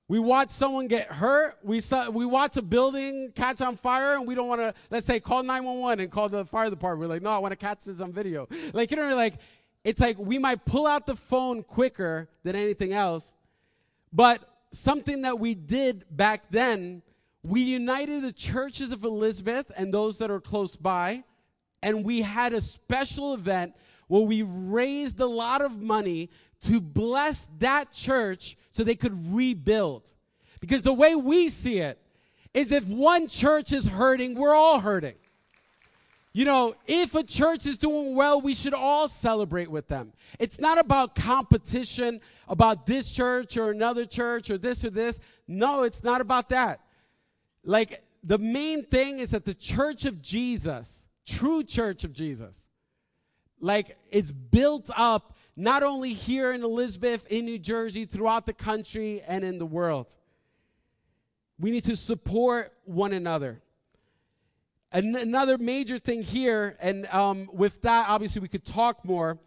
we 0.10 0.18
watch 0.18 0.50
someone 0.50 0.88
get 0.88 1.08
hurt. 1.08 1.60
We 1.64 1.80
saw, 1.80 2.10
we 2.10 2.26
watch 2.26 2.58
a 2.58 2.64
building 2.64 3.32
catch 3.36 3.62
on 3.62 3.76
fire, 3.76 4.16
and 4.16 4.28
we 4.28 4.34
don't 4.34 4.48
want 4.48 4.60
to. 4.60 4.74
Let's 4.90 5.06
say 5.06 5.20
call 5.20 5.44
nine 5.44 5.64
one 5.64 5.80
one 5.80 6.00
and 6.00 6.12
call 6.12 6.28
the 6.28 6.44
fire 6.44 6.70
department. 6.70 7.08
We're 7.08 7.16
like, 7.16 7.22
no, 7.22 7.30
I 7.30 7.38
want 7.38 7.52
to 7.52 7.56
catch 7.56 7.86
this 7.86 8.02
on 8.02 8.12
video. 8.12 8.50
Like 8.74 8.90
you 8.90 8.98
know, 8.98 9.16
like 9.16 9.36
it's 9.84 10.02
like 10.02 10.18
we 10.18 10.40
might 10.40 10.66
pull 10.66 10.88
out 10.88 11.06
the 11.06 11.16
phone 11.16 11.62
quicker 11.62 12.28
than 12.44 12.56
anything 12.56 12.92
else, 12.92 13.36
but 14.12 14.42
something 14.72 15.22
that 15.22 15.40
we 15.40 15.54
did 15.54 16.06
back 16.10 16.50
then, 16.50 17.04
we 17.44 17.62
united 17.62 18.24
the 18.24 18.32
churches 18.32 18.92
of 18.92 19.04
Elizabeth 19.04 19.72
and 19.78 19.94
those 19.94 20.18
that 20.18 20.32
are 20.32 20.42
close 20.42 20.76
by, 20.76 21.24
and 21.84 22.04
we 22.04 22.24
had 22.24 22.54
a 22.54 22.62
special 22.62 23.36
event 23.36 23.76
where 24.08 24.24
we 24.24 24.42
raised 24.42 25.20
a 25.20 25.26
lot 25.28 25.62
of 25.62 25.80
money 25.80 26.32
to 26.64 26.82
bless 26.82 27.46
that 27.60 27.92
church 27.92 28.58
so 28.72 28.84
they 28.84 28.96
could 28.96 29.34
rebuild. 29.34 30.10
Because 30.60 30.82
the 30.82 30.94
way 30.94 31.16
we 31.16 31.50
see 31.50 31.80
it 31.80 32.00
is 32.54 32.72
if 32.72 32.86
one 32.88 33.28
church 33.28 33.72
is 33.72 33.88
hurting, 33.88 34.36
we're 34.36 34.56
all 34.56 34.80
hurting. 34.80 35.16
You 36.32 36.46
know, 36.46 36.76
if 36.86 37.16
a 37.16 37.24
church 37.24 37.66
is 37.66 37.78
doing 37.78 38.16
well, 38.16 38.40
we 38.40 38.54
should 38.54 38.74
all 38.74 39.08
celebrate 39.08 39.70
with 39.70 39.88
them. 39.88 40.14
It's 40.38 40.60
not 40.60 40.78
about 40.78 41.16
competition 41.16 42.22
about 42.48 42.86
this 42.86 43.12
church 43.12 43.58
or 43.58 43.72
another 43.72 44.06
church 44.06 44.50
or 44.50 44.58
this 44.58 44.86
or 44.86 44.90
this. 44.90 45.20
No, 45.48 45.84
it's 45.84 46.04
not 46.04 46.22
about 46.22 46.50
that. 46.50 46.82
Like, 47.64 48.04
the 48.24 48.38
main 48.38 48.84
thing 48.84 49.20
is 49.20 49.32
that 49.32 49.46
the 49.46 49.54
church 49.54 50.06
of 50.06 50.22
Jesus, 50.22 51.08
true 51.26 51.64
church 51.64 52.04
of 52.04 52.14
Jesus, 52.14 52.68
like, 53.60 53.98
it's 54.12 54.32
built 54.32 54.90
up 54.96 55.36
not 55.60 55.84
only 55.84 56.14
here 56.14 56.54
in 56.54 56.64
Elizabeth, 56.64 57.28
in 57.30 57.44
New 57.44 57.60
Jersey, 57.60 58.06
throughout 58.06 58.46
the 58.46 58.54
country, 58.54 59.22
and 59.28 59.44
in 59.44 59.58
the 59.58 59.66
world. 59.66 60.16
We 61.60 61.70
need 61.70 61.84
to 61.84 61.98
support 61.98 62.72
one 62.86 63.12
another. 63.12 63.62
And 64.94 65.14
another 65.18 65.58
major 65.58 66.00
thing 66.00 66.22
here, 66.22 66.78
and 66.80 67.06
um, 67.08 67.50
with 67.52 67.82
that, 67.82 68.08
obviously, 68.08 68.42
we 68.42 68.48
could 68.48 68.64
talk 68.64 69.04
more, 69.04 69.38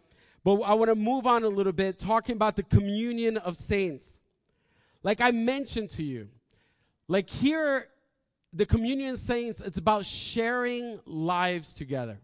but 0.43 0.61
I 0.61 0.75
want 0.75 0.89
to 0.89 0.95
move 0.95 1.25
on 1.25 1.43
a 1.43 1.47
little 1.47 1.73
bit, 1.73 1.99
talking 1.99 2.35
about 2.35 2.55
the 2.55 2.63
communion 2.63 3.37
of 3.37 3.57
saints. 3.57 4.21
Like 5.01 5.19
I 5.19 5.31
mentioned 5.31 5.89
to 5.91 6.03
you, 6.03 6.29
like 7.07 7.27
here, 7.27 7.87
the 8.53 8.67
communion 8.67 9.13
of 9.13 9.19
saints, 9.19 9.61
it's 9.61 9.79
about 9.79 10.05
sharing 10.05 10.99
lives 11.07 11.73
together. 11.73 12.19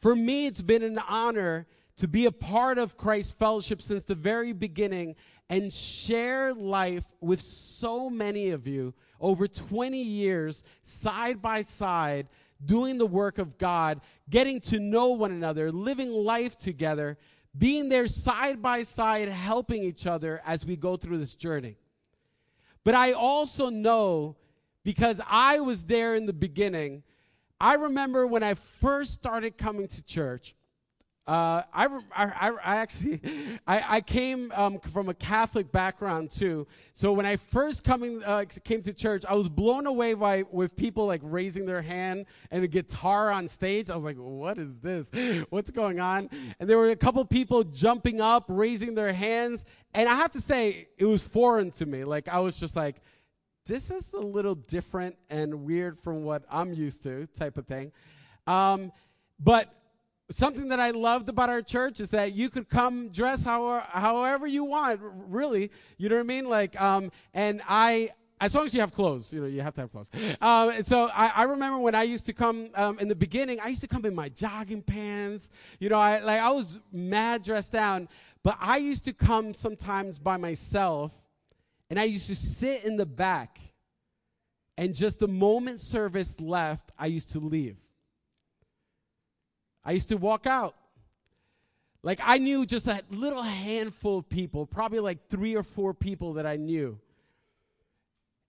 For 0.00 0.14
me, 0.14 0.44
it's 0.44 0.60
been 0.60 0.82
an 0.82 0.98
honor 1.08 1.66
to 1.96 2.08
be 2.08 2.26
a 2.26 2.32
part 2.32 2.78
of 2.78 2.96
Christ's 2.96 3.32
Fellowship 3.32 3.82
since 3.82 4.04
the 4.04 4.14
very 4.14 4.52
beginning 4.52 5.16
and 5.50 5.72
share 5.72 6.54
life 6.54 7.04
with 7.20 7.40
so 7.40 8.08
many 8.08 8.50
of 8.50 8.66
you 8.66 8.94
over 9.20 9.46
20 9.46 10.02
years, 10.02 10.64
side 10.82 11.42
by 11.42 11.62
side, 11.62 12.28
doing 12.64 12.98
the 12.98 13.06
work 13.06 13.38
of 13.38 13.58
God, 13.58 14.00
getting 14.30 14.60
to 14.60 14.80
know 14.80 15.08
one 15.08 15.32
another, 15.32 15.70
living 15.70 16.10
life 16.10 16.56
together, 16.58 17.18
being 17.56 17.88
there 17.88 18.06
side 18.06 18.62
by 18.62 18.82
side, 18.82 19.28
helping 19.28 19.82
each 19.82 20.06
other 20.06 20.40
as 20.46 20.64
we 20.64 20.76
go 20.76 20.96
through 20.96 21.18
this 21.18 21.34
journey. 21.34 21.76
But 22.84 22.94
I 22.94 23.12
also 23.12 23.68
know 23.68 24.36
because 24.84 25.20
I 25.28 25.60
was 25.60 25.84
there 25.84 26.16
in 26.16 26.26
the 26.26 26.32
beginning. 26.32 27.02
I 27.60 27.74
remember 27.74 28.26
when 28.26 28.42
I 28.42 28.54
first 28.54 29.12
started 29.12 29.56
coming 29.56 29.86
to 29.88 30.02
church, 30.02 30.54
uh, 31.24 31.62
I, 31.72 31.86
I, 32.16 32.50
I, 32.64 32.76
actually 32.78 33.20
I, 33.66 33.96
I 33.96 34.00
came 34.00 34.50
um, 34.56 34.80
from 34.80 35.08
a 35.08 35.14
Catholic 35.14 35.70
background 35.70 36.32
too. 36.32 36.66
So 36.92 37.12
when 37.12 37.26
I 37.26 37.36
first 37.36 37.84
coming 37.84 38.24
uh, 38.24 38.44
came 38.64 38.82
to 38.82 38.92
church, 38.92 39.24
I 39.28 39.34
was 39.34 39.48
blown 39.48 39.86
away 39.86 40.14
by 40.14 40.42
with 40.50 40.74
people 40.74 41.06
like 41.06 41.20
raising 41.22 41.64
their 41.64 41.80
hand 41.80 42.26
and 42.50 42.64
a 42.64 42.66
guitar 42.66 43.30
on 43.30 43.46
stage. 43.46 43.88
I 43.88 43.94
was 43.94 44.04
like, 44.04 44.16
"What 44.16 44.58
is 44.58 44.78
this? 44.78 45.12
What's 45.50 45.70
going 45.70 46.00
on?" 46.00 46.28
And 46.58 46.68
there 46.68 46.76
were 46.76 46.90
a 46.90 46.96
couple 46.96 47.24
people 47.24 47.62
jumping 47.62 48.20
up, 48.20 48.46
raising 48.48 48.96
their 48.96 49.12
hands, 49.12 49.64
and 49.94 50.08
I 50.08 50.16
have 50.16 50.32
to 50.32 50.40
say 50.40 50.88
it 50.98 51.04
was 51.04 51.22
foreign 51.22 51.70
to 51.72 51.86
me. 51.86 52.02
Like 52.02 52.26
I 52.26 52.40
was 52.40 52.58
just 52.58 52.74
like, 52.74 52.96
"This 53.64 53.92
is 53.92 54.12
a 54.12 54.20
little 54.20 54.56
different 54.56 55.14
and 55.30 55.62
weird 55.62 56.00
from 56.00 56.24
what 56.24 56.42
I'm 56.50 56.72
used 56.72 57.04
to," 57.04 57.28
type 57.28 57.58
of 57.58 57.66
thing. 57.68 57.92
Um, 58.48 58.90
but 59.38 59.72
something 60.32 60.68
that 60.68 60.80
I 60.80 60.90
loved 60.90 61.28
about 61.28 61.48
our 61.48 61.62
church 61.62 62.00
is 62.00 62.10
that 62.10 62.34
you 62.34 62.50
could 62.50 62.68
come 62.68 63.08
dress 63.08 63.42
how, 63.42 63.84
however 63.88 64.46
you 64.46 64.64
want, 64.64 65.00
really. 65.28 65.70
You 65.98 66.08
know 66.08 66.16
what 66.16 66.22
I 66.22 66.24
mean? 66.24 66.48
Like, 66.48 66.80
um, 66.80 67.12
and 67.34 67.62
I, 67.68 68.10
as 68.40 68.54
long 68.54 68.66
as 68.66 68.74
you 68.74 68.80
have 68.80 68.92
clothes, 68.92 69.32
you 69.32 69.40
know, 69.40 69.46
you 69.46 69.60
have 69.60 69.74
to 69.74 69.82
have 69.82 69.92
clothes. 69.92 70.10
Um, 70.40 70.82
so 70.82 71.08
I, 71.14 71.28
I, 71.28 71.42
remember 71.44 71.78
when 71.78 71.94
I 71.94 72.02
used 72.02 72.26
to 72.26 72.32
come 72.32 72.70
um, 72.74 72.98
in 72.98 73.06
the 73.06 73.14
beginning, 73.14 73.60
I 73.60 73.68
used 73.68 73.82
to 73.82 73.88
come 73.88 74.04
in 74.04 74.14
my 74.14 74.28
jogging 74.28 74.82
pants. 74.82 75.50
You 75.78 75.88
know, 75.88 75.98
I 75.98 76.18
like 76.20 76.40
I 76.40 76.50
was 76.50 76.80
mad 76.92 77.44
dressed 77.44 77.72
down, 77.72 78.08
but 78.42 78.56
I 78.60 78.78
used 78.78 79.04
to 79.04 79.12
come 79.12 79.54
sometimes 79.54 80.18
by 80.18 80.36
myself, 80.36 81.12
and 81.88 82.00
I 82.00 82.04
used 82.04 82.26
to 82.26 82.34
sit 82.34 82.84
in 82.84 82.96
the 82.96 83.06
back. 83.06 83.60
And 84.78 84.94
just 84.94 85.20
the 85.20 85.28
moment 85.28 85.80
service 85.80 86.40
left, 86.40 86.90
I 86.98 87.06
used 87.06 87.30
to 87.32 87.38
leave. 87.38 87.76
I 89.84 89.92
used 89.92 90.08
to 90.08 90.16
walk 90.16 90.46
out. 90.46 90.74
Like 92.02 92.20
I 92.22 92.38
knew 92.38 92.66
just 92.66 92.86
a 92.88 93.02
little 93.10 93.42
handful 93.42 94.18
of 94.18 94.28
people, 94.28 94.66
probably 94.66 95.00
like 95.00 95.28
three 95.28 95.56
or 95.56 95.62
four 95.62 95.94
people 95.94 96.34
that 96.34 96.46
I 96.46 96.56
knew. 96.56 96.98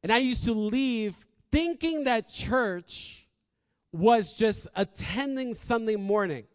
And 0.02 0.12
I 0.12 0.18
used 0.18 0.46
to 0.46 0.54
leave 0.54 1.16
thinking 1.52 2.06
that 2.06 2.30
church 2.30 3.28
was 3.92 4.34
just 4.34 4.68
attending 4.76 5.54
Sunday 5.54 5.96
morning. 5.96 6.46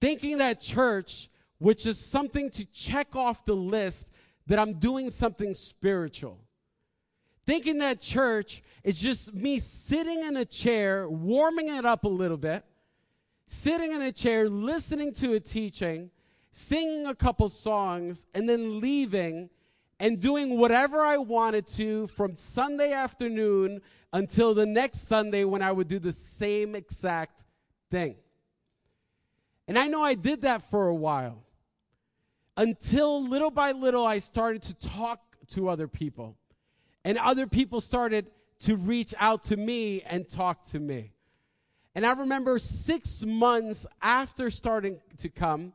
Thinking 0.00 0.38
that 0.38 0.60
church 0.60 1.30
which 1.60 1.86
is 1.86 1.98
something 1.98 2.50
to 2.50 2.64
check 2.72 3.14
off 3.14 3.44
the 3.44 3.54
list 3.54 4.10
that 4.46 4.58
I'm 4.58 4.74
doing 4.74 5.10
something 5.10 5.54
spiritual. 5.54 6.40
Thinking 7.46 7.78
that 7.78 8.00
church 8.00 8.62
is 8.82 8.98
just 8.98 9.34
me 9.34 9.58
sitting 9.58 10.24
in 10.24 10.38
a 10.38 10.44
chair, 10.44 11.08
warming 11.08 11.68
it 11.68 11.84
up 11.84 12.04
a 12.04 12.08
little 12.08 12.38
bit, 12.38 12.64
sitting 13.52 13.90
in 13.90 14.00
a 14.00 14.12
chair, 14.12 14.48
listening 14.48 15.12
to 15.12 15.32
a 15.32 15.40
teaching, 15.40 16.08
singing 16.52 17.06
a 17.06 17.14
couple 17.16 17.48
songs, 17.48 18.24
and 18.32 18.48
then 18.48 18.78
leaving 18.78 19.50
and 19.98 20.20
doing 20.20 20.56
whatever 20.56 21.00
I 21.00 21.18
wanted 21.18 21.66
to 21.74 22.06
from 22.06 22.36
Sunday 22.36 22.92
afternoon 22.92 23.80
until 24.12 24.54
the 24.54 24.66
next 24.66 25.08
Sunday 25.08 25.42
when 25.42 25.62
I 25.62 25.72
would 25.72 25.88
do 25.88 25.98
the 25.98 26.12
same 26.12 26.76
exact 26.76 27.44
thing. 27.90 28.14
And 29.66 29.76
I 29.76 29.88
know 29.88 30.00
I 30.00 30.14
did 30.14 30.42
that 30.42 30.62
for 30.70 30.86
a 30.86 30.94
while 30.94 31.42
until 32.56 33.26
little 33.26 33.50
by 33.50 33.72
little 33.72 34.06
I 34.06 34.18
started 34.18 34.62
to 34.62 34.74
talk 34.74 35.20
to 35.48 35.68
other 35.68 35.88
people. 35.88 36.36
And 37.04 37.18
other 37.18 37.48
people 37.48 37.80
started 37.80 38.30
to 38.60 38.76
reach 38.76 39.12
out 39.18 39.42
to 39.44 39.56
me 39.56 40.02
and 40.02 40.28
talk 40.28 40.66
to 40.66 40.78
me. 40.78 41.14
And 41.94 42.06
I 42.06 42.12
remember 42.12 42.58
six 42.58 43.24
months 43.24 43.86
after 44.00 44.50
starting 44.50 45.00
to 45.18 45.28
come, 45.28 45.72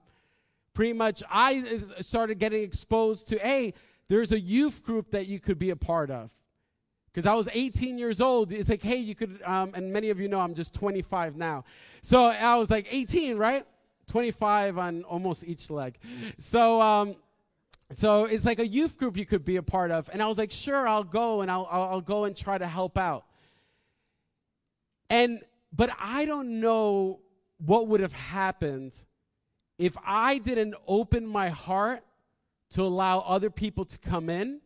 pretty 0.74 0.93
much 0.93 1.24
I 1.30 1.78
started 1.99 2.39
getting 2.39 2.63
exposed 2.63 3.28
to, 3.30 3.39
hey, 3.39 3.74
there's 4.07 4.32
a 4.32 4.39
youth 4.39 4.84
group 4.84 5.11
that 5.11 5.28
you 5.28 5.39
could 5.39 5.59
be 5.59 5.72
a 5.72 5.76
part 5.76 6.11
of. 6.11 6.32
Because 7.11 7.26
I 7.26 7.34
was 7.34 7.47
18 7.53 7.97
years 7.97 8.20
old. 8.20 8.51
It's 8.51 8.70
like, 8.70 8.82
hey, 8.82 8.97
you 8.97 9.16
could, 9.16 9.41
um, 9.43 9.72
and 9.74 9.91
many 9.91 10.09
of 10.09 10.20
you 10.20 10.28
know 10.28 10.39
I'm 10.39 10.53
just 10.53 10.74
25 10.74 11.38
now. 11.38 11.63
So 12.01 12.26
I 12.26 12.55
was 12.57 12.70
like 12.70 12.88
18, 12.91 13.38
right? 13.38 13.66
25 14.07 14.78
on 14.78 15.03
almost 15.03 15.45
each 15.45 15.70
leg. 15.70 15.97
So, 16.38 16.82
um, 16.82 17.16
so 17.91 18.26
it's 18.26 18.45
like 18.45 18.59
a 18.59 18.68
youth 18.68 18.97
group 18.97 19.16
you 19.16 19.26
could 19.26 19.45
be 19.45 19.55
a 19.55 19.63
part 19.63 19.91
of. 19.91 20.09
And 20.11 20.22
I 20.22 20.28
was 20.28 20.38
like, 20.38 20.51
sure, 20.51 20.88
I'll 20.88 21.03
go 21.03 21.41
and 21.41 21.49
I'll, 21.49 21.68
I'll, 21.72 21.84
I'll 21.84 22.01
go 22.01 22.26
and 22.26 22.36
try 22.36 22.57
to 22.57 22.68
help 22.68 22.97
out. 22.97 23.26
And, 25.09 25.41
but 25.76 25.89
I 25.99 26.26
don't 26.26 26.59
know 26.59 27.19
what 27.57 27.88
would 27.88 27.99
have 27.99 28.13
happened 28.13 28.93
if 29.78 29.95
I 30.05 30.38
didn't 30.38 30.76
open 30.88 31.26
my 31.26 31.49
heart 31.49 32.03
to 32.71 32.84
allow 32.84 33.19
other 33.19 33.49
people 33.49 33.86
to 33.86 33.97
come 33.97 34.30
in, 34.30 34.61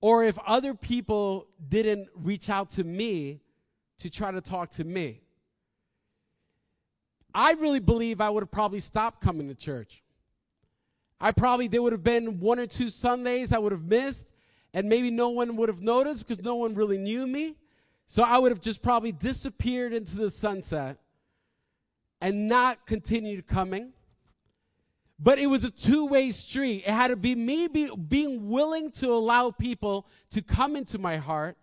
or 0.00 0.24
if 0.24 0.38
other 0.46 0.74
people 0.74 1.46
didn't 1.68 2.08
reach 2.14 2.50
out 2.50 2.70
to 2.70 2.84
me 2.84 3.40
to 3.98 4.10
try 4.10 4.30
to 4.30 4.40
talk 4.40 4.70
to 4.70 4.84
me. 4.84 5.20
I 7.34 7.52
really 7.52 7.80
believe 7.80 8.20
I 8.20 8.30
would 8.30 8.42
have 8.42 8.50
probably 8.50 8.80
stopped 8.80 9.20
coming 9.20 9.48
to 9.48 9.54
church. 9.54 10.02
I 11.20 11.32
probably, 11.32 11.68
there 11.68 11.82
would 11.82 11.92
have 11.92 12.02
been 12.02 12.40
one 12.40 12.58
or 12.58 12.66
two 12.66 12.90
Sundays 12.90 13.52
I 13.52 13.58
would 13.58 13.72
have 13.72 13.84
missed, 13.84 14.34
and 14.72 14.88
maybe 14.88 15.10
no 15.10 15.28
one 15.28 15.56
would 15.56 15.68
have 15.68 15.82
noticed 15.82 16.26
because 16.26 16.42
no 16.42 16.56
one 16.56 16.74
really 16.74 16.98
knew 16.98 17.26
me. 17.26 17.56
So 18.10 18.24
I 18.24 18.38
would 18.38 18.50
have 18.50 18.60
just 18.60 18.82
probably 18.82 19.12
disappeared 19.12 19.92
into 19.92 20.16
the 20.16 20.32
sunset 20.32 20.96
and 22.20 22.48
not 22.48 22.84
continued 22.84 23.46
coming. 23.46 23.92
But 25.20 25.38
it 25.38 25.46
was 25.46 25.62
a 25.62 25.70
two 25.70 26.06
way 26.06 26.32
street. 26.32 26.82
It 26.84 26.90
had 26.90 27.08
to 27.08 27.16
be 27.16 27.36
me 27.36 27.68
be, 27.68 27.88
being 27.94 28.48
willing 28.48 28.90
to 28.94 29.12
allow 29.12 29.52
people 29.52 30.08
to 30.32 30.42
come 30.42 30.74
into 30.74 30.98
my 30.98 31.18
heart 31.18 31.56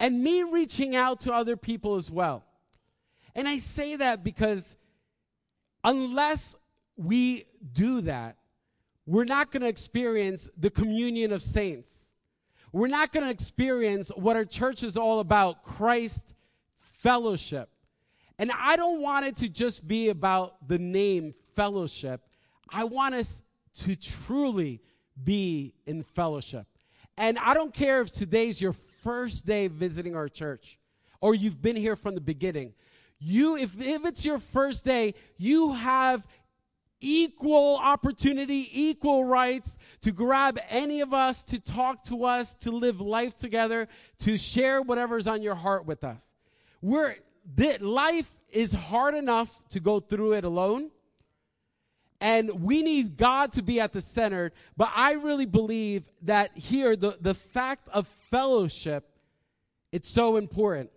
and 0.00 0.24
me 0.24 0.42
reaching 0.42 0.96
out 0.96 1.20
to 1.20 1.34
other 1.34 1.54
people 1.54 1.96
as 1.96 2.10
well. 2.10 2.46
And 3.34 3.46
I 3.46 3.58
say 3.58 3.96
that 3.96 4.24
because 4.24 4.78
unless 5.84 6.56
we 6.96 7.44
do 7.74 8.00
that, 8.00 8.38
we're 9.04 9.26
not 9.26 9.52
going 9.52 9.60
to 9.64 9.68
experience 9.68 10.48
the 10.56 10.70
communion 10.70 11.30
of 11.30 11.42
saints. 11.42 12.07
We're 12.72 12.88
not 12.88 13.12
going 13.12 13.24
to 13.24 13.30
experience 13.30 14.10
what 14.14 14.36
our 14.36 14.44
church 14.44 14.82
is 14.82 14.96
all 14.96 15.20
about 15.20 15.62
Christ 15.62 16.34
fellowship. 16.78 17.70
And 18.38 18.52
I 18.56 18.76
don't 18.76 19.00
want 19.00 19.26
it 19.26 19.36
to 19.36 19.48
just 19.48 19.88
be 19.88 20.10
about 20.10 20.68
the 20.68 20.78
name 20.78 21.32
fellowship. 21.54 22.20
I 22.70 22.84
want 22.84 23.14
us 23.14 23.42
to 23.78 23.96
truly 23.96 24.80
be 25.24 25.74
in 25.86 26.02
fellowship. 26.02 26.66
And 27.16 27.38
I 27.38 27.54
don't 27.54 27.74
care 27.74 28.00
if 28.00 28.12
today's 28.12 28.60
your 28.60 28.72
first 28.72 29.44
day 29.44 29.66
visiting 29.66 30.14
our 30.14 30.28
church 30.28 30.78
or 31.20 31.34
you've 31.34 31.60
been 31.60 31.76
here 31.76 31.96
from 31.96 32.14
the 32.14 32.20
beginning. 32.20 32.74
You, 33.18 33.56
if, 33.56 33.80
if 33.80 34.04
it's 34.04 34.24
your 34.24 34.38
first 34.38 34.84
day, 34.84 35.14
you 35.36 35.72
have 35.72 36.26
equal 37.00 37.78
opportunity, 37.82 38.68
equal 38.72 39.24
rights 39.24 39.78
to 40.00 40.12
grab 40.12 40.58
any 40.68 41.00
of 41.00 41.14
us, 41.14 41.42
to 41.44 41.60
talk 41.60 42.04
to 42.04 42.24
us, 42.24 42.54
to 42.54 42.70
live 42.70 43.00
life 43.00 43.36
together, 43.36 43.88
to 44.20 44.36
share 44.36 44.82
whatever's 44.82 45.26
on 45.26 45.42
your 45.42 45.54
heart 45.54 45.86
with 45.86 46.04
us. 46.04 46.34
We're, 46.82 47.16
life 47.80 48.34
is 48.50 48.72
hard 48.72 49.14
enough 49.14 49.50
to 49.70 49.80
go 49.80 50.00
through 50.00 50.34
it 50.34 50.44
alone. 50.44 50.90
And 52.20 52.62
we 52.62 52.82
need 52.82 53.16
God 53.16 53.52
to 53.52 53.62
be 53.62 53.78
at 53.80 53.92
the 53.92 54.00
center. 54.00 54.50
But 54.76 54.90
I 54.94 55.12
really 55.12 55.46
believe 55.46 56.10
that 56.22 56.56
here, 56.56 56.96
the, 56.96 57.16
the 57.20 57.34
fact 57.34 57.88
of 57.92 58.08
fellowship, 58.30 59.08
it's 59.92 60.08
so 60.08 60.36
important. 60.36 60.90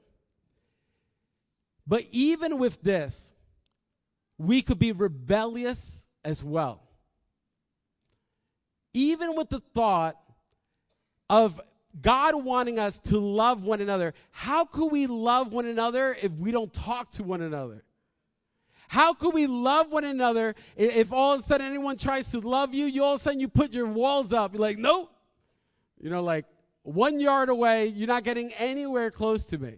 But 1.86 2.04
even 2.12 2.58
with 2.58 2.82
this, 2.82 3.34
we 4.42 4.62
could 4.62 4.80
be 4.80 4.92
rebellious 4.92 6.08
as 6.26 6.44
well. 6.44 6.82
Even 8.94 9.36
with 9.36 9.50
the 9.50 9.62
thought 9.74 10.18
of 11.30 11.62
God 12.02 12.36
wanting 12.44 12.80
us 12.80 13.00
to 13.00 13.20
love 13.20 13.64
one 13.64 13.82
another, 13.82 14.14
how 14.32 14.66
could 14.66 14.88
we 14.88 15.08
love 15.08 15.54
one 15.54 15.66
another 15.66 16.18
if 16.22 16.32
we 16.34 16.52
don't 16.52 16.74
talk 16.74 17.12
to 17.12 17.24
one 17.24 17.42
another? 17.42 17.84
How 18.88 19.14
could 19.14 19.34
we 19.34 19.48
love 19.48 19.92
one 19.92 20.04
another 20.04 20.56
if 20.76 21.14
all 21.14 21.36
of 21.36 21.40
a 21.40 21.44
sudden 21.44 21.68
anyone 21.68 21.98
tries 21.98 22.32
to 22.32 22.40
love 22.40 22.74
you, 22.74 22.86
you 22.86 23.04
all 23.04 23.14
of 23.14 23.22
a 23.22 23.24
sudden 23.24 23.40
you 23.40 23.48
put 23.48 23.72
your 23.72 23.88
walls 23.88 24.34
up. 24.34 24.54
You're 24.54 24.62
like, 24.62 24.78
nope. 24.78 25.10
You 26.02 26.10
know, 26.10 26.24
like 26.24 26.46
one 26.84 27.20
yard 27.20 27.50
away, 27.50 27.88
you're 27.88 28.08
not 28.08 28.24
getting 28.24 28.52
anywhere 28.54 29.12
close 29.12 29.46
to 29.46 29.58
me. 29.58 29.78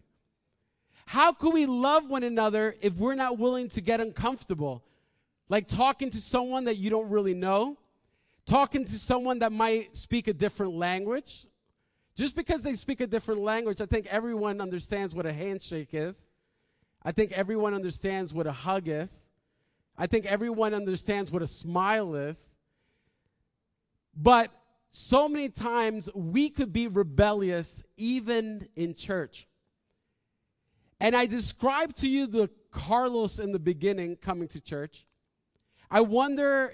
How 1.06 1.34
could 1.34 1.54
we 1.54 1.66
love 1.66 2.10
one 2.10 2.24
another 2.24 2.76
if 2.82 2.96
we're 2.96 3.16
not 3.16 3.38
willing 3.38 3.70
to 3.70 3.82
get 3.82 4.00
uncomfortable? 4.00 4.84
Like 5.50 5.68
talking 5.68 6.10
to 6.12 6.22
someone 6.22 6.66
that 6.66 6.78
you 6.78 6.90
don't 6.90 7.10
really 7.10 7.34
know, 7.34 7.78
talking 8.46 8.86
to 8.86 8.92
someone 8.92 9.40
that 9.40 9.52
might 9.52 9.96
speak 9.96 10.28
a 10.28 10.34
different 10.34 10.74
language. 10.74 11.46
Just 12.16 12.36
because 12.36 12.62
they 12.62 12.76
speak 12.76 13.02
a 13.02 13.08
different 13.08 13.42
language, 13.42 13.82
I 13.82 13.86
think 13.86 14.06
everyone 14.08 14.62
understands 14.62 15.16
what 15.16 15.26
a 15.26 15.34
handshake 15.34 15.90
is. 15.94 16.28
I 17.04 17.12
think 17.12 17.32
everyone 17.32 17.74
understands 17.74 18.34
what 18.34 18.48
a 18.48 18.52
hug 18.52 18.88
is. 18.88 19.30
I 19.98 20.08
think 20.08 20.26
everyone 20.26 20.74
understands 20.74 21.32
what 21.32 21.42
a 21.42 21.48
smile 21.48 22.16
is. 22.16 22.54
But 24.16 24.52
so 24.92 25.28
many 25.28 25.50
times 25.50 26.08
we 26.14 26.50
could 26.50 26.72
be 26.72 26.88
rebellious 26.88 27.84
even 27.98 28.68
in 28.76 28.94
church. 28.94 29.48
And 31.04 31.18
I 31.18 31.26
described 31.26 31.98
to 31.98 32.08
you 32.08 32.28
the 32.28 32.50
Carlos 32.72 33.38
in 33.38 33.52
the 33.52 33.60
beginning 33.60 34.16
coming 34.16 34.48
to 34.48 34.62
church. 34.62 35.06
I 35.92 36.00
wonder 36.00 36.74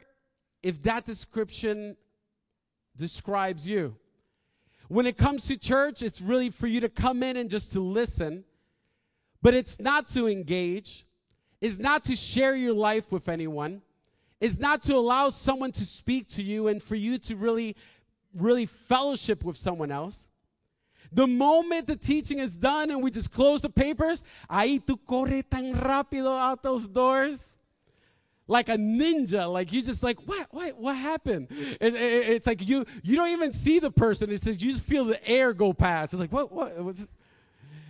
if 0.62 0.84
that 0.84 1.04
description 1.04 1.98
describes 2.96 3.68
you. 3.68 3.96
When 4.88 5.08
it 5.08 5.18
comes 5.18 5.48
to 5.48 5.58
church, 5.58 6.04
it's 6.04 6.22
really 6.22 6.52
for 6.52 6.68
you 6.68 6.80
to 6.82 6.90
come 6.90 7.24
in 7.24 7.38
and 7.38 7.50
just 7.50 7.72
to 7.72 7.80
listen, 7.80 8.44
but 9.42 9.56
it's 9.56 9.80
not 9.80 10.08
to 10.10 10.28
engage, 10.28 11.08
it's 11.60 11.80
not 11.80 12.06
to 12.06 12.16
share 12.16 12.56
your 12.56 12.74
life 12.74 13.12
with 13.12 13.30
anyone, 13.30 13.82
it's 14.40 14.60
not 14.60 14.84
to 14.84 14.96
allow 14.96 15.30
someone 15.30 15.72
to 15.72 15.86
speak 15.86 16.28
to 16.36 16.44
you 16.44 16.68
and 16.68 16.84
for 16.84 16.96
you 16.96 17.18
to 17.18 17.36
really, 17.36 17.76
really 18.36 18.68
fellowship 18.68 19.44
with 19.44 19.58
someone 19.58 19.92
else. 19.92 20.29
The 21.12 21.28
moment 21.28 21.88
the 21.88 21.96
teaching 21.96 22.40
is 22.40 22.56
done 22.56 22.92
and 22.92 23.02
we 23.02 23.10
just 23.12 23.34
close 23.34 23.62
the 23.62 23.70
papers, 23.70 24.24
ahí 24.50 24.84
tú 24.84 24.98
corre 25.08 25.42
tan 25.42 25.74
rápido 25.74 26.28
out 26.28 26.62
those 26.62 26.88
doors. 26.88 27.58
Like 28.48 28.70
a 28.70 28.78
ninja, 28.78 29.52
like 29.52 29.72
you 29.72 29.82
just 29.82 30.02
like 30.02 30.18
what 30.28 30.48
what 30.50 30.76
what 30.80 30.96
happened? 30.96 31.48
It, 31.52 31.94
it, 31.94 32.30
it's 32.30 32.48
like 32.48 32.68
you 32.68 32.84
you 33.04 33.16
don't 33.16 33.30
even 33.30 33.52
see 33.52 33.78
the 33.78 33.92
person. 33.92 34.32
It 34.32 34.42
says 34.42 34.62
you 34.64 34.72
just 34.72 34.84
feel 34.84 35.06
the 35.06 35.24
air 35.28 35.54
go 35.54 35.72
past. 35.72 36.14
It's 36.14 36.20
like 36.20 36.32
what 36.32 36.52
what 36.52 36.84
was? 36.84 37.16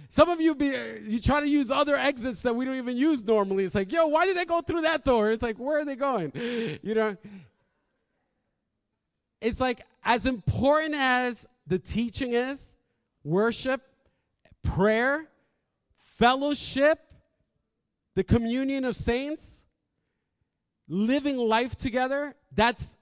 Some 0.10 0.28
of 0.28 0.42
you 0.42 0.56
be 0.56 0.76
you 1.08 1.20
try 1.20 1.40
to 1.40 1.48
use 1.48 1.72
other 1.72 1.96
exits 1.96 2.42
that 2.42 2.54
we 2.54 2.66
don't 2.66 2.76
even 2.76 2.98
use 2.98 3.24
normally. 3.24 3.64
It's 3.64 3.76
like, 3.76 3.90
yo, 3.92 4.08
why 4.08 4.26
did 4.26 4.36
they 4.36 4.44
go 4.44 4.60
through 4.60 4.82
that 4.82 5.06
door? 5.06 5.32
It's 5.32 5.44
like, 5.44 5.58
where 5.58 5.80
are 5.80 5.86
they 5.86 5.96
going? 5.96 6.34
You 6.84 6.96
know. 6.96 7.18
It's 9.40 9.62
like 9.62 9.82
as 10.04 10.26
important 10.26 10.96
as 10.96 11.48
the 11.68 11.80
teaching 11.80 12.34
is, 12.34 12.76
worship, 13.24 13.82
prayer, 14.64 15.28
fellowship, 15.98 17.00
the 18.16 18.24
communion 18.24 18.86
of 18.86 18.96
saints, 18.96 19.66
living 20.88 21.38
life 21.38 21.76
together, 21.76 22.36
that's 22.54 22.98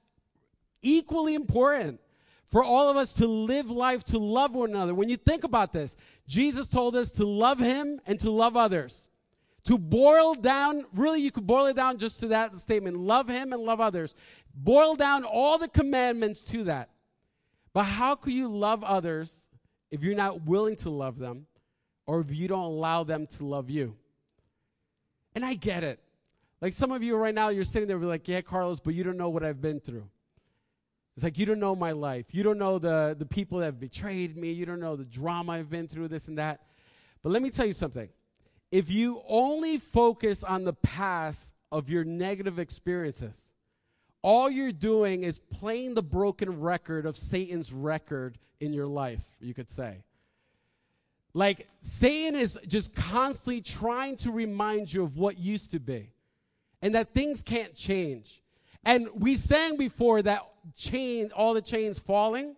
equally 0.82 1.34
important 1.34 2.00
for 2.46 2.64
all 2.64 2.90
of 2.90 2.98
us 2.98 3.14
to 3.14 3.28
live 3.28 3.70
life 3.70 4.04
to 4.06 4.18
love 4.18 4.54
one 4.54 4.70
another. 4.70 4.94
When 4.94 5.10
you 5.10 5.18
think 5.18 5.44
about 5.44 5.74
this, 5.74 5.98
Jesus 6.28 6.68
told 6.68 6.96
us 6.96 7.12
to 7.12 7.26
love 7.26 7.60
him 7.60 8.00
and 8.06 8.20
to 8.22 8.32
love 8.32 8.56
others. 8.56 9.10
To 9.66 9.78
boil 9.78 10.34
down, 10.34 10.86
really, 10.94 11.22
you 11.22 11.30
could 11.30 11.46
boil 11.46 11.66
it 11.66 11.76
down 11.76 11.98
just 11.98 12.22
to 12.22 12.28
that 12.30 12.56
statement 12.56 12.98
love 12.98 13.28
him 13.28 13.52
and 13.52 13.62
love 13.64 13.82
others. 13.82 14.16
Boil 14.56 14.96
down 14.96 15.26
all 15.26 15.58
the 15.58 15.68
commandments 15.68 16.42
to 16.46 16.64
that. 16.66 16.90
But 17.74 17.84
how 17.84 18.16
could 18.16 18.34
you 18.34 18.48
love 18.48 18.84
others 18.84 19.47
if 19.92 20.04
you're 20.04 20.16
not 20.16 20.46
willing 20.46 20.76
to 20.78 20.90
love 20.90 21.18
them 21.18 21.46
or 22.06 22.22
if 22.22 22.34
you 22.34 22.48
don't 22.48 22.64
allow 22.64 23.04
them 23.04 23.28
to 23.28 23.46
love 23.46 23.70
you. 23.70 23.96
And 25.36 25.46
I 25.46 25.54
get 25.54 25.84
it. 25.84 26.00
Like 26.62 26.74
some 26.74 26.92
of 26.92 27.04
you 27.04 27.16
right 27.16 27.36
now, 27.36 27.50
you're 27.50 27.64
sitting 27.64 27.88
there 27.88 27.98
like, 28.00 28.28
yeah, 28.28 28.42
Carlos, 28.42 28.80
but 28.80 28.94
you 28.94 29.04
don't 29.04 29.18
know 29.18 29.30
what 29.30 29.44
I've 29.44 29.62
been 29.62 29.80
through. 29.80 30.08
It's 31.16 31.24
like 31.24 31.38
you 31.38 31.46
don't 31.46 31.60
know 31.60 31.76
my 31.76 31.92
life. 31.92 32.28
You 32.32 32.44
don't 32.44 32.58
know 32.58 32.80
the, 32.80 33.16
the 33.18 33.26
people 33.26 33.60
that 33.60 33.66
have 33.66 33.80
betrayed 33.80 34.38
me. 34.38 34.52
You 34.52 34.66
don't 34.66 34.80
know 34.80 34.96
the 34.96 35.06
drama 35.06 35.54
I've 35.54 35.70
been 35.70 35.88
through, 35.88 36.08
this 36.10 36.28
and 36.28 36.38
that. 36.38 36.62
But 37.24 37.32
let 37.32 37.42
me 37.42 37.50
tell 37.50 37.66
you 37.66 37.74
something. 37.74 38.10
If 38.72 38.92
you 38.92 39.22
only 39.28 39.78
focus 39.78 40.44
on 40.44 40.64
the 40.64 40.74
past 40.74 41.56
of 41.72 41.90
your 41.90 42.04
negative 42.04 42.60
experiences, 42.60 43.52
all 44.28 44.50
you're 44.50 44.74
doing 44.74 45.24
is 45.24 45.40
playing 45.40 45.94
the 45.94 46.04
broken 46.04 46.60
record 46.60 47.06
of 47.06 47.16
Satan's 47.16 47.72
record 47.72 48.38
in 48.60 48.74
your 48.74 48.86
life, 48.86 49.24
you 49.40 49.54
could 49.54 49.72
say. 49.72 50.04
Like, 51.34 51.66
Satan 51.80 52.38
is 52.38 52.60
just 52.68 52.94
constantly 52.94 53.62
trying 53.62 54.18
to 54.18 54.32
remind 54.34 54.92
you 54.92 55.02
of 55.02 55.16
what 55.16 55.38
used 55.40 55.72
to 55.72 55.80
be. 55.80 56.12
and 56.82 56.94
that 56.94 57.14
things 57.14 57.42
can't 57.42 57.74
change. 57.74 58.44
And 58.84 59.08
we 59.16 59.36
sang 59.36 59.78
before 59.78 60.22
that 60.24 60.46
chain, 60.76 61.32
all 61.34 61.54
the 61.54 61.62
chains 61.62 61.98
falling. 61.98 62.56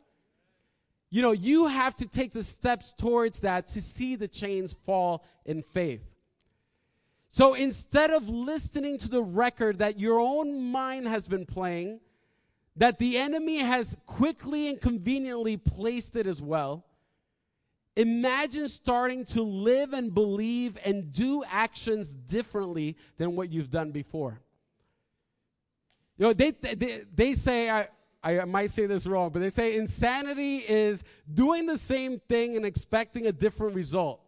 You 1.11 1.21
know, 1.21 1.31
you 1.31 1.67
have 1.67 1.95
to 1.97 2.07
take 2.07 2.33
the 2.33 2.43
steps 2.43 2.93
towards 2.97 3.41
that 3.41 3.67
to 3.69 3.81
see 3.81 4.15
the 4.15 4.27
chains 4.27 4.73
fall 4.73 5.23
in 5.45 5.61
faith. 5.61 6.18
So 7.29 7.53
instead 7.53 8.09
of 8.09 8.27
listening 8.27 8.97
to 8.99 9.09
the 9.09 9.23
record 9.23 9.79
that 9.79 9.99
your 9.99 10.19
own 10.19 10.71
mind 10.71 11.07
has 11.07 11.27
been 11.27 11.45
playing, 11.45 11.99
that 12.75 12.97
the 12.97 13.17
enemy 13.17 13.57
has 13.57 13.97
quickly 14.05 14.69
and 14.69 14.81
conveniently 14.81 15.57
placed 15.57 16.15
it 16.15 16.25
as 16.25 16.41
well, 16.41 16.85
imagine 17.95 18.67
starting 18.67 19.25
to 19.25 19.43
live 19.43 19.93
and 19.93 20.13
believe 20.13 20.77
and 20.83 21.11
do 21.11 21.43
actions 21.49 22.13
differently 22.13 22.97
than 23.17 23.35
what 23.35 23.51
you've 23.51 23.69
done 23.69 23.91
before. 23.91 24.39
You 26.17 26.27
know, 26.27 26.33
they, 26.33 26.51
they, 26.51 27.03
they 27.13 27.33
say, 27.33 27.69
I, 27.69 27.87
I 28.23 28.45
might 28.45 28.69
say 28.69 28.85
this 28.85 29.05
wrong, 29.05 29.29
but 29.29 29.39
they 29.39 29.49
say 29.49 29.77
insanity 29.77 30.57
is 30.57 31.03
doing 31.33 31.65
the 31.65 31.77
same 31.77 32.19
thing 32.27 32.55
and 32.55 32.65
expecting 32.65 33.27
a 33.27 33.31
different 33.31 33.75
result. 33.75 34.21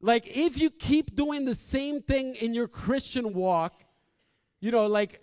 Like, 0.00 0.24
if 0.26 0.60
you 0.60 0.70
keep 0.70 1.16
doing 1.16 1.44
the 1.44 1.54
same 1.54 2.02
thing 2.02 2.36
in 2.36 2.54
your 2.54 2.68
Christian 2.68 3.34
walk, 3.34 3.82
you 4.60 4.70
know, 4.70 4.86
like, 4.86 5.20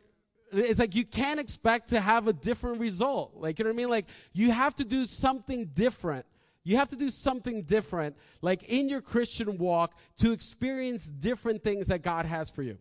it's 0.51 0.79
like 0.79 0.95
you 0.95 1.05
can't 1.05 1.39
expect 1.39 1.89
to 1.89 1.99
have 1.99 2.27
a 2.27 2.33
different 2.33 2.79
result. 2.79 3.33
Like, 3.35 3.57
you 3.57 3.65
know 3.65 3.69
what 3.69 3.75
I 3.75 3.77
mean? 3.77 3.89
Like, 3.89 4.07
you 4.33 4.51
have 4.51 4.75
to 4.75 4.83
do 4.83 5.05
something 5.05 5.65
different. 5.73 6.25
You 6.63 6.77
have 6.77 6.89
to 6.89 6.95
do 6.95 7.11
something 7.11 7.61
different, 7.61 8.15
like 8.41 8.63
in 8.63 8.89
your 8.89 8.99
Christian 8.99 9.57
walk, 9.57 9.93
to 10.17 10.31
experience 10.31 11.05
different 11.05 11.63
things 11.63 11.87
that 11.87 12.01
God 12.01 12.25
has 12.25 12.49
for 12.49 12.63
you. 12.63 12.79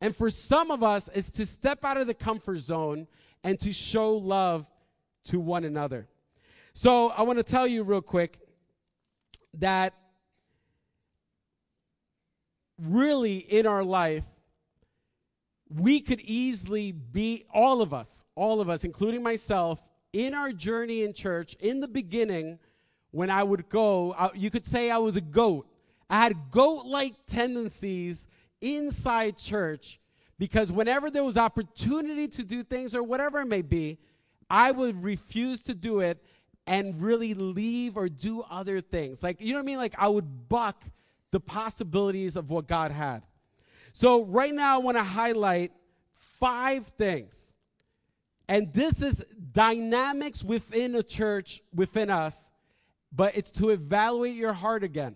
And 0.00 0.14
for 0.14 0.30
some 0.30 0.70
of 0.70 0.82
us, 0.82 1.08
is 1.08 1.30
to 1.32 1.44
step 1.44 1.84
out 1.84 1.96
of 1.96 2.06
the 2.06 2.14
comfort 2.14 2.58
zone 2.58 3.08
and 3.42 3.58
to 3.60 3.72
show 3.72 4.16
love 4.16 4.70
to 5.24 5.40
one 5.40 5.64
another. 5.64 6.08
So 6.72 7.10
I 7.10 7.22
want 7.22 7.38
to 7.38 7.42
tell 7.42 7.66
you 7.66 7.82
real 7.82 8.00
quick 8.00 8.38
that 9.54 9.92
really 12.82 13.36
in 13.36 13.66
our 13.66 13.84
life, 13.84 14.24
we 15.68 16.00
could 16.00 16.20
easily 16.20 16.92
be, 16.92 17.44
all 17.52 17.80
of 17.80 17.94
us, 17.94 18.24
all 18.34 18.60
of 18.60 18.68
us, 18.68 18.84
including 18.84 19.22
myself, 19.22 19.82
in 20.12 20.34
our 20.34 20.52
journey 20.52 21.04
in 21.04 21.12
church, 21.12 21.54
in 21.60 21.80
the 21.80 21.88
beginning, 21.88 22.58
when 23.12 23.30
I 23.30 23.42
would 23.42 23.68
go, 23.68 24.14
I, 24.14 24.30
you 24.34 24.50
could 24.50 24.66
say 24.66 24.90
I 24.90 24.98
was 24.98 25.16
a 25.16 25.20
goat. 25.20 25.68
I 26.08 26.16
had 26.16 26.50
goat 26.50 26.86
like 26.86 27.14
tendencies 27.26 28.26
inside 28.60 29.36
church 29.36 30.00
because 30.38 30.72
whenever 30.72 31.10
there 31.10 31.22
was 31.22 31.36
opportunity 31.36 32.26
to 32.28 32.42
do 32.42 32.62
things 32.62 32.94
or 32.94 33.02
whatever 33.02 33.40
it 33.40 33.46
may 33.46 33.62
be, 33.62 33.98
I 34.48 34.72
would 34.72 35.02
refuse 35.02 35.62
to 35.64 35.74
do 35.74 36.00
it 36.00 36.18
and 36.66 37.00
really 37.00 37.34
leave 37.34 37.96
or 37.96 38.08
do 38.08 38.42
other 38.42 38.80
things. 38.80 39.22
Like, 39.22 39.40
you 39.40 39.52
know 39.52 39.58
what 39.58 39.64
I 39.64 39.66
mean? 39.66 39.78
Like, 39.78 39.94
I 39.98 40.08
would 40.08 40.48
buck 40.48 40.84
the 41.30 41.40
possibilities 41.40 42.36
of 42.36 42.50
what 42.50 42.66
God 42.66 42.90
had. 42.90 43.22
So, 43.92 44.24
right 44.24 44.54
now, 44.54 44.76
I 44.76 44.78
want 44.78 44.96
to 44.96 45.04
highlight 45.04 45.72
five 46.14 46.86
things. 46.86 47.52
And 48.48 48.72
this 48.72 49.02
is 49.02 49.24
dynamics 49.52 50.42
within 50.42 50.94
a 50.96 51.02
church, 51.02 51.60
within 51.72 52.10
us, 52.10 52.50
but 53.12 53.36
it's 53.36 53.50
to 53.52 53.70
evaluate 53.70 54.34
your 54.34 54.52
heart 54.52 54.82
again. 54.82 55.14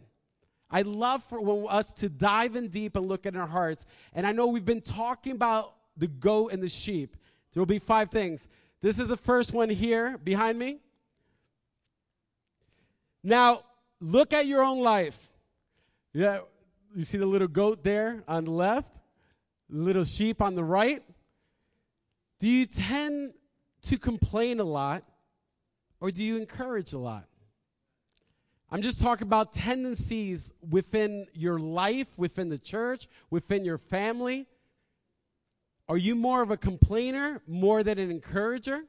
I 0.71 0.83
love 0.83 1.23
for 1.25 1.71
us 1.71 1.93
to 1.95 2.09
dive 2.09 2.57
in 2.57 2.69
deep 2.69 2.97
and 2.97 3.07
look 3.07 3.27
at 3.27 3.37
our 3.37 3.47
hearts. 3.47 3.87
And 4.13 4.27
I 4.27 4.33
know 4.33 4.47
we've 4.47 4.65
been 4.65 4.81
talking 4.81 5.33
about 5.33 5.75
the 5.97 6.09
goat 6.09 6.53
and 6.53 6.63
the 6.63 6.69
sheep. 6.69 7.17
There 7.53 7.61
will 7.61 7.67
be 7.67 7.79
five 7.79 8.11
things. 8.11 8.49
This 8.81 8.99
is 8.99 9.09
the 9.09 9.17
first 9.17 9.53
one 9.53 9.71
here 9.71 10.19
behind 10.19 10.59
me. 10.59 10.81
Now, 13.23 13.63
look 14.01 14.33
at 14.33 14.47
your 14.47 14.63
own 14.63 14.81
life. 14.81 15.31
Yeah, 16.17 16.43
you 16.95 17.05
see 17.05 17.19
the 17.19 17.27
little 17.27 17.49
goat 17.49 17.83
there 17.83 18.23
on 18.29 18.45
the 18.45 18.53
left, 18.53 19.01
little 19.69 20.05
sheep 20.05 20.41
on 20.41 20.55
the 20.55 20.63
right. 20.63 21.03
Do 22.39 22.47
you 22.47 22.67
tend 22.67 23.33
to 23.83 23.99
complain 23.99 24.61
a 24.61 24.65
lot 24.65 25.03
or 26.01 26.13
do 26.13 26.23
you 26.23 26.37
encourage 26.37 26.93
a 26.93 26.99
lot? 26.99 27.25
I'm 28.71 28.81
just 28.81 29.03
talking 29.03 29.27
about 29.27 29.53
tendencies 29.53 30.53
within 30.71 31.27
your 31.35 31.59
life, 31.59 32.17
within 32.17 32.49
the 32.49 32.59
church, 32.59 33.09
within 33.31 33.65
your 33.65 33.79
family. 33.79 34.47
Are 35.89 35.99
you 35.99 36.15
more 36.15 36.43
of 36.43 36.53
a 36.53 36.57
complainer 36.57 37.43
more 37.49 37.83
than 37.83 37.99
an 37.99 38.13
encourager? 38.13 38.85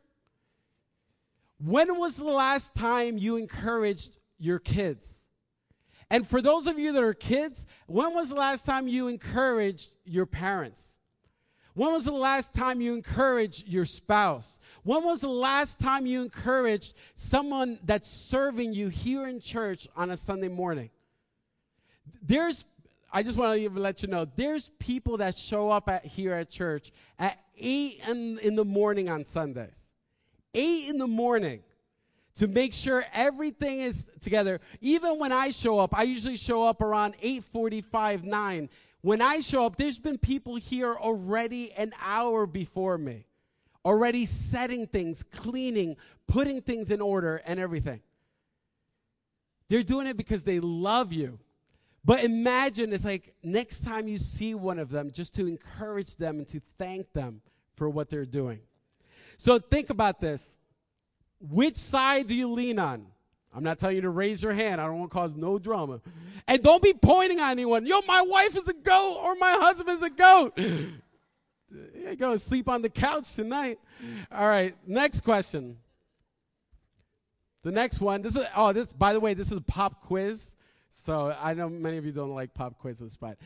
When 1.58 1.98
was 1.98 2.18
the 2.18 2.26
last 2.26 2.76
time 2.76 3.18
you 3.18 3.38
encouraged 3.38 4.20
your 4.38 4.60
kids? 4.60 5.25
And 6.10 6.28
for 6.28 6.42
those 6.42 6.68
of 6.68 6.78
you 6.78 6.92
that 6.94 7.04
are 7.04 7.14
kids, 7.14 7.66
when 7.88 8.14
was 8.14 8.30
the 8.30 8.36
last 8.36 8.66
time 8.66 8.88
you 8.88 9.08
encouraged 9.08 9.96
your 10.06 10.26
parents? 10.26 10.96
When 11.74 11.92
was 11.92 12.06
the 12.06 12.14
last 12.14 12.54
time 12.54 12.80
you 12.80 12.94
encouraged 12.94 13.68
your 13.68 13.86
spouse? 13.86 14.60
When 14.84 15.04
was 15.04 15.22
the 15.22 15.30
last 15.30 15.78
time 15.78 16.06
you 16.06 16.22
encouraged 16.22 16.94
someone 17.16 17.80
that's 17.84 18.08
serving 18.08 18.74
you 18.74 18.88
here 18.88 19.28
in 19.28 19.42
church 19.42 19.88
on 19.96 20.12
a 20.12 20.18
Sunday 20.18 20.48
morning? 20.48 20.90
There's, 22.22 22.64
I 23.12 23.24
just 23.24 23.38
want 23.38 23.62
to 23.62 23.70
let 23.72 24.02
you 24.04 24.08
know, 24.08 24.26
there's 24.38 24.70
people 24.80 25.18
that 25.18 25.38
show 25.38 25.70
up 25.70 25.90
at, 25.90 26.06
here 26.06 26.34
at 26.34 26.50
church 26.50 26.94
at 27.20 27.38
8 27.58 28.02
in, 28.08 28.40
in 28.40 28.56
the 28.56 28.66
morning 28.66 29.10
on 29.10 29.26
Sundays. 29.26 29.92
8 30.54 30.90
in 30.90 30.98
the 30.98 31.08
morning 31.08 31.62
to 32.36 32.48
make 32.48 32.74
sure 32.74 33.06
everything 33.14 33.80
is 33.80 34.08
together. 34.20 34.60
Even 34.82 35.20
when 35.20 35.32
I 35.32 35.50
show 35.50 35.80
up, 35.80 35.98
I 35.98 36.04
usually 36.04 36.38
show 36.38 36.64
up 36.64 36.82
around 36.82 37.16
8:45, 37.22 38.24
9. 38.24 38.70
When 39.02 39.22
I 39.22 39.40
show 39.40 39.66
up, 39.66 39.76
there's 39.76 40.00
been 40.00 40.18
people 40.18 40.56
here 40.56 40.94
already 40.94 41.72
an 41.74 41.94
hour 42.02 42.46
before 42.46 42.98
me, 42.98 43.26
already 43.86 44.26
setting 44.26 44.88
things, 44.88 45.24
cleaning, 45.24 45.96
putting 46.28 46.62
things 46.62 46.92
in 46.92 47.02
order 47.02 47.42
and 47.46 47.60
everything. 47.60 48.02
They're 49.68 49.84
doing 49.84 50.08
it 50.08 50.18
because 50.18 50.44
they 50.44 50.60
love 50.60 51.14
you. 51.14 51.40
But 52.04 52.24
imagine 52.24 52.94
it's 52.94 53.06
like 53.06 53.34
next 53.42 53.82
time 53.82 54.08
you 54.08 54.18
see 54.18 54.54
one 54.54 54.78
of 54.78 54.90
them, 54.90 55.10
just 55.12 55.34
to 55.36 55.48
encourage 55.48 56.18
them 56.18 56.38
and 56.38 56.48
to 56.50 56.62
thank 56.78 57.12
them 57.14 57.42
for 57.76 57.90
what 57.90 58.10
they're 58.10 58.26
doing. 58.26 58.60
So 59.38 59.58
think 59.58 59.90
about 59.90 60.20
this. 60.20 60.58
Which 61.40 61.78
side 61.78 62.28
do 62.28 62.36
you 62.36 62.52
lean 62.52 62.80
on? 62.80 63.06
I'm 63.54 63.64
not 63.64 63.80
telling 63.80 63.96
you 63.96 64.02
to 64.02 64.10
raise 64.10 64.44
your 64.44 64.54
hand. 64.54 64.82
I 64.82 64.86
don't 64.86 65.00
want 65.00 65.12
to 65.12 65.14
cause 65.14 65.36
no 65.36 65.58
drama. 65.58 66.02
And 66.48 66.62
don't 66.62 66.84
be 66.84 66.94
pointing 66.94 67.40
at 67.40 67.52
anyone. 67.52 67.86
Yo, 67.86 68.02
my 68.08 68.22
wife 68.22 68.56
is 68.58 68.68
a 68.68 68.74
goat 68.74 69.20
or 69.24 69.36
my 69.36 69.52
husband 69.52 69.98
is 69.98 70.04
a 70.04 70.10
goat. 70.10 70.58
You're 70.58 72.16
going 72.16 72.34
to 72.34 72.40
sleep 72.40 72.70
on 72.70 72.82
the 72.82 72.90
couch 72.90 73.34
tonight. 73.34 73.80
All 74.32 74.48
right, 74.48 74.76
next 74.86 75.22
question. 75.22 75.78
The 77.64 77.72
next 77.72 78.00
one. 78.00 78.22
This 78.22 78.36
is 78.36 78.44
oh, 78.56 78.74
this 78.74 78.94
by 78.94 79.14
the 79.14 79.20
way, 79.20 79.34
this 79.34 79.52
is 79.52 79.58
a 79.58 79.62
pop 79.62 80.02
quiz. 80.02 80.56
So 80.90 81.36
I 81.42 81.54
know 81.54 81.68
many 81.68 81.98
of 81.98 82.06
you 82.06 82.12
don't 82.12 82.34
like 82.34 82.54
pop 82.54 82.78
quizzes, 82.78 83.18
but 83.18 83.38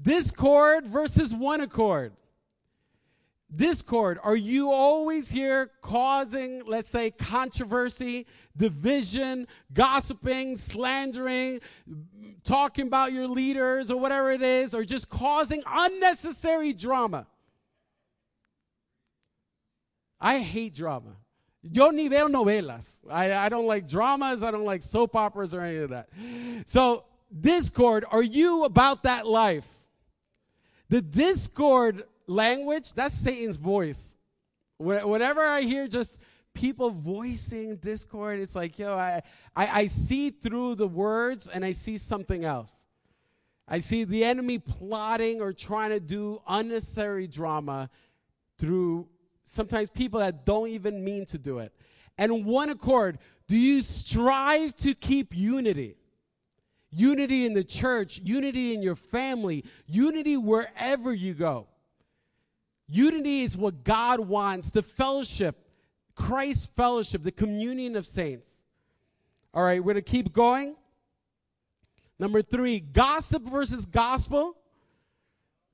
discord 0.00 0.86
versus 0.86 1.32
one 1.32 1.60
accord. 1.60 2.12
Discord, 3.54 4.18
are 4.22 4.36
you 4.36 4.72
always 4.72 5.30
here 5.30 5.70
causing, 5.82 6.62
let's 6.66 6.88
say, 6.88 7.10
controversy, 7.10 8.26
division, 8.56 9.46
gossiping, 9.74 10.56
slandering, 10.56 11.60
talking 12.44 12.86
about 12.86 13.12
your 13.12 13.28
leaders 13.28 13.90
or 13.90 14.00
whatever 14.00 14.30
it 14.30 14.42
is, 14.42 14.74
or 14.74 14.84
just 14.84 15.10
causing 15.10 15.62
unnecessary 15.66 16.72
drama? 16.72 17.26
I 20.18 20.38
hate 20.38 20.74
drama. 20.74 21.16
Yo 21.62 21.90
ni 21.90 22.08
veo 22.08 22.28
novelas. 22.28 23.00
I, 23.10 23.34
I 23.34 23.48
don't 23.48 23.66
like 23.66 23.86
dramas. 23.86 24.42
I 24.42 24.50
don't 24.50 24.64
like 24.64 24.82
soap 24.82 25.14
operas 25.14 25.52
or 25.52 25.60
any 25.60 25.78
of 25.78 25.90
that. 25.90 26.08
So, 26.66 27.04
Discord, 27.38 28.04
are 28.10 28.22
you 28.22 28.64
about 28.64 29.02
that 29.02 29.26
life? 29.26 29.68
The 30.88 31.00
Discord 31.00 32.04
language, 32.32 32.92
that's 32.92 33.14
Satan's 33.14 33.56
voice. 33.56 34.16
Whenever 34.78 35.40
I 35.40 35.62
hear 35.62 35.86
just 35.86 36.20
people 36.54 36.90
voicing 36.90 37.76
discord, 37.76 38.40
it's 38.40 38.54
like, 38.54 38.78
yo, 38.78 38.94
I, 38.94 39.22
I, 39.54 39.80
I 39.82 39.86
see 39.86 40.30
through 40.30 40.74
the 40.74 40.88
words 40.88 41.48
and 41.48 41.64
I 41.64 41.72
see 41.72 41.98
something 41.98 42.44
else. 42.44 42.86
I 43.68 43.78
see 43.78 44.04
the 44.04 44.24
enemy 44.24 44.58
plotting 44.58 45.40
or 45.40 45.52
trying 45.52 45.90
to 45.90 46.00
do 46.00 46.42
unnecessary 46.48 47.26
drama 47.26 47.88
through 48.58 49.08
sometimes 49.44 49.90
people 49.90 50.20
that 50.20 50.44
don't 50.44 50.68
even 50.68 51.04
mean 51.04 51.26
to 51.26 51.38
do 51.38 51.58
it. 51.58 51.72
And 52.18 52.44
one 52.44 52.70
accord, 52.70 53.18
do 53.46 53.56
you 53.56 53.80
strive 53.82 54.74
to 54.76 54.94
keep 54.94 55.34
unity? 55.36 55.96
unity 56.92 57.46
in 57.46 57.54
the 57.54 57.64
church, 57.64 58.20
unity 58.22 58.74
in 58.74 58.82
your 58.82 58.94
family, 58.94 59.64
unity 59.86 60.36
wherever 60.36 61.12
you 61.12 61.34
go. 61.34 61.66
Unity 62.88 63.42
is 63.42 63.56
what 63.56 63.84
God 63.84 64.20
wants, 64.20 64.70
the 64.70 64.82
fellowship, 64.82 65.56
Christ's 66.14 66.66
fellowship, 66.66 67.22
the 67.22 67.32
communion 67.32 67.96
of 67.96 68.04
saints. 68.04 68.64
All 69.54 69.62
right, 69.62 69.82
we're 69.82 69.94
going 69.94 70.04
to 70.04 70.10
keep 70.10 70.32
going. 70.32 70.76
Number 72.18 72.42
three, 72.42 72.80
gossip 72.80 73.42
versus 73.42 73.84
gospel. 73.84 74.56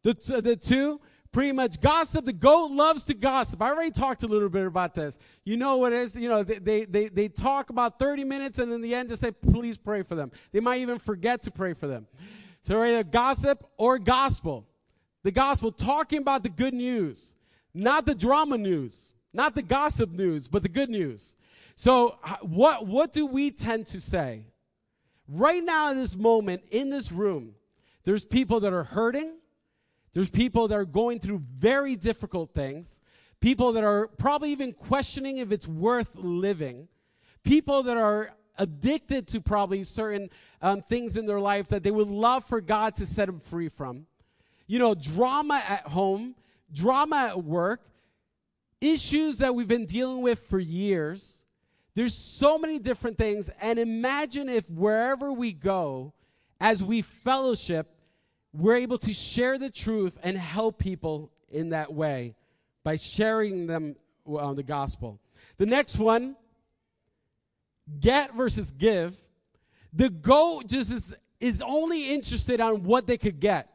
The, 0.03 0.15
t- 0.15 0.41
the 0.41 0.57
two, 0.57 1.01
pretty 1.33 1.53
much 1.53 1.81
gossip. 1.81 2.25
The 2.25 2.33
goat 2.33 2.71
loves 2.71 3.05
to 3.05 3.15
gossip. 3.15 3.61
I 3.61 3.71
already 3.71 3.91
talked 3.91 4.23
a 4.23 4.27
little 4.27 4.49
bit 4.49 4.67
about 4.67 4.95
this. 4.95 5.19
You 5.45 5.57
know 5.57 5.77
what 5.77 5.93
is? 5.93 6.17
You 6.17 6.29
know, 6.29 6.43
they, 6.43 6.59
they, 6.59 6.85
they, 6.85 7.09
they 7.09 7.29
talk 7.29 7.71
about 7.71 7.99
30 7.99 8.25
minutes 8.25 8.59
and 8.59 8.73
in 8.73 8.81
the 8.81 8.95
end 8.95 9.09
just 9.11 9.23
say, 9.23 9.31
please 9.31 9.77
pray 9.77 10.03
for 10.03 10.15
them. 10.15 10.33
They 10.53 10.61
might 10.61 10.81
even 10.81 10.99
forget 10.99 11.43
to 11.43 11.51
pray 11.51 11.75
for 11.75 11.87
them. 11.87 12.07
So 12.63 12.83
either 12.83 13.05
gossip 13.05 13.65
or 13.77 13.99
gospel. 13.99 14.67
The 15.25 15.33
gospel, 15.33 15.73
talking 15.73 16.19
about 16.19 16.43
the 16.43 16.49
good 16.49 16.75
news, 16.75 17.35
not 17.75 18.07
the 18.07 18.15
drama 18.15 18.59
news, 18.59 19.13
not 19.33 19.55
the 19.55 19.63
gossip 19.63 20.11
news, 20.11 20.49
but 20.49 20.63
the 20.63 20.69
good 20.69 20.91
news. 20.91 21.37
So 21.75 22.19
what, 22.43 22.87
what 22.87 23.13
do 23.13 23.27
we 23.27 23.51
tend 23.51 23.87
to 23.89 24.01
say? 24.01 24.47
Right 25.29 25.63
now 25.63 25.91
in 25.91 25.97
this 25.97 26.17
moment, 26.17 26.63
in 26.71 26.91
this 26.91 27.13
room, 27.13 27.55
there's 28.05 28.25
people 28.25 28.61
that 28.61 28.73
are 28.73 28.85
hurting, 28.85 29.35
there's 30.15 30.31
people 30.31 30.69
that 30.69 30.75
are 30.75 30.85
going 30.85 31.21
through 31.21 31.43
very 31.59 31.95
difficult 31.95 32.55
things, 32.55 33.01
people 33.41 33.73
that 33.73 33.85
are 33.85 34.09
probably 34.09 34.51
even 34.51 34.73
questioning 34.73 35.39
if 35.39 35.53
it's 35.53 35.69
worth 35.69 36.17
living, 36.17 36.89
people 37.45 37.83
that 37.85 37.97
are 37.97 38.35
addicted 38.57 39.29
to 39.29 39.41
probably 39.41 39.85
certain 39.85 40.31
um, 40.63 40.83
things 40.83 41.17
in 41.17 41.27
their 41.27 41.41
life 41.41 41.69
that 41.69 41.83
they 41.83 41.91
would 41.91 42.09
love 42.09 42.45
for 42.45 42.61
God 42.61 42.97
to 42.97 43.07
set 43.07 43.27
them 43.27 43.39
free 43.39 43.69
from. 43.69 44.07
You 44.69 44.79
know, 44.79 44.95
drama 44.95 45.61
at 45.67 45.83
home, 45.89 46.37
drama 46.73 47.31
at 47.31 47.43
work, 47.43 47.81
issues 48.81 49.39
that 49.39 49.55
we've 49.55 49.67
been 49.67 49.87
dealing 49.87 50.23
with 50.23 50.39
for 50.39 50.61
years. 50.61 51.45
There's 51.95 52.15
so 52.15 52.59
many 52.59 52.79
different 52.79 53.19
things. 53.19 53.51
And 53.61 53.79
imagine 53.79 54.49
if 54.49 54.71
wherever 54.71 55.33
we 55.33 55.53
go, 55.53 56.13
as 56.61 56.83
we 56.83 57.03
fellowship, 57.03 57.89
we're 58.53 58.77
able 58.77 58.99
to 58.99 59.13
share 59.13 59.59
the 59.59 59.71
truth 59.71 60.17
and 60.23 60.37
help 60.37 60.79
people 60.79 61.33
in 61.51 61.71
that 61.71 61.93
way 61.93 62.37
by 62.85 62.97
sharing 62.97 63.67
them 63.67 63.97
uh, 64.33 64.53
the 64.53 64.63
gospel. 64.63 65.19
The 65.57 65.67
next 65.67 65.99
one, 65.99 66.37
get 68.01 68.35
versus 68.35 68.71
give. 68.73 69.17
The 69.93 70.11
goat 70.11 70.69
just 70.69 70.93
is, 70.93 71.17
is 71.41 71.63
only 71.67 72.15
interested 72.15 72.61
on 72.61 72.85
what 72.85 73.07
they 73.07 73.17
could 73.17 73.41
get. 73.41 73.73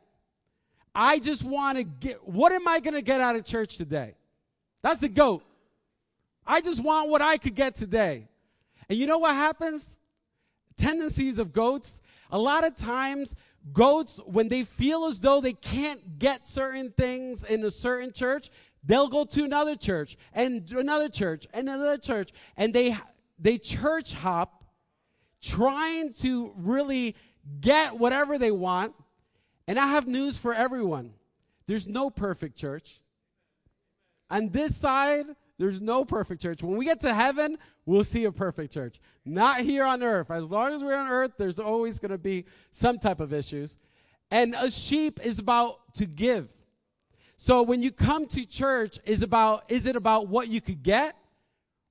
I 0.95 1.19
just 1.19 1.43
want 1.43 1.77
to 1.77 1.83
get, 1.83 2.27
what 2.27 2.51
am 2.51 2.67
I 2.67 2.79
going 2.79 2.93
to 2.93 3.01
get 3.01 3.19
out 3.19 3.35
of 3.35 3.45
church 3.45 3.77
today? 3.77 4.15
That's 4.81 4.99
the 4.99 5.09
goat. 5.09 5.43
I 6.45 6.61
just 6.61 6.83
want 6.83 7.09
what 7.09 7.21
I 7.21 7.37
could 7.37 7.55
get 7.55 7.75
today. 7.75 8.27
And 8.89 8.97
you 8.97 9.07
know 9.07 9.17
what 9.17 9.33
happens? 9.33 9.99
Tendencies 10.75 11.39
of 11.39 11.53
goats, 11.53 12.01
a 12.31 12.37
lot 12.37 12.63
of 12.63 12.75
times 12.75 13.35
goats, 13.71 14.19
when 14.25 14.49
they 14.49 14.63
feel 14.63 15.05
as 15.05 15.19
though 15.19 15.39
they 15.39 15.53
can't 15.53 16.19
get 16.19 16.47
certain 16.47 16.91
things 16.91 17.43
in 17.43 17.63
a 17.63 17.71
certain 17.71 18.11
church, 18.11 18.49
they'll 18.83 19.07
go 19.07 19.23
to 19.23 19.43
another 19.45 19.75
church 19.75 20.17
and 20.33 20.69
another 20.71 21.07
church 21.07 21.47
and 21.53 21.69
another 21.69 21.97
church, 21.97 22.31
and 22.57 22.73
they 22.73 22.97
they 23.39 23.57
church 23.57 24.13
hop, 24.13 24.65
trying 25.41 26.13
to 26.13 26.53
really 26.57 27.15
get 27.61 27.97
whatever 27.97 28.37
they 28.37 28.51
want. 28.51 28.93
And 29.67 29.79
I 29.79 29.87
have 29.87 30.07
news 30.07 30.37
for 30.37 30.53
everyone: 30.53 31.13
there's 31.67 31.87
no 31.87 32.09
perfect 32.09 32.57
church. 32.57 32.99
On 34.29 34.49
this 34.49 34.75
side, 34.75 35.25
there's 35.57 35.81
no 35.81 36.03
perfect 36.03 36.41
church. 36.41 36.63
When 36.63 36.77
we 36.77 36.85
get 36.85 36.99
to 37.01 37.13
heaven, 37.13 37.57
we'll 37.85 38.03
see 38.03 38.25
a 38.25 38.31
perfect 38.31 38.73
church. 38.73 38.99
Not 39.25 39.61
here 39.61 39.85
on 39.85 40.01
earth. 40.01 40.31
As 40.31 40.49
long 40.49 40.73
as 40.73 40.83
we're 40.83 40.95
on 40.95 41.07
earth, 41.07 41.33
there's 41.37 41.59
always 41.59 41.99
going 41.99 42.11
to 42.11 42.17
be 42.17 42.45
some 42.71 42.97
type 42.97 43.19
of 43.19 43.31
issues. 43.31 43.77
And 44.31 44.55
a 44.57 44.71
sheep 44.71 45.19
is 45.23 45.37
about 45.37 45.93
to 45.95 46.05
give. 46.05 46.51
So 47.35 47.61
when 47.61 47.83
you 47.83 47.91
come 47.91 48.25
to 48.27 48.45
church, 48.45 48.99
is 49.05 49.21
about 49.21 49.65
is 49.69 49.85
it 49.85 49.95
about 49.95 50.27
what 50.27 50.47
you 50.47 50.61
could 50.61 50.81
get 50.81 51.15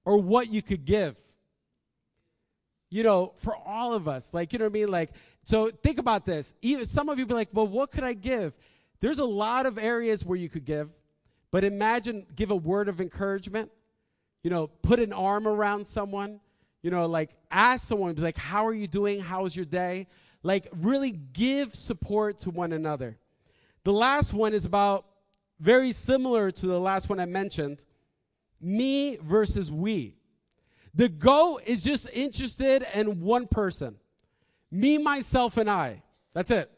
or 0.05 0.18
what 0.18 0.53
you 0.53 0.62
could 0.62 0.85
give? 0.85 1.16
You 2.91 3.05
know, 3.05 3.33
for 3.37 3.57
all 3.57 3.95
of 3.95 4.09
us, 4.09 4.35
like 4.35 4.53
you 4.53 4.59
know 4.59 4.66
what 4.66 4.73
I 4.73 4.81
mean. 4.81 4.89
Like, 4.89 5.12
so 5.45 5.70
think 5.70 5.99
about 5.99 6.24
this. 6.24 6.55
Even 6.62 6.86
some 6.86 7.09
of 7.09 7.18
you 7.18 7.26
be 7.26 7.34
like, 7.34 7.49
"Well, 7.53 7.66
what 7.66 7.90
could 7.90 8.05
I 8.05 8.14
give?" 8.14 8.55
There's 9.01 9.18
a 9.18 9.24
lot 9.24 9.66
of 9.66 9.78
areas 9.78 10.24
where 10.24 10.38
you 10.38 10.49
could 10.49 10.64
give. 10.64 10.90
But 11.51 11.64
imagine 11.64 12.26
give 12.34 12.51
a 12.51 12.57
word 12.57 12.88
of 12.88 13.01
encouragement. 13.01 13.70
You 14.43 14.51
know, 14.51 14.68
put 14.68 15.01
an 15.01 15.12
arm 15.12 15.47
around 15.47 15.86
someone. 15.86 16.40
You 16.82 16.90
know, 16.90 17.07
like 17.07 17.30
ask 17.51 17.86
someone, 17.86 18.14
be 18.14 18.22
like, 18.22 18.38
how 18.38 18.66
are 18.66 18.74
you 18.74 18.88
doing? 18.88 19.20
How's 19.20 19.55
your 19.55 19.64
day? 19.64 20.07
Like, 20.43 20.66
really 20.72 21.12
give 21.12 21.74
support 21.74 22.40
to 22.40 22.51
one 22.51 22.72
another. 22.72 23.16
The 23.84 23.93
last 23.93 24.32
one 24.32 24.55
is 24.55 24.64
about 24.64 25.05
very 25.61 25.93
similar 25.93 26.51
to 26.51 26.66
the 26.66 26.80
last 26.80 27.09
one 27.09 27.20
I 27.20 27.26
mentioned 27.26 27.84
me 28.61 29.16
versus 29.16 29.70
we. 29.70 30.14
The 30.95 31.09
go 31.09 31.61
is 31.64 31.82
just 31.82 32.09
interested 32.12 32.84
in 32.95 33.20
one 33.20 33.47
person 33.47 33.97
me, 34.73 34.99
myself, 34.99 35.59
and 35.59 35.70
I. 35.70 36.03
That's 36.35 36.51
it. 36.51 36.70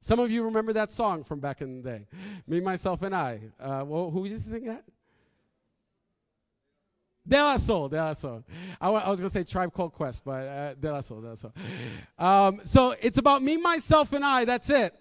Some 0.00 0.18
of 0.18 0.30
you 0.30 0.44
remember 0.44 0.72
that 0.72 0.90
song 0.90 1.22
from 1.22 1.40
back 1.40 1.60
in 1.60 1.82
the 1.82 1.90
day. 1.90 2.06
Me, 2.46 2.60
myself, 2.60 3.02
and 3.02 3.14
I. 3.14 3.40
Uh, 3.58 3.84
well, 3.86 4.10
who 4.10 4.26
used 4.26 4.44
to 4.44 4.50
sing 4.50 4.64
that? 4.64 4.84
De 7.28 7.36
La 7.36 7.56
Soul, 7.56 7.88
De 7.88 7.96
La 7.96 8.12
Soul. 8.14 8.42
I, 8.80 8.86
w- 8.86 9.04
I 9.04 9.08
was 9.08 9.20
going 9.20 9.30
to 9.30 9.38
say 9.38 9.44
Tribe 9.44 9.72
Called 9.72 9.92
Quest, 9.92 10.24
but 10.24 10.48
uh, 10.48 10.74
De 10.74 10.90
La 10.90 11.00
Soul, 11.00 11.20
De 11.20 11.28
La 11.28 11.34
Soul. 11.34 11.52
Um, 12.18 12.60
so 12.64 12.94
it's 13.00 13.18
about 13.18 13.42
me, 13.42 13.56
myself, 13.56 14.12
and 14.12 14.24
I. 14.24 14.44
That's 14.44 14.70
it. 14.70 14.94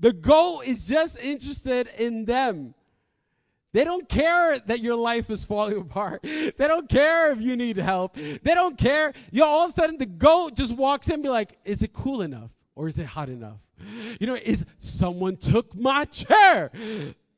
The 0.00 0.12
goal 0.12 0.60
is 0.60 0.86
just 0.86 1.18
interested 1.18 1.88
in 1.98 2.24
them. 2.24 2.74
They 3.78 3.84
don't 3.84 4.08
care 4.08 4.58
that 4.58 4.80
your 4.80 4.96
life 4.96 5.30
is 5.30 5.44
falling 5.44 5.76
apart. 5.86 6.22
They 6.22 6.52
don't 6.58 6.88
care 6.88 7.30
if 7.30 7.40
you 7.40 7.54
need 7.54 7.76
help. 7.76 8.16
They 8.16 8.52
don't 8.52 8.76
care. 8.76 9.12
You 9.30 9.42
know, 9.42 9.46
all 9.46 9.66
of 9.66 9.70
a 9.70 9.72
sudden 9.72 9.98
the 9.98 10.06
goat 10.06 10.56
just 10.56 10.76
walks 10.76 11.06
in 11.06 11.14
and 11.14 11.22
be 11.22 11.28
like, 11.28 11.56
is 11.64 11.84
it 11.84 11.92
cool 11.92 12.22
enough? 12.22 12.50
Or 12.74 12.88
is 12.88 12.98
it 12.98 13.06
hot 13.06 13.28
enough? 13.28 13.58
You 14.18 14.26
know, 14.26 14.34
is 14.34 14.66
someone 14.80 15.36
took 15.36 15.76
my 15.76 16.06
chair? 16.06 16.72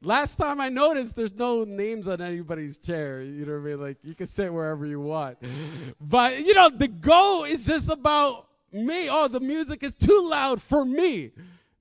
Last 0.00 0.36
time 0.36 0.62
I 0.62 0.70
noticed, 0.70 1.14
there's 1.14 1.34
no 1.34 1.64
names 1.64 2.08
on 2.08 2.22
anybody's 2.22 2.78
chair. 2.78 3.20
You 3.20 3.44
know 3.44 3.52
what 3.52 3.58
I 3.58 3.64
mean? 3.64 3.80
Like 3.82 3.98
you 4.02 4.14
can 4.14 4.26
sit 4.26 4.50
wherever 4.50 4.86
you 4.86 4.98
want. 4.98 5.36
But 6.00 6.38
you 6.38 6.54
know, 6.54 6.70
the 6.70 6.88
go 6.88 7.44
is 7.44 7.66
just 7.66 7.90
about 7.90 8.46
me. 8.72 9.10
Oh, 9.10 9.28
the 9.28 9.40
music 9.40 9.82
is 9.82 9.94
too 9.94 10.26
loud 10.26 10.62
for 10.62 10.86
me. 10.86 11.32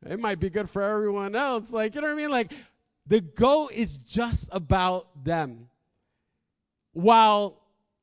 It 0.06 0.20
might 0.20 0.40
be 0.40 0.50
good 0.50 0.70
for 0.70 0.82
everyone 0.82 1.36
else. 1.36 1.74
Like, 1.74 1.94
you 1.94 2.02
know 2.02 2.08
what 2.08 2.14
I 2.14 2.18
mean? 2.18 2.32
Like, 2.32 2.54
the 3.10 3.22
go 3.22 3.70
is 3.74 3.98
just 3.98 4.50
about 4.52 5.26
them. 5.26 5.68
While, 6.94 7.60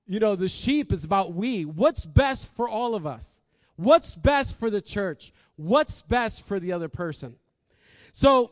you 0.07 0.21
know, 0.21 0.35
the 0.35 0.49
sheep 0.49 0.93
is 0.93 1.05
about 1.05 1.33
we. 1.33 1.65
What's 1.65 2.05
best 2.05 2.49
for 2.49 2.69
all 2.69 2.95
of 2.95 3.07
us? 3.07 3.41
What's 3.77 4.15
best 4.15 4.59
for 4.59 4.69
the 4.69 4.81
church? 4.81 5.33
What's 5.55 6.03
best 6.03 6.45
for 6.45 6.59
the 6.59 6.73
other 6.73 6.89
person? 6.89 7.37
So, 8.13 8.51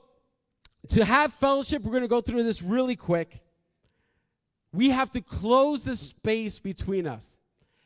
to 0.88 1.04
have 1.04 1.32
fellowship, 1.32 1.82
we're 1.82 1.90
going 1.90 2.02
to 2.02 2.08
go 2.08 2.20
through 2.20 2.42
this 2.44 2.62
really 2.62 2.94
quick. 2.94 3.40
We 4.72 4.90
have 4.90 5.10
to 5.12 5.20
close 5.20 5.84
the 5.84 5.96
space 5.96 6.58
between 6.58 7.06
us. 7.06 7.38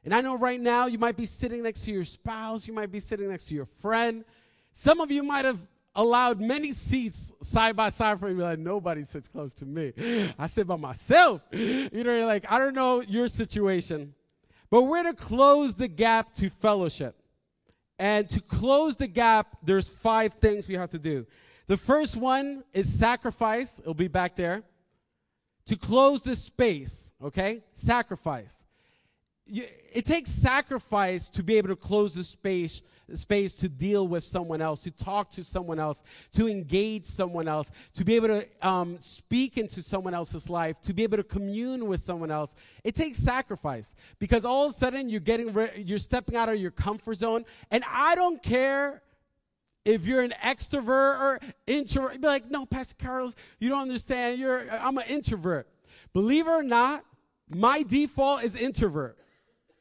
And 0.05 0.13
I 0.13 0.21
know 0.21 0.37
right 0.37 0.61
now 0.61 0.87
you 0.87 0.99
might 0.99 1.17
be 1.17 1.27
sitting 1.27 1.63
next 1.63 1.85
to 1.85 1.93
your 1.93 2.05
spouse, 2.05 2.67
you 2.67 2.75
might 2.75 2.91
be 2.91 3.01
sitting 3.01 3.31
next 3.31 3.47
to 3.49 3.55
your 3.55 3.67
friend. 3.67 4.25
Some 4.73 5.01
of 5.01 5.11
you 5.11 5.23
might 5.23 5.45
have 5.45 5.59
allowed 5.99 6.41
many 6.41 6.71
seats 6.71 7.35
side 7.43 7.75
by 7.75 7.89
side 7.89 8.21
for 8.21 8.29
me. 8.29 8.43
Like 8.43 8.61
nobody 8.61 9.03
sits 9.03 9.29
close 9.29 9.53
to 9.55 9.67
me. 9.67 9.93
I 10.39 10.47
sit 10.47 10.67
by 10.67 10.77
myself. 10.77 11.43
You 11.53 12.05
know, 12.05 12.25
like 12.25 12.51
I 12.51 12.59
don't 12.59 12.75
know 12.75 13.01
your 13.03 13.29
situation, 13.29 14.15
but 14.71 14.83
we're 14.83 15.03
to 15.03 15.13
close 15.13 15.75
the 15.75 15.89
gap 15.89 16.33
to 16.35 16.49
fellowship. 16.49 17.17
And 17.99 18.31
to 18.31 18.41
close 18.41 18.95
the 18.95 19.09
gap, 19.09 19.59
there's 19.65 19.89
five 19.89 20.35
things 20.35 20.69
we 20.69 20.77
have 20.77 20.91
to 20.91 21.01
do. 21.01 21.27
The 21.67 21.77
first 21.77 22.17
one 22.17 22.63
is 22.73 22.89
sacrifice. 22.89 23.81
It'll 23.81 23.93
be 23.93 24.07
back 24.07 24.37
there. 24.37 24.63
To 25.67 25.77
close 25.77 26.23
the 26.23 26.37
space, 26.37 27.13
okay? 27.23 27.65
Sacrifice. 27.73 28.65
It 29.47 30.05
takes 30.05 30.31
sacrifice 30.31 31.29
to 31.31 31.43
be 31.43 31.59
able 31.59 31.71
to 31.71 31.77
close 31.77 32.15
the 32.15 32.23
space 32.23 32.83
space 33.15 33.55
to 33.55 33.69
deal 33.69 34.07
with 34.07 34.25
someone 34.25 34.61
else, 34.61 34.81
to 34.81 34.91
talk 34.91 35.31
to 35.31 35.45
someone 35.45 35.79
else, 35.79 36.03
to 36.33 36.49
engage 36.49 37.05
someone 37.05 37.49
else, 37.49 37.71
to 37.95 38.05
be 38.05 38.17
able 38.17 38.29
to 38.29 38.47
um, 38.67 38.99
speak 38.99 39.59
into 39.59 39.83
someone 39.83 40.15
else's 40.15 40.51
life, 40.51 40.81
to 40.83 40.93
be 40.93 41.03
able 41.03 41.17
to 41.17 41.25
commune 41.25 41.87
with 41.87 42.01
someone 42.01 42.31
else. 42.31 42.55
It 42.85 42.95
takes 42.95 43.19
sacrifice 43.19 43.95
because 44.19 44.45
all 44.45 44.67
of 44.67 44.71
a 44.71 44.75
sudden 44.75 45.09
you're 45.09 45.21
getting, 45.21 45.53
re- 45.53 45.83
you're 45.85 45.99
stepping 45.99 46.37
out 46.37 46.49
of 46.49 46.57
your 46.57 46.71
comfort 46.71 47.19
zone. 47.19 47.45
And 47.71 47.85
I 47.91 48.15
don't 48.15 48.43
care 48.43 49.03
if 49.85 50.07
you're 50.07 50.23
an 50.23 50.35
extrovert 50.45 51.21
or 51.21 51.41
introvert, 51.67 52.21
be 52.21 52.27
like, 52.27 52.51
no, 52.51 52.67
Pastor 52.67 52.95
Carlos, 52.99 53.35
you 53.59 53.71
don't 53.71 53.83
understand. 53.83 54.39
You're, 54.39 54.71
I'm 54.71 54.99
an 54.99 55.05
introvert. 55.09 55.67
Believe 56.13 56.47
it 56.47 56.51
or 56.51 56.63
not, 56.63 57.05
my 57.55 57.83
default 57.83 58.43
is 58.43 58.55
introvert. 58.55 59.17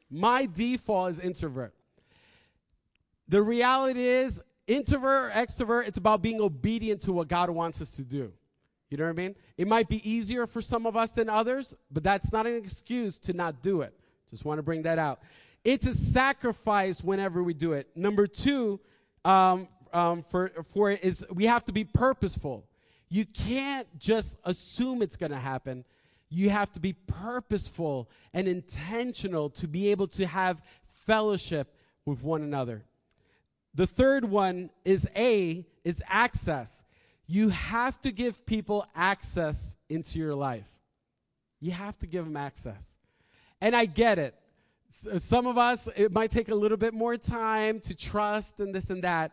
My 0.09 0.45
default 0.45 1.11
is 1.11 1.19
introvert. 1.19 1.73
The 3.30 3.41
reality 3.41 4.05
is, 4.05 4.41
introvert 4.67 5.32
or 5.32 5.34
extrovert, 5.34 5.88
it's 5.88 5.97
about 5.97 6.21
being 6.21 6.41
obedient 6.41 7.01
to 7.01 7.13
what 7.13 7.28
God 7.28 7.49
wants 7.49 7.82
us 7.82 7.89
to 7.91 8.03
do. 8.03 8.32
You 8.89 8.97
know 8.97 9.03
what 9.03 9.09
I 9.09 9.13
mean? 9.13 9.36
It 9.57 9.67
might 9.67 9.89
be 9.89 10.09
easier 10.09 10.47
for 10.47 10.61
some 10.61 10.86
of 10.86 10.95
us 10.95 11.11
than 11.11 11.30
others, 11.30 11.75
but 11.91 12.03
that's 12.03 12.32
not 12.32 12.45
an 12.47 12.55
excuse 12.55 13.19
to 13.19 13.34
not 13.34 13.61
do 13.61 13.82
it. 13.82 13.93
Just 14.30 14.45
want 14.45 14.59
to 14.59 14.63
bring 14.63 14.84
that 14.84 14.97
out. 14.97 15.19
It's 15.63 15.88
a 15.88 15.93
sacrifice 15.93 17.03
whenever 17.03 17.43
we 17.43 17.53
do 17.53 17.73
it. 17.73 17.89
Number 17.95 18.28
two, 18.28 18.80
um, 19.25 19.67
um, 19.91 20.21
for, 20.21 20.51
for 20.73 20.91
it 20.91 21.03
is 21.03 21.25
we 21.30 21.45
have 21.45 21.65
to 21.65 21.73
be 21.73 21.84
purposeful. 21.84 22.65
You 23.09 23.25
can't 23.25 23.88
just 23.97 24.39
assume 24.45 25.01
it's 25.01 25.17
going 25.17 25.32
to 25.32 25.38
happen. 25.38 25.84
You 26.30 26.49
have 26.49 26.71
to 26.73 26.80
be 26.80 26.93
purposeful 26.93 28.09
and 28.34 28.47
intentional 28.47 29.49
to 29.51 29.67
be 29.67 29.91
able 29.91 30.07
to 30.07 30.25
have 30.25 30.61
fellowship 31.05 31.73
with 32.05 32.23
one 32.23 32.41
another. 32.41 32.84
The 33.78 33.86
third 33.86 34.25
one 34.25 34.71
is 34.84 35.07
A, 35.15 35.63
is 35.84 36.01
access. 36.07 36.84
You 37.28 37.49
have 37.49 38.01
to 38.01 38.11
give 38.11 38.43
people 38.47 38.88
access 38.95 39.78
into 39.88 40.17
your 40.17 40.34
life. 40.34 40.67
You 41.59 41.73
have 41.73 41.95
to 41.99 42.07
give 42.07 42.25
them 42.25 42.36
access. 42.36 42.97
And 43.61 43.75
I 43.75 43.86
get 43.86 44.17
it. 44.17 44.34
some 44.89 45.45
of 45.45 45.59
us, 45.59 45.88
it 45.95 46.11
might 46.11 46.32
take 46.32 46.49
a 46.49 46.55
little 46.55 46.78
bit 46.78 46.95
more 46.95 47.17
time 47.17 47.80
to 47.82 47.93
trust 47.95 48.59
and 48.61 48.73
this 48.73 48.89
and 48.89 49.03
that 49.03 49.32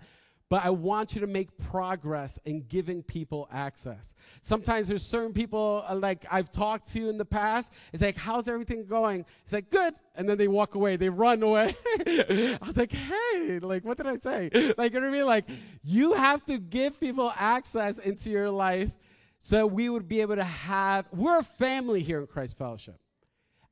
but 0.50 0.64
I 0.64 0.70
want 0.70 1.14
you 1.14 1.20
to 1.22 1.26
make 1.26 1.56
progress 1.58 2.38
in 2.44 2.60
giving 2.68 3.02
people 3.02 3.48
access. 3.50 4.14
Sometimes 4.42 4.88
there's 4.88 5.04
certain 5.04 5.32
people 5.32 5.84
uh, 5.88 5.94
like 5.94 6.26
I've 6.30 6.50
talked 6.50 6.92
to 6.92 7.08
in 7.08 7.16
the 7.16 7.24
past. 7.24 7.72
It's 7.92 8.02
like, 8.02 8.16
how's 8.16 8.46
everything 8.46 8.86
going? 8.86 9.24
It's 9.42 9.52
like, 9.52 9.70
good. 9.70 9.94
And 10.16 10.28
then 10.28 10.38
they 10.38 10.48
walk 10.48 10.74
away, 10.74 10.96
they 10.96 11.08
run 11.08 11.42
away. 11.42 11.74
I 12.06 12.58
was 12.64 12.76
like, 12.76 12.92
hey, 12.92 13.58
like, 13.60 13.84
what 13.84 13.96
did 13.96 14.06
I 14.06 14.16
say? 14.16 14.50
Like, 14.76 14.92
you 14.92 15.00
know 15.00 15.06
what 15.06 15.14
I 15.14 15.18
mean? 15.18 15.26
Like, 15.26 15.44
you 15.82 16.14
have 16.14 16.44
to 16.46 16.58
give 16.58 16.98
people 16.98 17.32
access 17.36 17.98
into 17.98 18.30
your 18.30 18.50
life 18.50 18.90
so 19.38 19.66
we 19.66 19.88
would 19.88 20.08
be 20.08 20.20
able 20.20 20.36
to 20.36 20.44
have, 20.44 21.06
we're 21.12 21.38
a 21.38 21.44
family 21.44 22.02
here 22.02 22.20
in 22.20 22.26
Christ 22.26 22.56
Fellowship. 22.58 22.98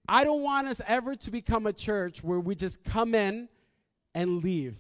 I 0.09 0.25
don't 0.25 0.43
want 0.43 0.69
us 0.69 0.81
ever 0.87 1.15
to 1.17 1.31
become 1.31 1.67
a 1.67 1.73
church 1.73 2.23
where 2.23 2.41
we 2.41 2.55
just 2.55 2.85
come 2.85 3.15
in 3.15 3.49
and 4.15 4.43
leave 4.43 4.79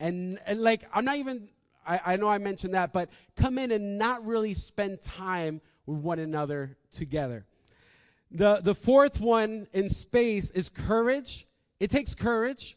and, 0.00 0.38
and 0.46 0.60
like 0.60 0.82
i'm 0.92 1.04
not 1.04 1.16
even 1.16 1.48
I, 1.86 2.00
I 2.04 2.16
know 2.16 2.28
i 2.28 2.38
mentioned 2.38 2.74
that 2.74 2.92
but 2.92 3.10
come 3.36 3.58
in 3.58 3.70
and 3.70 3.98
not 3.98 4.26
really 4.26 4.54
spend 4.54 5.00
time 5.00 5.60
with 5.86 5.98
one 5.98 6.18
another 6.18 6.76
together 6.92 7.46
the, 8.32 8.60
the 8.62 8.74
fourth 8.74 9.20
one 9.20 9.66
in 9.72 9.88
space 9.88 10.50
is 10.50 10.68
courage 10.68 11.46
it 11.78 11.90
takes 11.90 12.14
courage 12.14 12.76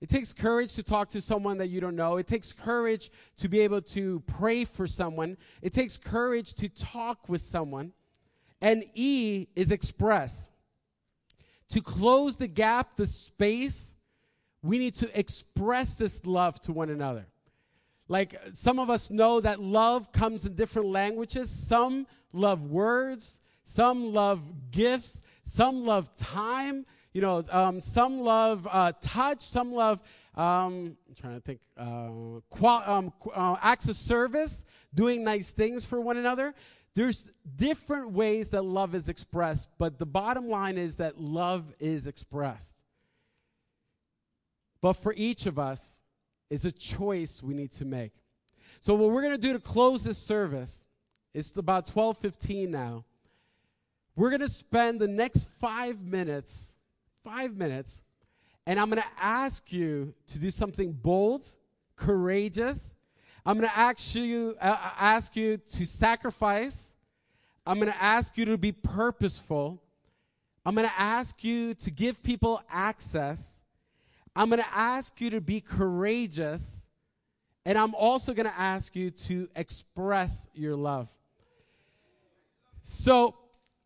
it 0.00 0.08
takes 0.08 0.32
courage 0.32 0.74
to 0.74 0.82
talk 0.82 1.08
to 1.10 1.20
someone 1.20 1.58
that 1.58 1.68
you 1.68 1.80
don't 1.80 1.96
know. 1.96 2.18
It 2.18 2.28
takes 2.28 2.52
courage 2.52 3.10
to 3.38 3.48
be 3.48 3.60
able 3.60 3.80
to 3.82 4.20
pray 4.26 4.64
for 4.64 4.86
someone. 4.86 5.36
It 5.60 5.72
takes 5.72 5.96
courage 5.96 6.54
to 6.54 6.68
talk 6.68 7.28
with 7.28 7.40
someone. 7.40 7.92
And 8.60 8.84
E 8.94 9.48
is 9.56 9.72
express. 9.72 10.50
To 11.70 11.80
close 11.80 12.36
the 12.36 12.46
gap, 12.46 12.96
the 12.96 13.06
space 13.06 13.96
we 14.62 14.78
need 14.78 14.94
to 14.94 15.18
express 15.18 15.96
this 15.96 16.26
love 16.26 16.60
to 16.62 16.72
one 16.72 16.90
another. 16.90 17.26
Like 18.08 18.40
some 18.52 18.78
of 18.78 18.90
us 18.90 19.10
know 19.10 19.40
that 19.40 19.60
love 19.60 20.12
comes 20.12 20.46
in 20.46 20.54
different 20.54 20.88
languages. 20.88 21.50
Some 21.50 22.06
love 22.32 22.62
words, 22.62 23.42
some 23.62 24.12
love 24.12 24.42
gifts, 24.70 25.20
some 25.42 25.84
love 25.84 26.14
time. 26.14 26.86
You 27.12 27.20
know, 27.20 27.44
um, 27.50 27.80
some 27.80 28.20
love 28.20 28.66
uh, 28.70 28.92
touch, 29.00 29.40
some 29.42 29.72
love. 29.72 30.00
Um, 30.34 30.96
I'm 31.08 31.14
trying 31.14 31.34
to 31.34 31.40
think. 31.40 31.60
Uh, 31.76 32.40
qual- 32.48 32.84
um, 32.86 33.12
uh, 33.34 33.56
acts 33.60 33.88
of 33.88 33.96
service, 33.96 34.64
doing 34.94 35.24
nice 35.24 35.52
things 35.52 35.84
for 35.84 36.00
one 36.00 36.16
another. 36.16 36.54
There's 36.94 37.30
different 37.56 38.10
ways 38.10 38.50
that 38.50 38.62
love 38.62 38.94
is 38.94 39.08
expressed, 39.08 39.68
but 39.78 39.98
the 39.98 40.06
bottom 40.06 40.48
line 40.48 40.78
is 40.78 40.96
that 40.96 41.20
love 41.20 41.72
is 41.78 42.06
expressed. 42.06 42.77
But 44.80 44.94
for 44.94 45.12
each 45.16 45.46
of 45.46 45.58
us 45.58 46.02
is 46.50 46.64
a 46.64 46.72
choice 46.72 47.42
we 47.42 47.54
need 47.54 47.72
to 47.72 47.84
make. 47.84 48.12
So 48.80 48.94
what 48.94 49.10
we're 49.10 49.22
going 49.22 49.34
to 49.34 49.40
do 49.40 49.52
to 49.52 49.58
close 49.58 50.04
this 50.04 50.18
service, 50.18 50.86
it's 51.34 51.56
about 51.56 51.86
12:15 51.86 52.68
now. 52.68 53.04
We're 54.14 54.30
going 54.30 54.40
to 54.40 54.48
spend 54.48 55.00
the 55.00 55.08
next 55.08 55.48
5 55.60 56.02
minutes, 56.02 56.76
5 57.22 57.56
minutes, 57.56 58.02
and 58.66 58.78
I'm 58.80 58.90
going 58.90 59.02
to 59.02 59.22
ask 59.22 59.72
you 59.72 60.12
to 60.28 60.38
do 60.38 60.50
something 60.50 60.92
bold, 60.92 61.46
courageous. 61.96 62.94
I'm 63.46 63.58
going 63.58 63.70
to 63.70 63.78
ask 63.78 64.14
you 64.14 64.56
uh, 64.60 64.76
ask 64.98 65.36
you 65.36 65.56
to 65.56 65.86
sacrifice. 65.86 66.96
I'm 67.66 67.78
going 67.78 67.92
to 67.92 68.02
ask 68.02 68.36
you 68.36 68.44
to 68.46 68.58
be 68.58 68.72
purposeful. 68.72 69.82
I'm 70.64 70.74
going 70.74 70.88
to 70.88 71.00
ask 71.00 71.44
you 71.44 71.74
to 71.74 71.90
give 71.90 72.22
people 72.22 72.62
access. 72.70 73.57
I'm 74.34 74.48
going 74.50 74.62
to 74.62 74.74
ask 74.74 75.20
you 75.20 75.30
to 75.30 75.40
be 75.40 75.60
courageous, 75.60 76.88
and 77.64 77.76
I'm 77.76 77.94
also 77.94 78.34
going 78.34 78.46
to 78.46 78.58
ask 78.58 78.94
you 78.94 79.10
to 79.10 79.48
express 79.56 80.48
your 80.54 80.76
love. 80.76 81.10
So, 82.82 83.36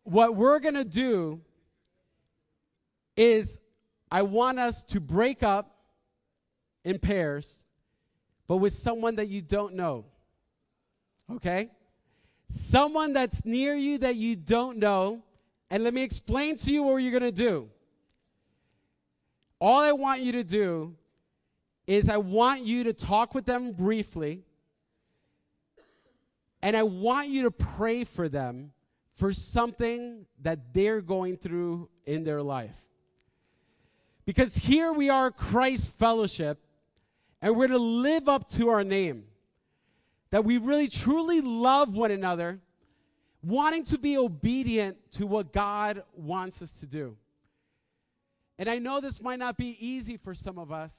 what 0.03 0.35
we're 0.35 0.59
going 0.59 0.75
to 0.75 0.83
do 0.83 1.41
is 3.15 3.61
I 4.11 4.21
want 4.21 4.59
us 4.59 4.83
to 4.83 4.99
break 4.99 5.43
up 5.43 5.75
in 6.83 6.99
pairs, 6.99 7.65
but 8.47 8.57
with 8.57 8.73
someone 8.73 9.15
that 9.15 9.29
you 9.29 9.41
don't 9.41 9.75
know. 9.75 10.05
Okay? 11.31 11.69
Someone 12.47 13.13
that's 13.13 13.45
near 13.45 13.73
you 13.73 13.97
that 13.99 14.15
you 14.15 14.35
don't 14.35 14.77
know. 14.77 15.23
And 15.69 15.83
let 15.83 15.93
me 15.93 16.03
explain 16.03 16.57
to 16.57 16.71
you 16.71 16.83
what 16.83 16.97
you're 16.97 17.17
going 17.17 17.23
to 17.23 17.31
do. 17.31 17.69
All 19.63 19.79
I 19.79 19.93
want 19.93 20.19
you 20.19 20.33
to 20.33 20.43
do 20.43 20.93
is 21.87 22.09
I 22.09 22.17
want 22.17 22.65
you 22.65 22.83
to 22.83 22.91
talk 22.91 23.33
with 23.33 23.45
them 23.45 23.71
briefly, 23.71 24.43
and 26.61 26.75
I 26.75 26.83
want 26.83 27.29
you 27.29 27.43
to 27.43 27.51
pray 27.51 28.03
for 28.03 28.27
them 28.27 28.73
for 29.15 29.31
something 29.31 30.25
that 30.41 30.73
they're 30.73 30.99
going 30.99 31.37
through 31.37 31.87
in 32.05 32.25
their 32.25 32.41
life. 32.41 32.75
Because 34.25 34.53
here 34.53 34.91
we 34.91 35.09
are, 35.09 35.31
Christ 35.31 35.93
Fellowship, 35.93 36.59
and 37.41 37.55
we're 37.55 37.69
to 37.69 37.77
live 37.77 38.27
up 38.27 38.49
to 38.49 38.67
our 38.67 38.83
name. 38.83 39.23
That 40.31 40.43
we 40.43 40.57
really 40.57 40.89
truly 40.89 41.39
love 41.39 41.95
one 41.95 42.11
another, 42.11 42.59
wanting 43.41 43.85
to 43.85 43.97
be 43.97 44.17
obedient 44.17 44.97
to 45.11 45.25
what 45.25 45.53
God 45.53 46.03
wants 46.17 46.61
us 46.61 46.73
to 46.81 46.85
do. 46.85 47.15
And 48.63 48.69
I 48.69 48.79
know 48.79 49.01
this 49.01 49.21
might 49.21 49.39
not 49.39 49.57
be 49.57 49.75
easy 49.85 50.15
for 50.15 50.33
some 50.33 50.57
of 50.57 50.71
us, 50.71 50.97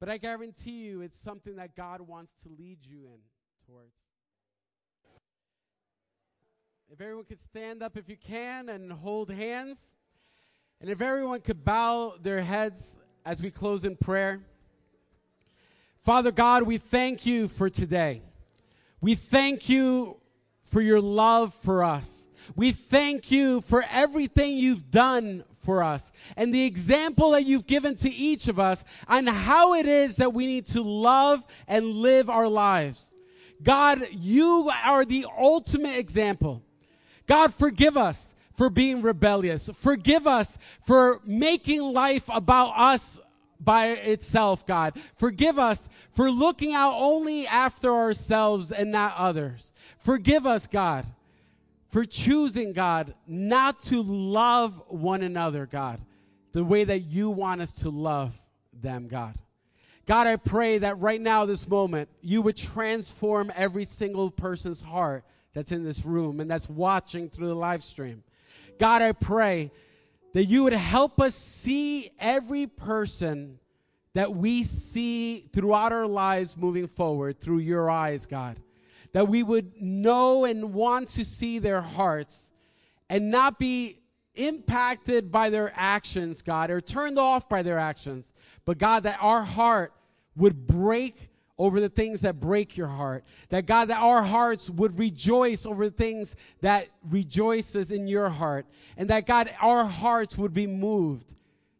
but 0.00 0.08
I 0.08 0.16
guarantee 0.16 0.86
you 0.86 1.02
it's 1.02 1.18
something 1.18 1.56
that 1.56 1.76
God 1.76 2.00
wants 2.00 2.32
to 2.42 2.48
lead 2.48 2.78
you 2.80 3.00
in 3.04 3.18
towards. 3.66 3.92
If 6.90 7.02
everyone 7.02 7.26
could 7.26 7.42
stand 7.42 7.82
up 7.82 7.98
if 7.98 8.08
you 8.08 8.16
can 8.16 8.70
and 8.70 8.90
hold 8.90 9.30
hands. 9.30 9.94
And 10.80 10.88
if 10.88 11.02
everyone 11.02 11.42
could 11.42 11.66
bow 11.66 12.14
their 12.22 12.40
heads 12.40 12.98
as 13.26 13.42
we 13.42 13.50
close 13.50 13.84
in 13.84 13.94
prayer. 13.94 14.40
Father 16.02 16.32
God, 16.32 16.62
we 16.62 16.78
thank 16.78 17.26
you 17.26 17.46
for 17.46 17.68
today. 17.68 18.22
We 19.02 19.16
thank 19.16 19.68
you 19.68 20.16
for 20.64 20.80
your 20.80 21.02
love 21.02 21.52
for 21.52 21.84
us. 21.84 22.26
We 22.56 22.72
thank 22.72 23.30
you 23.30 23.60
for 23.60 23.84
everything 23.90 24.56
you've 24.56 24.90
done 24.90 25.44
for 25.64 25.82
us 25.82 26.12
and 26.36 26.52
the 26.52 26.64
example 26.64 27.30
that 27.30 27.44
you've 27.44 27.66
given 27.66 27.96
to 27.96 28.10
each 28.10 28.48
of 28.48 28.60
us 28.60 28.84
on 29.08 29.26
how 29.26 29.74
it 29.74 29.86
is 29.86 30.16
that 30.16 30.32
we 30.32 30.46
need 30.46 30.66
to 30.66 30.82
love 30.82 31.44
and 31.66 31.86
live 31.86 32.30
our 32.30 32.48
lives. 32.48 33.12
God, 33.62 34.06
you 34.12 34.70
are 34.84 35.04
the 35.04 35.26
ultimate 35.38 35.96
example. 35.96 36.62
God, 37.26 37.54
forgive 37.54 37.96
us 37.96 38.34
for 38.54 38.70
being 38.70 39.02
rebellious. 39.02 39.68
Forgive 39.68 40.26
us 40.26 40.58
for 40.86 41.20
making 41.24 41.80
life 41.80 42.28
about 42.32 42.72
us 42.76 43.18
by 43.60 43.88
itself, 43.88 44.66
God. 44.66 44.98
Forgive 45.16 45.58
us 45.58 45.88
for 46.10 46.30
looking 46.30 46.74
out 46.74 46.94
only 46.96 47.46
after 47.46 47.90
ourselves 47.90 48.70
and 48.72 48.92
not 48.92 49.16
others. 49.16 49.72
Forgive 49.98 50.46
us, 50.46 50.66
God, 50.66 51.06
for 51.94 52.04
choosing, 52.04 52.72
God, 52.72 53.14
not 53.24 53.80
to 53.84 54.02
love 54.02 54.82
one 54.88 55.22
another, 55.22 55.64
God, 55.64 56.00
the 56.50 56.64
way 56.64 56.82
that 56.82 57.02
you 57.02 57.30
want 57.30 57.60
us 57.60 57.70
to 57.70 57.88
love 57.88 58.34
them, 58.72 59.06
God. 59.06 59.36
God, 60.04 60.26
I 60.26 60.34
pray 60.34 60.78
that 60.78 60.98
right 60.98 61.20
now, 61.20 61.46
this 61.46 61.68
moment, 61.68 62.08
you 62.20 62.42
would 62.42 62.56
transform 62.56 63.52
every 63.54 63.84
single 63.84 64.28
person's 64.32 64.80
heart 64.80 65.22
that's 65.52 65.70
in 65.70 65.84
this 65.84 66.04
room 66.04 66.40
and 66.40 66.50
that's 66.50 66.68
watching 66.68 67.30
through 67.30 67.46
the 67.46 67.54
live 67.54 67.84
stream. 67.84 68.24
God, 68.76 69.00
I 69.00 69.12
pray 69.12 69.70
that 70.32 70.46
you 70.46 70.64
would 70.64 70.72
help 70.72 71.20
us 71.20 71.36
see 71.36 72.10
every 72.18 72.66
person 72.66 73.60
that 74.14 74.34
we 74.34 74.64
see 74.64 75.48
throughout 75.52 75.92
our 75.92 76.08
lives 76.08 76.56
moving 76.56 76.88
forward 76.88 77.38
through 77.38 77.58
your 77.58 77.88
eyes, 77.88 78.26
God. 78.26 78.58
That 79.14 79.28
we 79.28 79.42
would 79.42 79.80
know 79.80 80.44
and 80.44 80.74
want 80.74 81.08
to 81.08 81.24
see 81.24 81.58
their 81.58 81.80
hearts 81.80 82.52
and 83.08 83.30
not 83.30 83.58
be 83.58 84.02
impacted 84.34 85.32
by 85.32 85.50
their 85.50 85.72
actions, 85.74 86.42
God, 86.42 86.70
or 86.70 86.80
turned 86.80 87.18
off 87.18 87.48
by 87.48 87.62
their 87.62 87.78
actions. 87.78 88.34
But 88.64 88.78
God, 88.78 89.04
that 89.04 89.18
our 89.20 89.42
heart 89.42 89.94
would 90.36 90.66
break 90.66 91.30
over 91.56 91.80
the 91.80 91.88
things 91.88 92.22
that 92.22 92.40
break 92.40 92.76
your 92.76 92.88
heart. 92.88 93.24
That 93.48 93.66
God, 93.66 93.86
that 93.86 94.00
our 94.00 94.22
hearts 94.22 94.68
would 94.68 94.98
rejoice 94.98 95.66
over 95.66 95.88
the 95.88 95.94
things 95.94 96.34
that 96.60 96.88
rejoices 97.08 97.92
in 97.92 98.08
your 98.08 98.28
heart. 98.28 98.66
And 98.96 99.08
that 99.10 99.26
God, 99.26 99.48
our 99.60 99.84
hearts 99.84 100.36
would 100.36 100.52
be 100.52 100.66
moved 100.66 101.34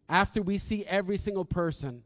after 0.09 0.43
we 0.43 0.59
see 0.59 0.85
every 0.85 1.17
single 1.17 1.45
person. 1.45 2.03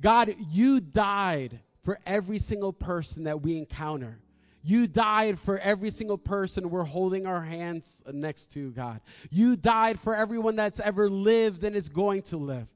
God, 0.00 0.34
you 0.50 0.80
died 0.80 1.60
for 1.82 1.98
every 2.04 2.38
single 2.38 2.72
person 2.72 3.24
that 3.24 3.40
we 3.40 3.56
encounter. 3.56 4.18
You 4.66 4.88
died 4.88 5.38
for 5.38 5.60
every 5.60 5.90
single 5.90 6.18
person 6.18 6.70
we're 6.70 6.82
holding 6.82 7.24
our 7.24 7.40
hands 7.40 8.02
next 8.12 8.46
to, 8.54 8.72
God. 8.72 9.00
You 9.30 9.54
died 9.54 10.00
for 10.00 10.16
everyone 10.16 10.56
that's 10.56 10.80
ever 10.80 11.08
lived 11.08 11.62
and 11.62 11.76
is 11.76 11.88
going 11.88 12.22
to 12.22 12.36
live. 12.36 12.66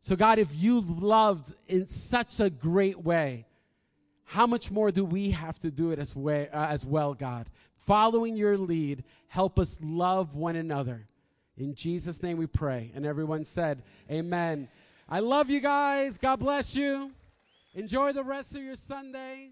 So, 0.00 0.14
God, 0.14 0.38
if 0.38 0.54
you 0.54 0.80
loved 0.80 1.52
in 1.66 1.88
such 1.88 2.38
a 2.38 2.48
great 2.48 3.02
way, 3.02 3.46
how 4.26 4.46
much 4.46 4.70
more 4.70 4.92
do 4.92 5.04
we 5.04 5.32
have 5.32 5.58
to 5.58 5.72
do 5.72 5.90
it 5.90 5.98
as, 5.98 6.14
way, 6.14 6.48
uh, 6.50 6.66
as 6.66 6.86
well, 6.86 7.14
God? 7.14 7.50
Following 7.78 8.36
your 8.36 8.56
lead, 8.56 9.02
help 9.26 9.58
us 9.58 9.76
love 9.82 10.36
one 10.36 10.54
another. 10.54 11.04
In 11.56 11.74
Jesus' 11.74 12.22
name 12.22 12.38
we 12.38 12.46
pray. 12.46 12.92
And 12.94 13.04
everyone 13.04 13.44
said, 13.44 13.82
Amen. 14.08 14.68
I 15.08 15.18
love 15.18 15.50
you 15.50 15.58
guys. 15.58 16.16
God 16.16 16.38
bless 16.38 16.76
you. 16.76 17.10
Enjoy 17.74 18.12
the 18.12 18.22
rest 18.22 18.54
of 18.54 18.62
your 18.62 18.76
Sunday. 18.76 19.50